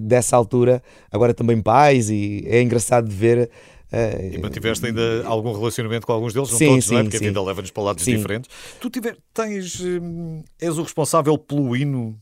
dessa 0.00 0.36
altura, 0.36 0.82
agora 1.10 1.34
também 1.34 1.60
pais, 1.60 2.10
e 2.10 2.44
é 2.46 2.62
engraçado 2.62 3.08
de 3.08 3.14
ver. 3.14 3.50
Uh, 3.92 4.34
e 4.34 4.38
mantiveste 4.38 4.86
ainda 4.86 5.22
algum 5.24 5.52
relacionamento 5.52 6.06
com 6.06 6.12
alguns 6.12 6.32
deles, 6.32 6.50
não 6.50 6.58
sim, 6.58 6.66
todos, 6.66 6.84
sim, 6.84 6.94
não 6.94 7.00
é? 7.00 7.02
Porque 7.04 7.18
sim. 7.18 7.24
a 7.24 7.28
vida 7.28 7.42
leva-nos 7.42 7.70
para 7.70 7.82
lados 7.82 8.04
sim. 8.04 8.16
diferentes. 8.16 8.50
Tu 8.80 8.90
tiver, 8.90 9.16
tens, 9.32 9.80
hum, 9.80 10.42
és 10.60 10.78
o 10.78 10.82
responsável 10.82 11.38
pelo 11.38 11.76
hino 11.76 12.18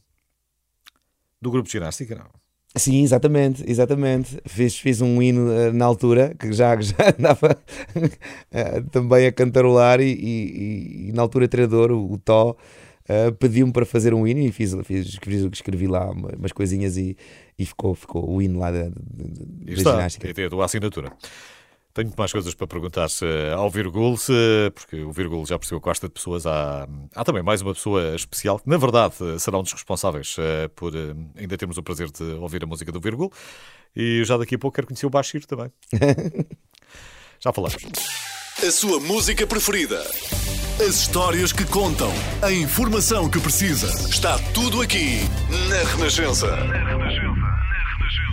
do 1.40 1.50
grupo 1.50 1.66
de 1.66 1.72
ginástica, 1.72 2.14
não? 2.14 2.42
Sim, 2.74 3.02
exatamente, 3.02 3.62
exatamente. 3.70 4.40
Fiz, 4.46 4.78
fiz 4.78 5.00
um 5.02 5.20
hino 5.20 5.50
uh, 5.50 5.72
na 5.72 5.84
altura 5.84 6.34
que 6.38 6.52
já, 6.52 6.74
já 6.80 6.94
andava 7.18 7.58
uh, 7.96 8.90
também 8.90 9.26
a 9.26 9.32
cantarolar 9.32 10.00
e, 10.00 10.12
e, 10.12 11.08
e, 11.08 11.12
na 11.12 11.20
altura 11.20 11.48
treinador, 11.48 11.90
o, 11.90 12.12
o 12.12 12.18
Tó, 12.18 12.50
uh, 12.50 13.32
pediu-me 13.38 13.72
para 13.72 13.84
fazer 13.84 14.14
um 14.14 14.26
hino 14.26 14.40
e 14.40 14.50
fiz, 14.50 14.74
fiz 14.84 15.06
escrevi, 15.06 15.48
escrevi 15.52 15.86
lá 15.86 16.10
umas 16.10 16.52
coisinhas 16.52 16.96
e, 16.96 17.16
e 17.58 17.66
ficou, 17.66 17.94
ficou 17.94 18.28
o 18.28 18.40
hino 18.40 18.58
lá 18.58 18.70
da, 18.70 18.84
da, 18.84 18.90
da 18.90 19.74
ginástica. 19.74 20.40
É 20.40 20.46
a 20.46 20.50
tua 20.50 20.64
assinatura. 20.64 21.12
Tenho 21.94 22.10
mais 22.16 22.32
coisas 22.32 22.54
para 22.54 22.66
perguntar 22.66 23.06
ao 23.54 23.68
Virgul, 23.68 24.16
porque 24.74 25.02
o 25.02 25.12
Virgul 25.12 25.44
já 25.44 25.58
percebeu 25.58 25.78
que 25.78 25.84
gosta 25.84 26.08
de 26.08 26.14
pessoas. 26.14 26.46
Há, 26.46 26.88
há 27.14 27.24
também 27.24 27.42
mais 27.42 27.60
uma 27.60 27.74
pessoa 27.74 28.14
especial, 28.14 28.58
que 28.58 28.68
na 28.68 28.78
verdade 28.78 29.14
será 29.38 29.58
um 29.58 29.62
dos 29.62 29.72
responsáveis 29.72 30.36
eh, 30.38 30.68
por 30.68 30.96
eh, 30.96 31.14
ainda 31.36 31.58
termos 31.58 31.76
o 31.76 31.82
prazer 31.82 32.10
de 32.10 32.22
ouvir 32.22 32.64
a 32.64 32.66
música 32.66 32.90
do 32.90 32.98
Virgul. 32.98 33.30
E 33.94 34.24
já 34.24 34.38
daqui 34.38 34.54
a 34.54 34.58
pouco 34.58 34.74
quero 34.74 34.86
conhecer 34.86 35.04
o 35.04 35.10
Bashir 35.10 35.44
também. 35.44 35.70
já 37.38 37.52
falamos. 37.52 37.76
A 38.66 38.70
sua 38.70 38.98
música 38.98 39.46
preferida. 39.46 40.00
As 40.80 40.96
histórias 41.00 41.52
que 41.52 41.66
contam. 41.66 42.10
A 42.40 42.50
informação 42.50 43.28
que 43.28 43.38
precisa. 43.38 43.88
Está 44.08 44.38
tudo 44.54 44.80
aqui 44.80 45.18
na 45.68 45.90
Renascença. 45.90 46.56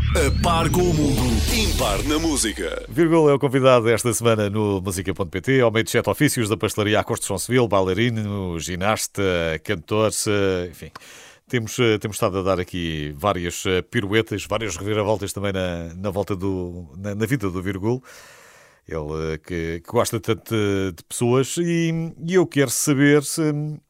A 0.10 0.41
par 0.41 0.72
com 0.72 0.82
o 0.82 0.93
mundo, 0.93 1.22
impar 1.54 2.04
na 2.06 2.17
música. 2.17 2.84
Virgul 2.89 3.30
é 3.30 3.34
o 3.34 3.38
convidado 3.38 3.88
esta 3.88 4.12
semana 4.12 4.50
no 4.50 4.82
música.pt, 4.82 5.62
ao 5.62 5.69
meio 5.72 5.84
de 5.84 5.91
sete 5.91 6.10
ofícios 6.10 6.50
da 6.50 6.58
pastelaria 6.58 7.00
à 7.00 7.04
construção 7.04 7.38
civil, 7.38 7.67
bailarino, 7.67 8.60
ginasta, 8.60 9.22
cantor, 9.63 10.10
enfim. 10.67 10.89
Temos, 11.48 11.78
temos 12.02 12.15
estado 12.15 12.39
a 12.39 12.41
dar 12.41 12.60
aqui 12.60 13.13
várias 13.15 13.63
piruetas, 13.91 14.45
várias 14.45 14.76
reviravoltas 14.78 15.32
também 15.32 15.54
na, 15.54 15.93
na 15.93 16.10
volta 16.10 16.36
do, 16.36 16.89
na, 16.98 17.13
na 17.13 17.26
vida 17.28 17.48
do 17.48 17.62
Virgul. 17.62 18.04
Ele 18.88 19.34
eh, 19.34 19.38
que, 19.38 19.82
que 19.82 19.91
gosta 19.91 20.19
tanto 20.19 20.56
de, 20.56 21.04
pessoas 21.08 21.56
e, 21.58 21.91
e, 22.26 22.34
eu 22.34 22.48
quero 22.48 22.72
saber 22.72 23.24
se, 23.24 23.43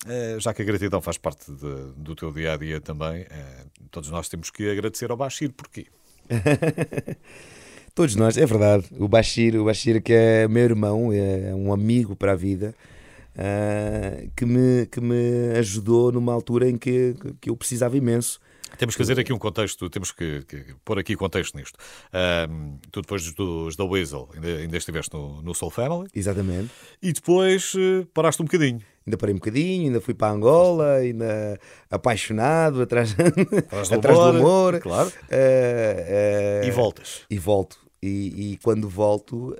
eh, 0.06 0.36
já 0.40 0.54
que 0.54 0.62
a 0.62 0.66
gratidão 0.66 1.00
faz 1.00 1.18
parte 1.18 1.50
de, 1.50 1.94
do 1.96 2.14
teu 2.14 2.34
dia 2.34 2.54
a 2.54 2.58
dia 2.58 2.82
também, 2.82 3.22
eh, 3.30 3.66
todos 3.90 4.10
nós 4.10 4.28
temos 4.28 4.50
que 4.50 4.70
agradecer 4.70 5.10
ao 5.10 5.16
Bashir, 5.16 5.54
porquê? 5.54 5.88
todos 7.96 8.16
nós, 8.16 8.38
é 8.38 8.46
verdade. 8.46 8.86
O 8.98 9.08
Bashir, 9.08 9.56
o 9.56 9.66
Bashir 9.66 10.02
que 10.02 10.14
é 10.14 10.48
meu 10.48 10.64
irmão, 10.64 11.12
é 11.14 11.54
um 11.54 11.74
amigo 11.74 12.16
para 12.16 12.34
a 12.34 12.36
vida. 12.36 12.74
Uh, 13.36 14.30
que, 14.36 14.46
me, 14.46 14.86
que 14.88 15.00
me 15.00 15.58
ajudou 15.58 16.12
numa 16.12 16.34
altura 16.34 16.70
em 16.70 16.78
que, 16.78 17.16
que 17.40 17.50
eu 17.50 17.56
precisava 17.56 17.96
imenso 17.96 18.40
temos 18.78 18.96
que 18.96 19.02
fazer 19.02 19.20
aqui 19.20 19.34
um 19.34 19.38
contexto, 19.38 19.90
temos 19.90 20.12
que, 20.12 20.42
que 20.44 20.76
pôr 20.86 21.00
aqui 21.00 21.16
contexto 21.16 21.58
nisto. 21.58 21.78
Um, 22.50 22.78
tu 22.92 23.02
depois 23.02 23.30
dos 23.34 23.76
da 23.76 23.84
Weasel 23.84 24.30
ainda, 24.34 24.48
ainda 24.48 24.78
estiveste 24.78 25.14
no, 25.14 25.42
no 25.42 25.54
Soul 25.54 25.72
Family. 25.72 26.08
Exatamente. 26.14 26.70
E 27.02 27.12
depois 27.12 27.74
uh, 27.74 28.06
paraste 28.14 28.42
um 28.42 28.46
bocadinho. 28.46 28.82
Ainda 29.10 29.18
parei 29.18 29.34
um 29.34 29.40
bocadinho, 29.40 29.88
ainda 29.88 30.00
fui 30.00 30.14
para 30.14 30.32
Angola, 30.32 30.98
ainda 30.98 31.60
apaixonado 31.90 32.84
atrás, 32.84 33.16
atrás, 33.18 33.90
do, 33.90 33.96
atrás 33.96 34.18
humor, 34.18 34.34
do 34.34 34.40
humor. 34.40 34.80
Claro. 34.80 35.10
Uh, 35.10 36.64
uh, 36.64 36.68
e 36.68 36.70
voltas. 36.72 37.22
E 37.28 37.40
volto. 37.40 37.80
E, 38.02 38.54
e 38.54 38.58
quando 38.64 38.88
volto, 38.88 39.56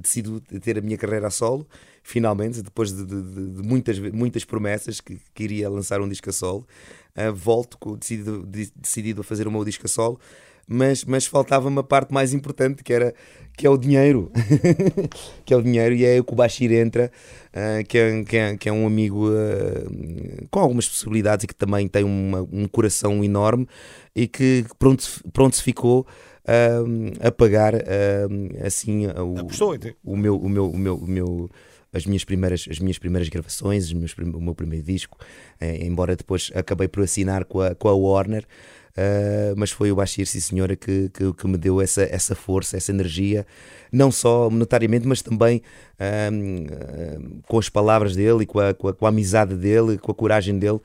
decido 0.00 0.40
ter 0.40 0.78
a 0.78 0.80
minha 0.80 0.96
carreira 0.96 1.28
a 1.28 1.30
solo 1.30 1.64
finalmente, 2.02 2.62
depois 2.62 2.90
de, 2.90 3.04
de, 3.04 3.22
de, 3.22 3.62
muitas, 3.62 3.98
muitas 3.98 4.42
promessas 4.42 4.98
que, 4.98 5.20
que 5.34 5.44
iria 5.44 5.68
lançar 5.68 6.00
um 6.00 6.08
disco 6.08 6.30
a 6.30 6.32
solo, 6.32 6.66
uh, 7.14 7.34
volto 7.34 7.96
decidido, 7.98 8.46
decidido 8.74 9.20
a 9.20 9.24
fazer 9.24 9.46
o 9.46 9.50
meu 9.52 9.62
disco 9.62 9.84
a 9.84 9.88
solo, 9.88 10.18
mas, 10.68 11.04
mas 11.04 11.26
faltava 11.26 11.66
uma 11.68 11.82
parte 11.82 12.12
mais 12.12 12.34
importante 12.34 12.84
que 12.84 12.92
era 12.92 13.14
que 13.56 13.66
é 13.66 13.70
o 13.70 13.76
dinheiro 13.76 14.30
que 15.44 15.52
é 15.52 15.56
o 15.56 15.62
dinheiro 15.62 15.94
e 15.94 16.04
é 16.04 16.12
aí 16.12 16.22
que 16.22 16.32
o 16.32 16.36
Bashir 16.36 16.70
entra 16.70 17.10
uh, 17.48 17.84
que, 17.86 17.98
é, 17.98 18.24
que, 18.24 18.36
é, 18.36 18.56
que 18.56 18.68
é 18.68 18.72
um 18.72 18.86
amigo 18.86 19.28
uh, 19.30 20.48
com 20.50 20.60
algumas 20.60 20.88
possibilidades 20.88 21.44
e 21.44 21.46
que 21.48 21.54
também 21.54 21.88
tem 21.88 22.04
uma, 22.04 22.42
um 22.52 22.68
coração 22.68 23.24
enorme 23.24 23.66
e 24.14 24.28
que 24.28 24.64
pronto, 24.78 25.04
pronto 25.32 25.56
se 25.56 25.62
ficou 25.62 26.06
uh, 26.44 27.26
a 27.26 27.32
pagar 27.32 27.74
assim 28.64 29.06
o, 29.06 29.34
o, 30.04 30.16
meu, 30.16 30.36
o 30.36 30.48
meu, 30.48 30.70
o 30.70 30.78
meu, 30.78 30.96
o 30.96 31.06
meu 31.08 31.50
as 31.92 32.04
minhas 32.04 32.24
primeiras, 32.24 32.66
as 32.70 32.78
minhas 32.78 32.98
primeiras 32.98 33.28
gravações, 33.28 33.92
meus, 33.92 34.14
o 34.16 34.40
meu 34.40 34.54
primeiro 34.54 34.84
disco, 34.84 35.18
eh, 35.60 35.84
embora 35.84 36.14
depois 36.14 36.52
acabei 36.54 36.86
por 36.86 37.02
assinar 37.02 37.44
com 37.44 37.60
a, 37.60 37.74
com 37.74 37.88
a 37.88 37.94
Warner. 37.94 38.44
Uh, 38.96 39.54
mas 39.56 39.70
foi 39.70 39.92
o 39.92 39.96
Bashir, 39.96 40.26
sim 40.26 40.40
senhora, 40.40 40.74
que, 40.74 41.08
que, 41.10 41.32
que, 41.32 41.46
me 41.46 41.56
deu 41.56 41.80
essa, 41.80 42.02
essa 42.02 42.34
força, 42.34 42.76
essa 42.76 42.90
energia, 42.90 43.46
não 43.92 44.10
só 44.10 44.50
monetariamente, 44.50 45.06
mas 45.06 45.22
também 45.22 45.62
uh, 46.00 47.42
com 47.46 47.58
as 47.58 47.68
palavras 47.68 48.16
dele 48.16 48.44
com 48.44 48.58
a, 48.58 48.74
com 48.74 48.88
a, 48.88 48.92
com, 48.92 49.06
a, 49.06 49.08
amizade 49.08 49.54
dele, 49.54 49.98
com 49.98 50.10
a 50.10 50.14
coragem 50.14 50.58
dele, 50.58 50.80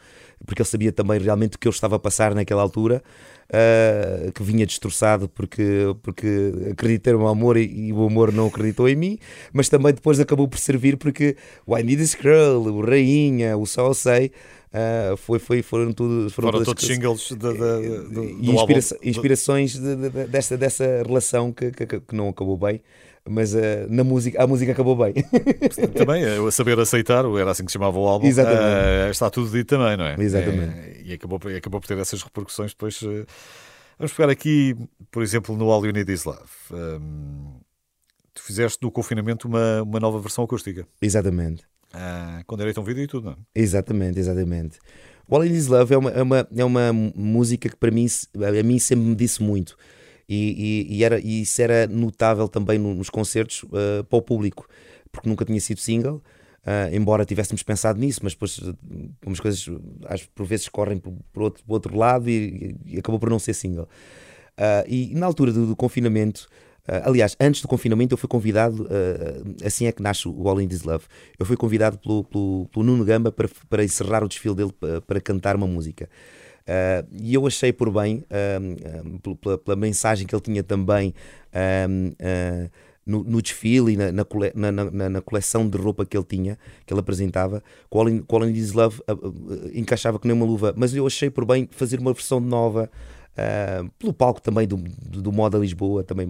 porque 0.46 0.62
ele 0.62 0.70
sabia 0.70 0.92
também 0.92 1.20
realmente 1.20 1.56
o 1.56 1.60
que 1.60 1.68
eu 1.68 1.72
estava 1.72 1.96
a 1.96 2.00
passar 2.00 2.36
naquela 2.36 2.62
altura 2.62 3.02
uh, 3.50 4.32
que 4.32 4.44
vinha 4.44 4.66
destroçado 4.66 5.28
porque, 5.30 5.96
porque 6.02 6.54
acreditei 6.72 7.13
no 7.13 7.28
amor 7.28 7.58
e, 7.58 7.88
e, 7.88 7.94
o 7.94 8.06
amor 8.06 8.32
não 8.32 8.48
acreditou 8.48 8.88
em 8.88 8.96
mim, 8.96 9.20
mas 9.52 9.70
também 9.70 9.94
depois 9.94 10.20
acabou 10.20 10.48
por 10.48 10.58
servir 10.58 10.98
porque 10.98 11.36
o 11.66 11.78
I 11.78 11.84
Need 11.84 12.02
This 12.02 12.18
Girl, 12.20 12.68
o 12.68 12.86
Rainha, 12.86 13.58
o 13.58 13.66
Só 13.66 13.94
Sei. 13.94 14.32
Uh, 14.74 15.15
foi, 15.17 15.38
foi, 15.38 15.62
foram 15.62 15.94
tudo 15.94 16.32
foram, 16.32 16.52
foram 16.52 16.65
todos 16.65 16.84
singles 16.84 17.30
de, 17.30 17.36
de, 17.36 17.54
de, 17.54 18.10
do, 18.10 18.24
inspira 18.24 18.80
inspirações 19.04 19.78
dessa, 19.78 20.58
dessa 20.58 21.04
relação 21.06 21.52
que, 21.54 21.69
que, 21.69 21.86
que 21.86 22.15
não 22.15 22.30
acabou 22.30 22.58
bem 22.58 22.82
mas 23.30 23.54
uh, 23.54 23.60
na 23.90 24.04
música, 24.04 24.44
a 24.44 24.46
música 24.46 24.74
acabou 24.74 24.96
bem. 24.96 25.13
também, 25.96 26.26
a 26.26 26.52
saber 26.52 26.78
aceitar, 26.78 27.24
era 27.24 27.52
assim 27.52 27.63
que 27.63 27.71
se 27.71 27.74
chamava 27.74 27.98
o 27.98 28.08
álbum, 28.08 28.28
uh, 28.28 29.10
está 29.10 29.30
tudo 29.30 29.50
dito 29.50 29.69
também, 29.69 29.96
não 29.96 30.06
é? 30.06 30.15
Exatamente. 30.19 30.78
É, 30.78 31.02
e 31.06 31.13
acabou, 31.13 31.40
acabou 31.56 31.80
por 31.80 31.88
ter 31.88 31.98
essas 31.98 32.21
repercussões 32.21 32.71
depois. 32.71 33.02
Uh, 33.02 33.26
vamos 33.98 34.12
pegar 34.12 34.30
aqui, 34.30 34.76
por 35.10 35.24
exemplo, 35.24 35.56
no 35.56 35.71
All 35.71 35.86
You 35.86 35.94
Need 35.94 36.12
Is 36.12 36.26
Love. 36.26 36.42
Um, 36.71 37.62
tu 38.34 38.44
fizeste 38.44 38.80
no 38.82 38.92
confinamento 38.92 39.48
uma, 39.48 39.84
uma 39.84 40.00
nova 40.02 40.19
versão 40.19 40.44
acústica. 40.44 40.86
Exatamente. 41.02 41.63
Uh, 41.96 42.44
com 42.48 42.58
direito 42.58 42.79
a 42.79 42.81
um 42.81 42.83
vídeo 42.83 43.04
e 43.04 43.08
tudo, 43.08 43.25
não 43.25 43.31
é? 43.33 43.35
Exatamente, 43.56 44.19
exatamente. 44.19 44.79
All 45.29 45.41
Need 45.41 45.56
Is 45.56 45.67
Love 45.67 45.94
é 45.94 45.98
uma, 45.98 46.10
é 46.10 46.21
uma, 46.21 46.48
é 46.58 46.65
uma 46.65 46.94
música 47.15 47.69
que 47.69 47.75
para 47.75 47.91
mim, 47.91 48.08
a 48.35 48.63
mim 48.63 48.79
sempre 48.79 49.06
me 49.06 49.15
disse 49.15 49.41
muito 49.41 49.77
E, 50.27 50.85
e, 50.89 50.98
e 50.98 51.04
era, 51.04 51.19
e 51.19 51.41
isso 51.41 51.62
era 51.62 51.87
notável 51.87 52.48
também 52.48 52.79
no- 52.79 52.94
nos 52.96 53.10
concertos 53.10 53.63
uh, 53.63 54.04
para 54.10 54.17
o 54.17 54.21
público, 54.21 54.67
porque 55.12 55.29
nunca 55.29 55.46
tinha 55.46 55.60
sido 55.62 55.79
single. 55.79 56.21
uh, 56.65 56.94
embora 56.96 57.25
tivéssemos 57.25 57.62
pensado 57.63 58.00
nisso, 58.00 58.21
mas 58.23 58.33
depois 58.33 58.58
uh, 58.58 58.75
umas 59.25 59.39
coisas 59.39 59.65
às, 60.06 60.25
por 60.25 60.46
vezes 60.46 60.67
correm 60.69 60.98
por, 60.98 61.13
por 61.31 61.44
outro, 61.44 61.63
outro 61.67 61.98
lado 61.98 62.29
e, 62.29 62.75
e 62.85 62.98
acabou 63.00 63.19
por 63.19 63.29
não 63.29 63.39
ser 63.39 63.54
single. 63.54 63.87
Uh, 64.58 64.85
e 64.87 65.13
na 65.15 65.25
altura 65.25 65.52
do, 65.52 65.67
do 65.67 65.75
confinamento, 65.75 66.48
aliás, 67.06 67.36
antes 67.40 67.62
do 67.62 67.67
confinamento, 67.67 68.13
eu 68.13 68.17
fui 68.17 68.27
convidado, 68.27 68.84
uh, 68.84 69.65
assim 69.65 69.86
é 69.86 69.92
que 69.92 70.02
nasce 70.02 70.27
o 70.27 70.50
All 70.50 70.60
in 70.60 70.67
This 70.67 70.84
Love. 70.84 71.06
Eu 71.40 71.46
fui 71.46 71.56
convidado 71.56 71.98
pelo, 71.98 72.23
pelo, 72.23 72.67
pelo 72.71 72.86
Nuno 72.86 73.06
Gamba 73.06 73.31
para, 73.31 73.50
para 73.69 73.84
encerrar 73.84 74.23
o 74.23 74.27
desfile 74.27 74.56
dele 74.56 74.73
para, 74.77 75.02
para 75.02 75.21
cantar 75.21 75.56
uma 75.56 75.67
música. 75.67 76.10
Uh, 76.63 77.08
e 77.21 77.34
eu 77.34 77.46
achei 77.46 77.73
por 77.73 77.92
bem, 77.92 78.23
um, 79.04 79.17
pela- 79.36 79.58
pela, 79.58 79.75
mensagem 79.75 80.25
que 80.25 80.34
ele 80.34 80.42
tinha 80.42 80.63
também 80.63 81.13
uh, 81.54 82.69
no, 83.06 83.23
no 83.23 83.42
desfile 83.42 83.94
e 83.94 83.98
na, 83.98 84.12
na, 84.12 84.25
cole- 84.25 84.54
na- 84.56 84.71
na- 84.71 85.21
coleção 85.21 85.69
de 85.69 85.77
roupa 85.77 86.06
que 86.06 86.15
ele 86.17 86.25
tinha, 86.25 86.58
que 86.86 86.94
ele 86.94 87.02
apresentava, 87.02 87.62
o 87.92 88.00
All 88.00 88.10
in, 88.10 88.54
This 88.54 88.71
Love 88.73 89.02
uh, 89.10 89.13
uh, 89.13 89.71
encaixava 89.73 90.17
que 90.17 90.27
nem 90.27 90.36
uma 90.36 90.46
luva. 90.46 90.73
Mas 90.75 90.96
eu 90.96 91.06
achei 91.06 91.29
por 91.29 91.46
bem 91.46 91.67
fazer 91.71 92.00
uma 92.00 92.13
versão 92.13 92.40
nova. 92.40 92.90
Uh, 93.34 93.90
pelo 93.98 94.13
palco 94.13 94.40
também 94.40 94.67
do, 94.67 94.77
do, 94.77 95.21
do 95.21 95.31
Moda 95.31 95.58
Lisboa, 95.58 96.04
também 96.04 96.27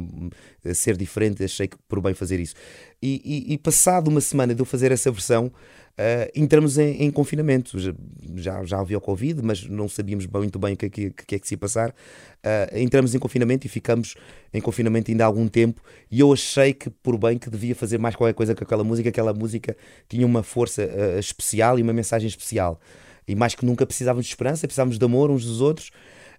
uh, 0.66 0.74
ser 0.74 0.96
diferente, 0.96 1.44
achei 1.44 1.68
que 1.68 1.76
por 1.88 2.00
bem 2.00 2.14
fazer 2.14 2.40
isso. 2.40 2.56
E, 3.02 3.22
e, 3.50 3.54
e 3.54 3.58
passado 3.58 4.08
uma 4.08 4.22
semana 4.22 4.56
de 4.56 4.62
eu 4.62 4.66
fazer 4.66 4.90
essa 4.92 5.12
versão, 5.12 5.48
uh, 5.48 6.32
entramos 6.36 6.78
em, 6.78 7.04
em 7.04 7.12
confinamento. 7.12 7.78
Já, 8.36 8.64
já, 8.64 8.80
havia 8.80 8.98
o 8.98 9.02
Covid, 9.02 9.42
mas 9.42 9.68
não 9.68 9.88
sabíamos 9.88 10.26
muito 10.28 10.58
bem 10.58 10.74
o 10.74 10.78
que, 10.78 10.86
é 10.86 10.90
que, 10.90 11.10
que 11.12 11.36
é 11.36 11.40
que 11.40 11.48
se 11.48 11.54
ia 11.56 11.58
passar. 11.58 11.90
Uh, 11.90 12.78
entramos 12.78 13.14
em 13.14 13.20
confinamento 13.20 13.66
e 13.68 13.70
ficamos 13.70 14.16
em 14.54 14.62
confinamento 14.62 15.12
ainda 15.12 15.24
há 15.24 15.28
algum 15.28 15.48
tempo. 15.48 15.82
E 16.10 16.20
eu 16.20 16.32
achei 16.32 16.74
que 16.74 16.90
por 16.90 17.18
bem 17.18 17.38
que 17.38 17.50
devia 17.50 17.76
fazer 17.76 17.98
mais 17.98 18.16
qualquer 18.16 18.34
coisa 18.34 18.56
com 18.56 18.64
aquela 18.64 18.84
música. 18.84 19.10
Aquela 19.10 19.34
música 19.34 19.76
tinha 20.08 20.26
uma 20.26 20.44
força 20.44 20.84
uh, 20.84 21.20
especial 21.20 21.78
e 21.80 21.82
uma 21.82 21.94
mensagem 21.94 22.28
especial. 22.28 22.80
E 23.28 23.36
mais 23.36 23.56
que 23.56 23.66
nunca 23.66 23.86
precisávamos 23.86 24.26
de 24.26 24.32
esperança, 24.32 24.68
precisávamos 24.68 24.98
de 24.98 25.06
amor 25.06 25.32
uns 25.32 25.46
dos 25.46 25.62
outros. 25.62 25.92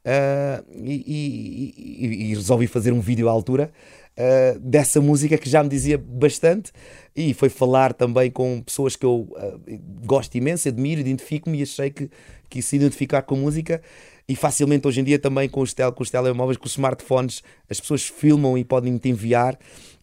Uh, 0.04 0.62
e, 0.84 1.72
e- 1.76 2.30
e- 2.30 2.34
resolvi 2.34 2.66
fazer 2.66 2.92
um 2.92 3.00
vídeo 3.00 3.26
à 3.26 3.32
altura 3.32 3.72
uh, 4.18 4.58
dessa 4.60 5.00
música 5.00 5.38
que 5.38 5.48
já 5.48 5.62
me 5.62 5.68
dizia 5.68 5.96
bastante. 5.96 6.72
E 7.16 7.32
foi 7.32 7.48
falar 7.48 7.94
também 7.94 8.30
com 8.30 8.60
pessoas 8.60 8.96
que 8.96 9.06
eu 9.06 9.26
uh, 9.30 9.60
gosto 10.04 10.34
imenso, 10.36 10.68
admiro, 10.68 11.00
identifico-me 11.00 11.60
e 11.60 11.62
achei 11.62 11.90
que, 11.90 12.10
que 12.50 12.60
se 12.60 12.76
identificar 12.76 13.22
com 13.22 13.36
música. 13.36 13.80
E 14.28 14.36
facilmente 14.36 14.86
hoje 14.86 15.00
em 15.00 15.04
dia 15.04 15.18
também 15.18 15.48
com 15.48 15.60
os, 15.60 15.72
tel 15.72 15.92
com 15.92 16.02
os 16.02 16.10
telemóveis, 16.10 16.56
com 16.56 16.66
os 16.66 16.72
smartphones, 16.72 17.42
as 17.68 17.80
pessoas 17.80 18.06
filmam 18.06 18.56
e 18.56 18.64
podem 18.64 18.96
te 18.98 19.08
enviar 19.08 19.58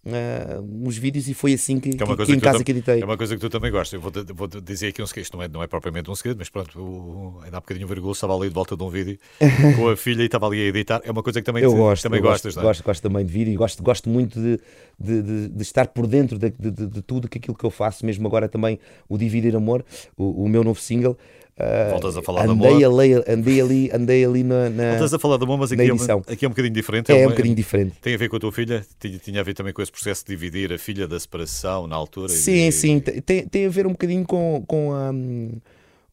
uh, 0.06 0.88
uns 0.88 0.98
vídeos 0.98 1.28
e 1.28 1.34
foi 1.34 1.54
assim 1.54 1.80
que, 1.80 1.90
Que 1.92 2.04
é 2.04 2.06
que- 2.08 2.26
que 2.26 2.32
em 2.34 2.40
casa 2.40 2.64
que 2.64 2.72
editei. 2.72 3.02
é 3.02 3.06
uma 3.06 3.18
coisa 3.18 3.36
que 3.36 3.42
tu 3.42 3.50
também 3.50 3.72
gostas. 3.72 3.94
Eu 3.94 4.02
vou, 4.02 4.12
vou 4.34 4.48
dizer 4.48 4.88
aqui 4.88 5.02
um 5.02 5.06
segredo. 5.08 5.24
Isto 5.26 5.38
não 5.38 5.44
é, 5.44 5.48
não 5.48 5.64
é 5.64 5.68
propriamente 5.68 6.10
um 6.10 6.16
segredo, 6.16 6.38
mas 6.40 6.50
pronto, 6.50 6.80
o, 6.80 7.40
ainda 7.44 7.58
há 7.58 7.60
bocadinho 7.60 7.86
o 7.86 7.90
Virgul 7.90 8.12
estava 8.12 8.36
ali 8.36 8.48
de 8.50 8.54
volta 8.56 8.76
de 8.76 8.84
um 8.84 8.90
vídeo 8.90 9.18
com 9.78 9.90
a 9.90 9.96
filha 9.98 10.22
e 10.22 10.26
estava 10.26 10.48
ali 10.48 10.62
a 10.62 10.66
editar. 10.68 11.02
É 11.04 11.12
uma 11.12 11.24
coisa 11.24 11.40
que 11.42 11.46
também, 11.46 11.64
Eu 11.64 11.74
gosto, 11.76 12.04
também 12.04 12.20
eu 12.20 12.24
gostas, 12.24 12.54
gosto, 12.56 12.60
é? 12.64 12.68
gosto, 12.68 12.84
gosto 12.84 13.02
também 13.04 13.26
de 13.26 13.32
vídeo 13.32 13.54
e 13.54 13.56
gosto, 13.56 13.84
gosto 13.84 14.10
muito 14.10 14.40
de, 14.40 14.60
de, 15.00 15.22
de- 15.22 15.50
de 15.50 15.62
estar 15.62 15.88
por 15.88 16.08
dentro 16.08 16.38
de, 16.38 16.50
de- 16.52 16.72
de- 16.72 16.88
de 16.88 17.02
tudo 17.02 17.28
que 17.28 17.38
aquilo 17.38 17.56
que 17.56 17.64
eu 17.66 17.70
faço, 17.72 18.06
mesmo 18.06 18.28
agora 18.28 18.48
também 18.50 18.80
o 19.10 19.18
Dividir 19.18 19.56
Amor, 19.56 19.84
o, 20.18 20.44
o 20.46 20.50
meu 20.50 20.64
novo 20.64 20.80
single. 20.80 21.18
Ah, 21.58 21.90
Voltas 21.92 22.18
a 22.18 22.22
falar 22.24 22.46
de 22.46 22.52
andei, 22.54 22.84
amor. 22.84 23.02
ali, 23.02 23.14
andei 23.28 23.62
ali, 23.62 23.92
andei 23.94 24.26
ali 24.26 24.44
na, 24.44 24.70
na- 24.70 24.94
Estás 24.94 25.14
a 25.14 25.20
falar 25.20 25.38
de 25.38 25.44
amor, 25.44 25.58
mas 25.58 25.72
aqui 25.72 25.82
é, 25.82 25.94
uma, 25.94 26.04
aqui 26.28 26.46
é 26.46 26.48
um 26.48 26.52
bocadinho 26.52 26.74
diferente. 26.74 27.12
É, 27.12 27.16
um 27.16 27.20
uma- 27.22 27.30
bocadinho 27.32 27.56
diferente. 27.56 27.96
Tem 28.02 28.14
a 28.16 28.18
ver 28.18 28.30
com 28.30 28.36
a 28.38 28.40
tua 28.40 28.52
filha? 28.52 28.86
Tinha, 29.00 29.18
tinha 29.20 29.40
a 29.42 29.44
ver 29.44 29.54
também 29.54 29.74
com 29.74 29.82
esse 29.82 29.92
processo 29.92 30.26
de 30.26 30.30
dividir 30.32 30.72
a 30.74 30.78
filha 30.78 31.08
da 31.08 31.20
separação 31.20 31.86
na 31.88 31.96
altura? 31.96 32.30
Sim, 32.30 32.68
e, 32.68 32.72
sim, 32.72 33.00
te- 33.00 33.22
tem, 33.22 33.46
tem 33.48 33.66
a 33.66 33.70
ver 33.70 33.86
um 33.86 33.92
bocadinho 33.92 34.26
com, 34.26 34.64
com, 34.68 34.94
a, 34.94 35.12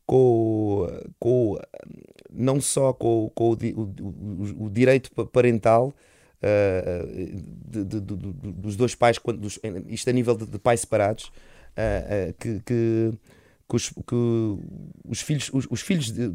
com, 0.06 0.86
com 1.18 1.58
não 2.32 2.60
só 2.60 2.92
com, 2.92 3.30
com 3.34 3.50
o, 3.50 3.52
o- 3.54 4.64
o- 4.66 4.70
direito 4.70 5.10
pa- 5.12 5.24
parental 5.26 5.92
ah, 6.42 7.04
de- 7.70 7.84
de- 7.84 8.00
de- 8.00 8.16
de- 8.16 8.52
dos 8.52 8.76
dois 8.76 8.94
pais, 8.94 9.18
quando, 9.18 9.38
dos- 9.40 9.58
isto 9.88 10.08
a 10.08 10.12
nível 10.12 10.36
de, 10.36 10.46
de 10.46 10.58
pais 10.58 10.80
separados, 10.80 11.30
ah, 11.76 12.32
que, 12.38 12.60
que, 12.64 13.12
que 13.68 13.76
os, 13.76 13.88
que 13.90 14.14
os 15.06 15.20
filhos, 15.20 15.50
os, 15.52 15.66
os 15.70 15.80
filhos 15.80 16.10
de- 16.10 16.32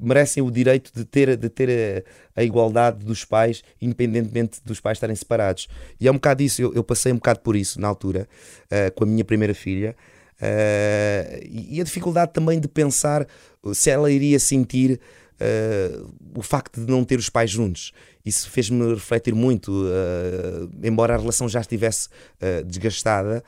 merecem 0.00 0.42
o 0.42 0.50
direito 0.50 0.90
de 0.92 1.04
ter, 1.04 1.36
de 1.36 1.48
ter 1.48 2.04
a, 2.36 2.40
a 2.40 2.44
igualdade 2.44 3.04
dos 3.04 3.24
pais, 3.24 3.62
independentemente 3.80 4.60
dos 4.64 4.80
pais 4.80 4.96
estarem 4.96 5.14
separados. 5.14 5.68
E 6.00 6.08
é 6.08 6.10
um 6.10 6.14
bocado 6.14 6.42
isso, 6.42 6.60
eu, 6.60 6.74
eu 6.74 6.82
passei 6.82 7.12
um 7.12 7.16
bocado 7.16 7.40
por 7.40 7.54
isso 7.54 7.80
na 7.80 7.86
altura, 7.86 8.28
ah, 8.70 8.90
com 8.90 9.04
a 9.04 9.06
minha 9.06 9.24
primeira 9.24 9.54
filha. 9.54 9.94
ah, 10.40 11.40
e 11.48 11.80
a 11.80 11.84
dificuldade 11.84 12.32
também 12.32 12.58
de 12.60 12.68
pensar 12.68 13.26
se 13.72 13.90
ela 13.90 14.10
iria 14.10 14.38
sentir 14.38 15.00
ah, 15.40 16.04
o 16.34 16.42
facto 16.42 16.84
de 16.84 16.90
não 16.90 17.04
ter 17.04 17.18
os 17.18 17.30
pais 17.30 17.50
juntos. 17.50 17.92
Isso 18.24 18.50
fez-me 18.50 18.94
refletir 18.94 19.34
muito, 19.36 19.70
ah, 19.86 20.68
embora 20.82 21.14
a 21.14 21.16
relação 21.16 21.48
já 21.48 21.60
estivesse 21.60 22.08
ah, 22.40 22.62
desgastada 22.64 23.42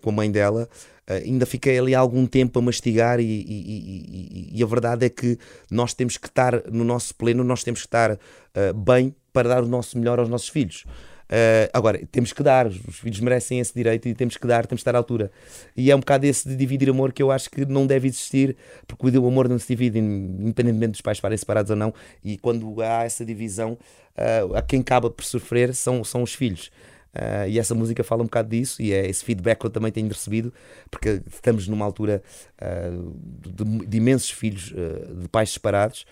com 0.00 0.08
a 0.08 0.12
mãe 0.14 0.30
dela, 0.30 0.66
ainda 1.14 1.46
fiquei 1.46 1.78
ali 1.78 1.94
algum 1.94 2.26
tempo 2.26 2.58
a 2.58 2.62
mastigar 2.62 3.20
e, 3.20 3.24
e- 3.24 4.50
e- 4.52 4.58
e- 4.58 4.62
a 4.62 4.66
verdade 4.66 5.06
é 5.06 5.08
que 5.08 5.38
nós 5.70 5.94
temos 5.94 6.16
que 6.16 6.26
estar 6.28 6.62
no 6.70 6.84
nosso 6.84 7.14
pleno, 7.14 7.42
nós 7.44 7.62
temos 7.64 7.80
que 7.80 7.86
estar 7.86 8.12
ah, 8.12 8.72
bem 8.74 9.14
para 9.32 9.48
dar 9.48 9.62
o 9.62 9.66
nosso 9.66 9.98
melhor 9.98 10.18
aos 10.18 10.28
nossos 10.28 10.48
filhos. 10.48 10.84
Ah, 11.30 11.68
agora, 11.72 12.00
temos 12.10 12.32
que 12.32 12.42
dar, 12.42 12.66
os 12.66 12.98
filhos 13.00 13.20
merecem 13.20 13.60
esse 13.60 13.72
direito 13.74 14.08
e 14.08 14.14
temos 14.14 14.36
que 14.36 14.46
dar, 14.46 14.66
temos 14.66 14.80
que 14.80 14.88
estar 14.88 14.94
à 14.94 14.98
altura. 14.98 15.30
E 15.76 15.90
é 15.90 15.96
um 15.96 16.00
bocado 16.00 16.26
esse 16.26 16.48
de 16.48 16.56
dividir 16.56 16.88
amor 16.90 17.12
que 17.12 17.22
eu 17.22 17.30
acho 17.30 17.50
que 17.50 17.64
não 17.66 17.86
deve 17.86 18.08
existir, 18.08 18.56
porque 18.86 19.16
o 19.16 19.26
amor 19.26 19.48
não 19.48 19.58
se 19.58 19.68
divide, 19.68 19.98
independentemente 19.98 20.92
dos 20.92 21.00
pais 21.00 21.18
estarem 21.18 21.36
separados 21.36 21.70
ou 21.70 21.76
não. 21.76 21.92
E 22.24 22.38
quando 22.38 22.80
há 22.82 23.04
essa 23.04 23.24
divisão, 23.24 23.78
ah, 24.16 24.58
a 24.58 24.62
quem 24.62 24.80
acaba 24.80 25.10
por 25.10 25.24
sofrer 25.24 25.74
são, 25.74 26.02
são 26.02 26.22
os 26.22 26.34
filhos. 26.34 26.70
Ah, 27.20 27.48
e 27.48 27.58
essa 27.58 27.74
música 27.74 28.04
fala 28.04 28.22
um 28.22 28.26
bocado 28.26 28.48
disso, 28.50 28.80
e 28.80 28.92
é 28.92 29.06
esse 29.08 29.24
feedback 29.24 29.58
que 29.58 29.66
eu 29.66 29.70
também 29.70 29.90
tenho 29.90 30.06
recebido, 30.08 30.52
porque 30.90 31.20
estamos 31.26 31.66
numa 31.66 31.84
altura 31.84 32.22
ah, 32.60 32.90
de, 33.44 33.86
de 33.86 33.96
imensos 33.96 34.30
filhos 34.30 34.72
ah, 34.76 35.20
de 35.22 35.28
pais 35.28 35.50
separados. 35.50 36.06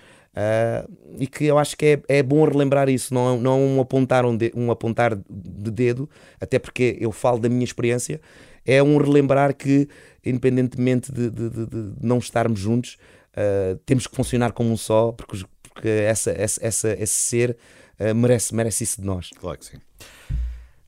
e 1.18 1.26
que 1.26 1.44
eu 1.46 1.56
acho 1.58 1.76
que 1.76 1.86
é, 2.08 2.18
é 2.18 2.22
bom 2.22 2.44
relembrar 2.44 2.88
isso, 2.88 3.14
não, 3.14 3.38
não 3.40 3.58
um, 3.64 3.80
apontar 3.80 4.26
um, 4.26 4.36
de- 4.36 4.52
um 4.54 4.70
apontar 4.70 5.14
de 5.16 5.70
dedo, 5.70 6.10
até 6.40 6.58
porque 6.58 6.96
eu 7.00 7.10
falo 7.12 7.38
da 7.38 7.48
minha 7.48 7.64
experiência, 7.64 8.20
é 8.66 8.82
um 8.82 8.98
relembrar 8.98 9.54
que, 9.54 9.88
independentemente 10.24 11.12
de, 11.12 11.30
de- 11.30 11.48
de- 11.50 11.92
não 12.02 12.18
estarmos 12.18 12.58
juntos, 12.60 12.98
temos 13.86 14.06
que 14.06 14.16
funcionar 14.16 14.52
como 14.52 14.70
um 14.72 14.76
só, 14.76 15.12
porque, 15.12 15.42
porque 15.72 15.88
essa, 15.88 16.30
essa, 16.32 16.66
essa- 16.66 16.92
esse 16.98 17.14
ser 17.14 17.56
merece, 18.14 18.54
merece 18.54 18.84
isso 18.84 19.00
de 19.00 19.06
nós. 19.06 19.30
Claro 19.38 19.58
que 19.58 19.64
sim. 19.66 19.76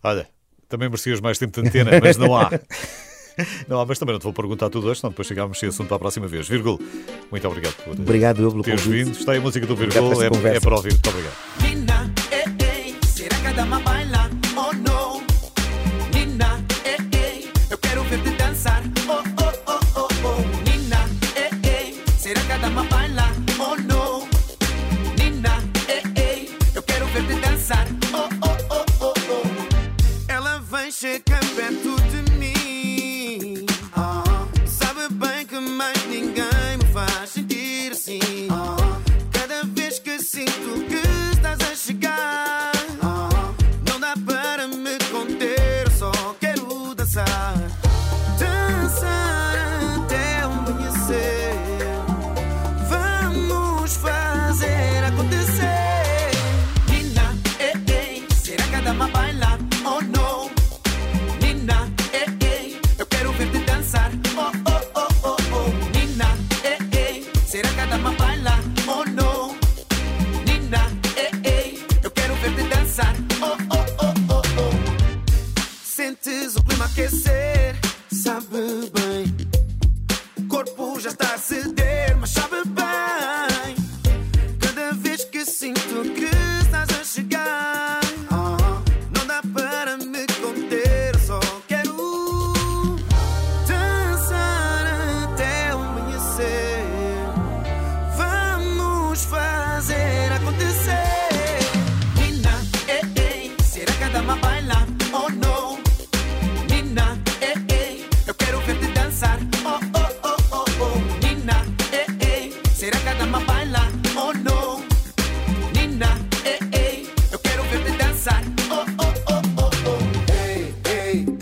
Olha, 0.03 0.29
também 0.69 0.89
merecias 0.89 1.21
mais 1.21 1.39
tempo 1.39 1.61
de 1.61 1.69
antena, 1.69 1.91
mas 2.01 2.17
não 2.17 2.37
há. 2.37 2.51
Não 3.69 3.79
há, 3.81 3.87
mas 3.87 3.97
também 4.01 4.15
não 4.15 4.19
te 4.19 4.25
vou 4.25 4.33
perguntar 4.33 4.69
tudo 4.69 4.89
hoje, 4.89 4.99
senão 4.99 5.11
depois 5.11 5.29
chegávamos 5.29 5.61
sem 5.61 5.69
assunto 5.69 5.87
para 5.87 5.95
a 5.95 6.01
próxima 6.01 6.27
vez. 6.27 6.49
Vírgula, 6.49 6.77
muito 7.31 7.47
obrigado 7.47 7.75
por 7.85 7.93
Obrigado 7.93 8.43
eu 8.43 8.51
pelo 8.51 8.65
teres 8.65 8.83
convite. 8.83 9.05
vindo. 9.05 9.17
Está 9.17 9.31
aí 9.31 9.39
a 9.39 9.41
música 9.41 9.65
do 9.65 9.75
esta 9.75 10.49
é, 10.49 10.57
é 10.57 10.61
para 10.61 10.75
ouvir. 10.75 10.93
Muito 10.93 11.09
obrigado. 11.09 12.38
Ela 31.01 31.38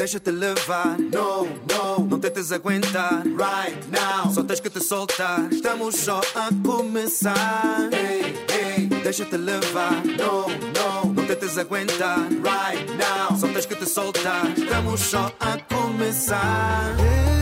deixa-te 0.06 0.30
levar. 0.30 0.96
No, 1.00 1.46
no, 1.46 2.06
não 2.06 2.20
tentes 2.20 2.52
aguentar. 2.52 3.24
Right 3.24 3.76
now, 3.90 4.32
só 4.32 4.44
tens 4.44 4.60
que 4.60 4.70
te 4.70 4.80
soltar. 4.80 5.52
Estamos 5.52 5.96
só 5.96 6.20
a 6.36 6.48
começar. 6.64 7.88
Ei, 7.90 8.32
ei, 8.54 8.86
deixa-te 8.86 9.36
levar. 9.36 10.04
No, 10.04 10.46
no, 10.46 11.12
não 11.12 11.26
tentes 11.26 11.58
aguentar. 11.58 12.20
Right 12.20 12.86
now, 12.92 13.36
só 13.36 13.48
tens 13.48 13.66
que 13.66 13.74
te 13.74 13.88
soltar. 13.88 14.46
Estamos 14.56 15.00
só 15.00 15.32
a 15.40 15.58
começar. 15.74 16.94
Ei, 17.00 17.35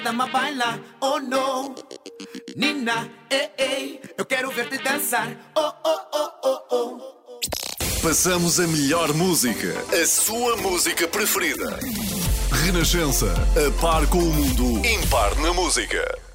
dama 0.00 0.26
baila 0.26 0.80
ou 1.00 1.20
não? 1.20 1.74
Nina, 2.56 3.08
eh, 3.30 3.50
eh, 3.58 3.98
eu 4.16 4.24
quero 4.24 4.50
ver-te 4.50 4.78
dançar. 4.78 5.28
Oh, 5.54 5.72
oh, 5.84 6.00
oh, 6.12 6.30
oh, 6.44 6.60
oh. 6.70 8.00
Passamos 8.02 8.58
a 8.58 8.66
melhor 8.66 9.12
música, 9.12 9.74
a 9.92 10.06
sua 10.06 10.56
música 10.56 11.06
preferida. 11.06 11.78
Renascença, 12.50 13.32
a 13.54 13.80
par 13.80 14.06
com 14.06 14.18
o 14.18 14.32
mundo, 14.32 14.86
impar 14.86 15.36
na 15.36 15.52
música. 15.52 16.29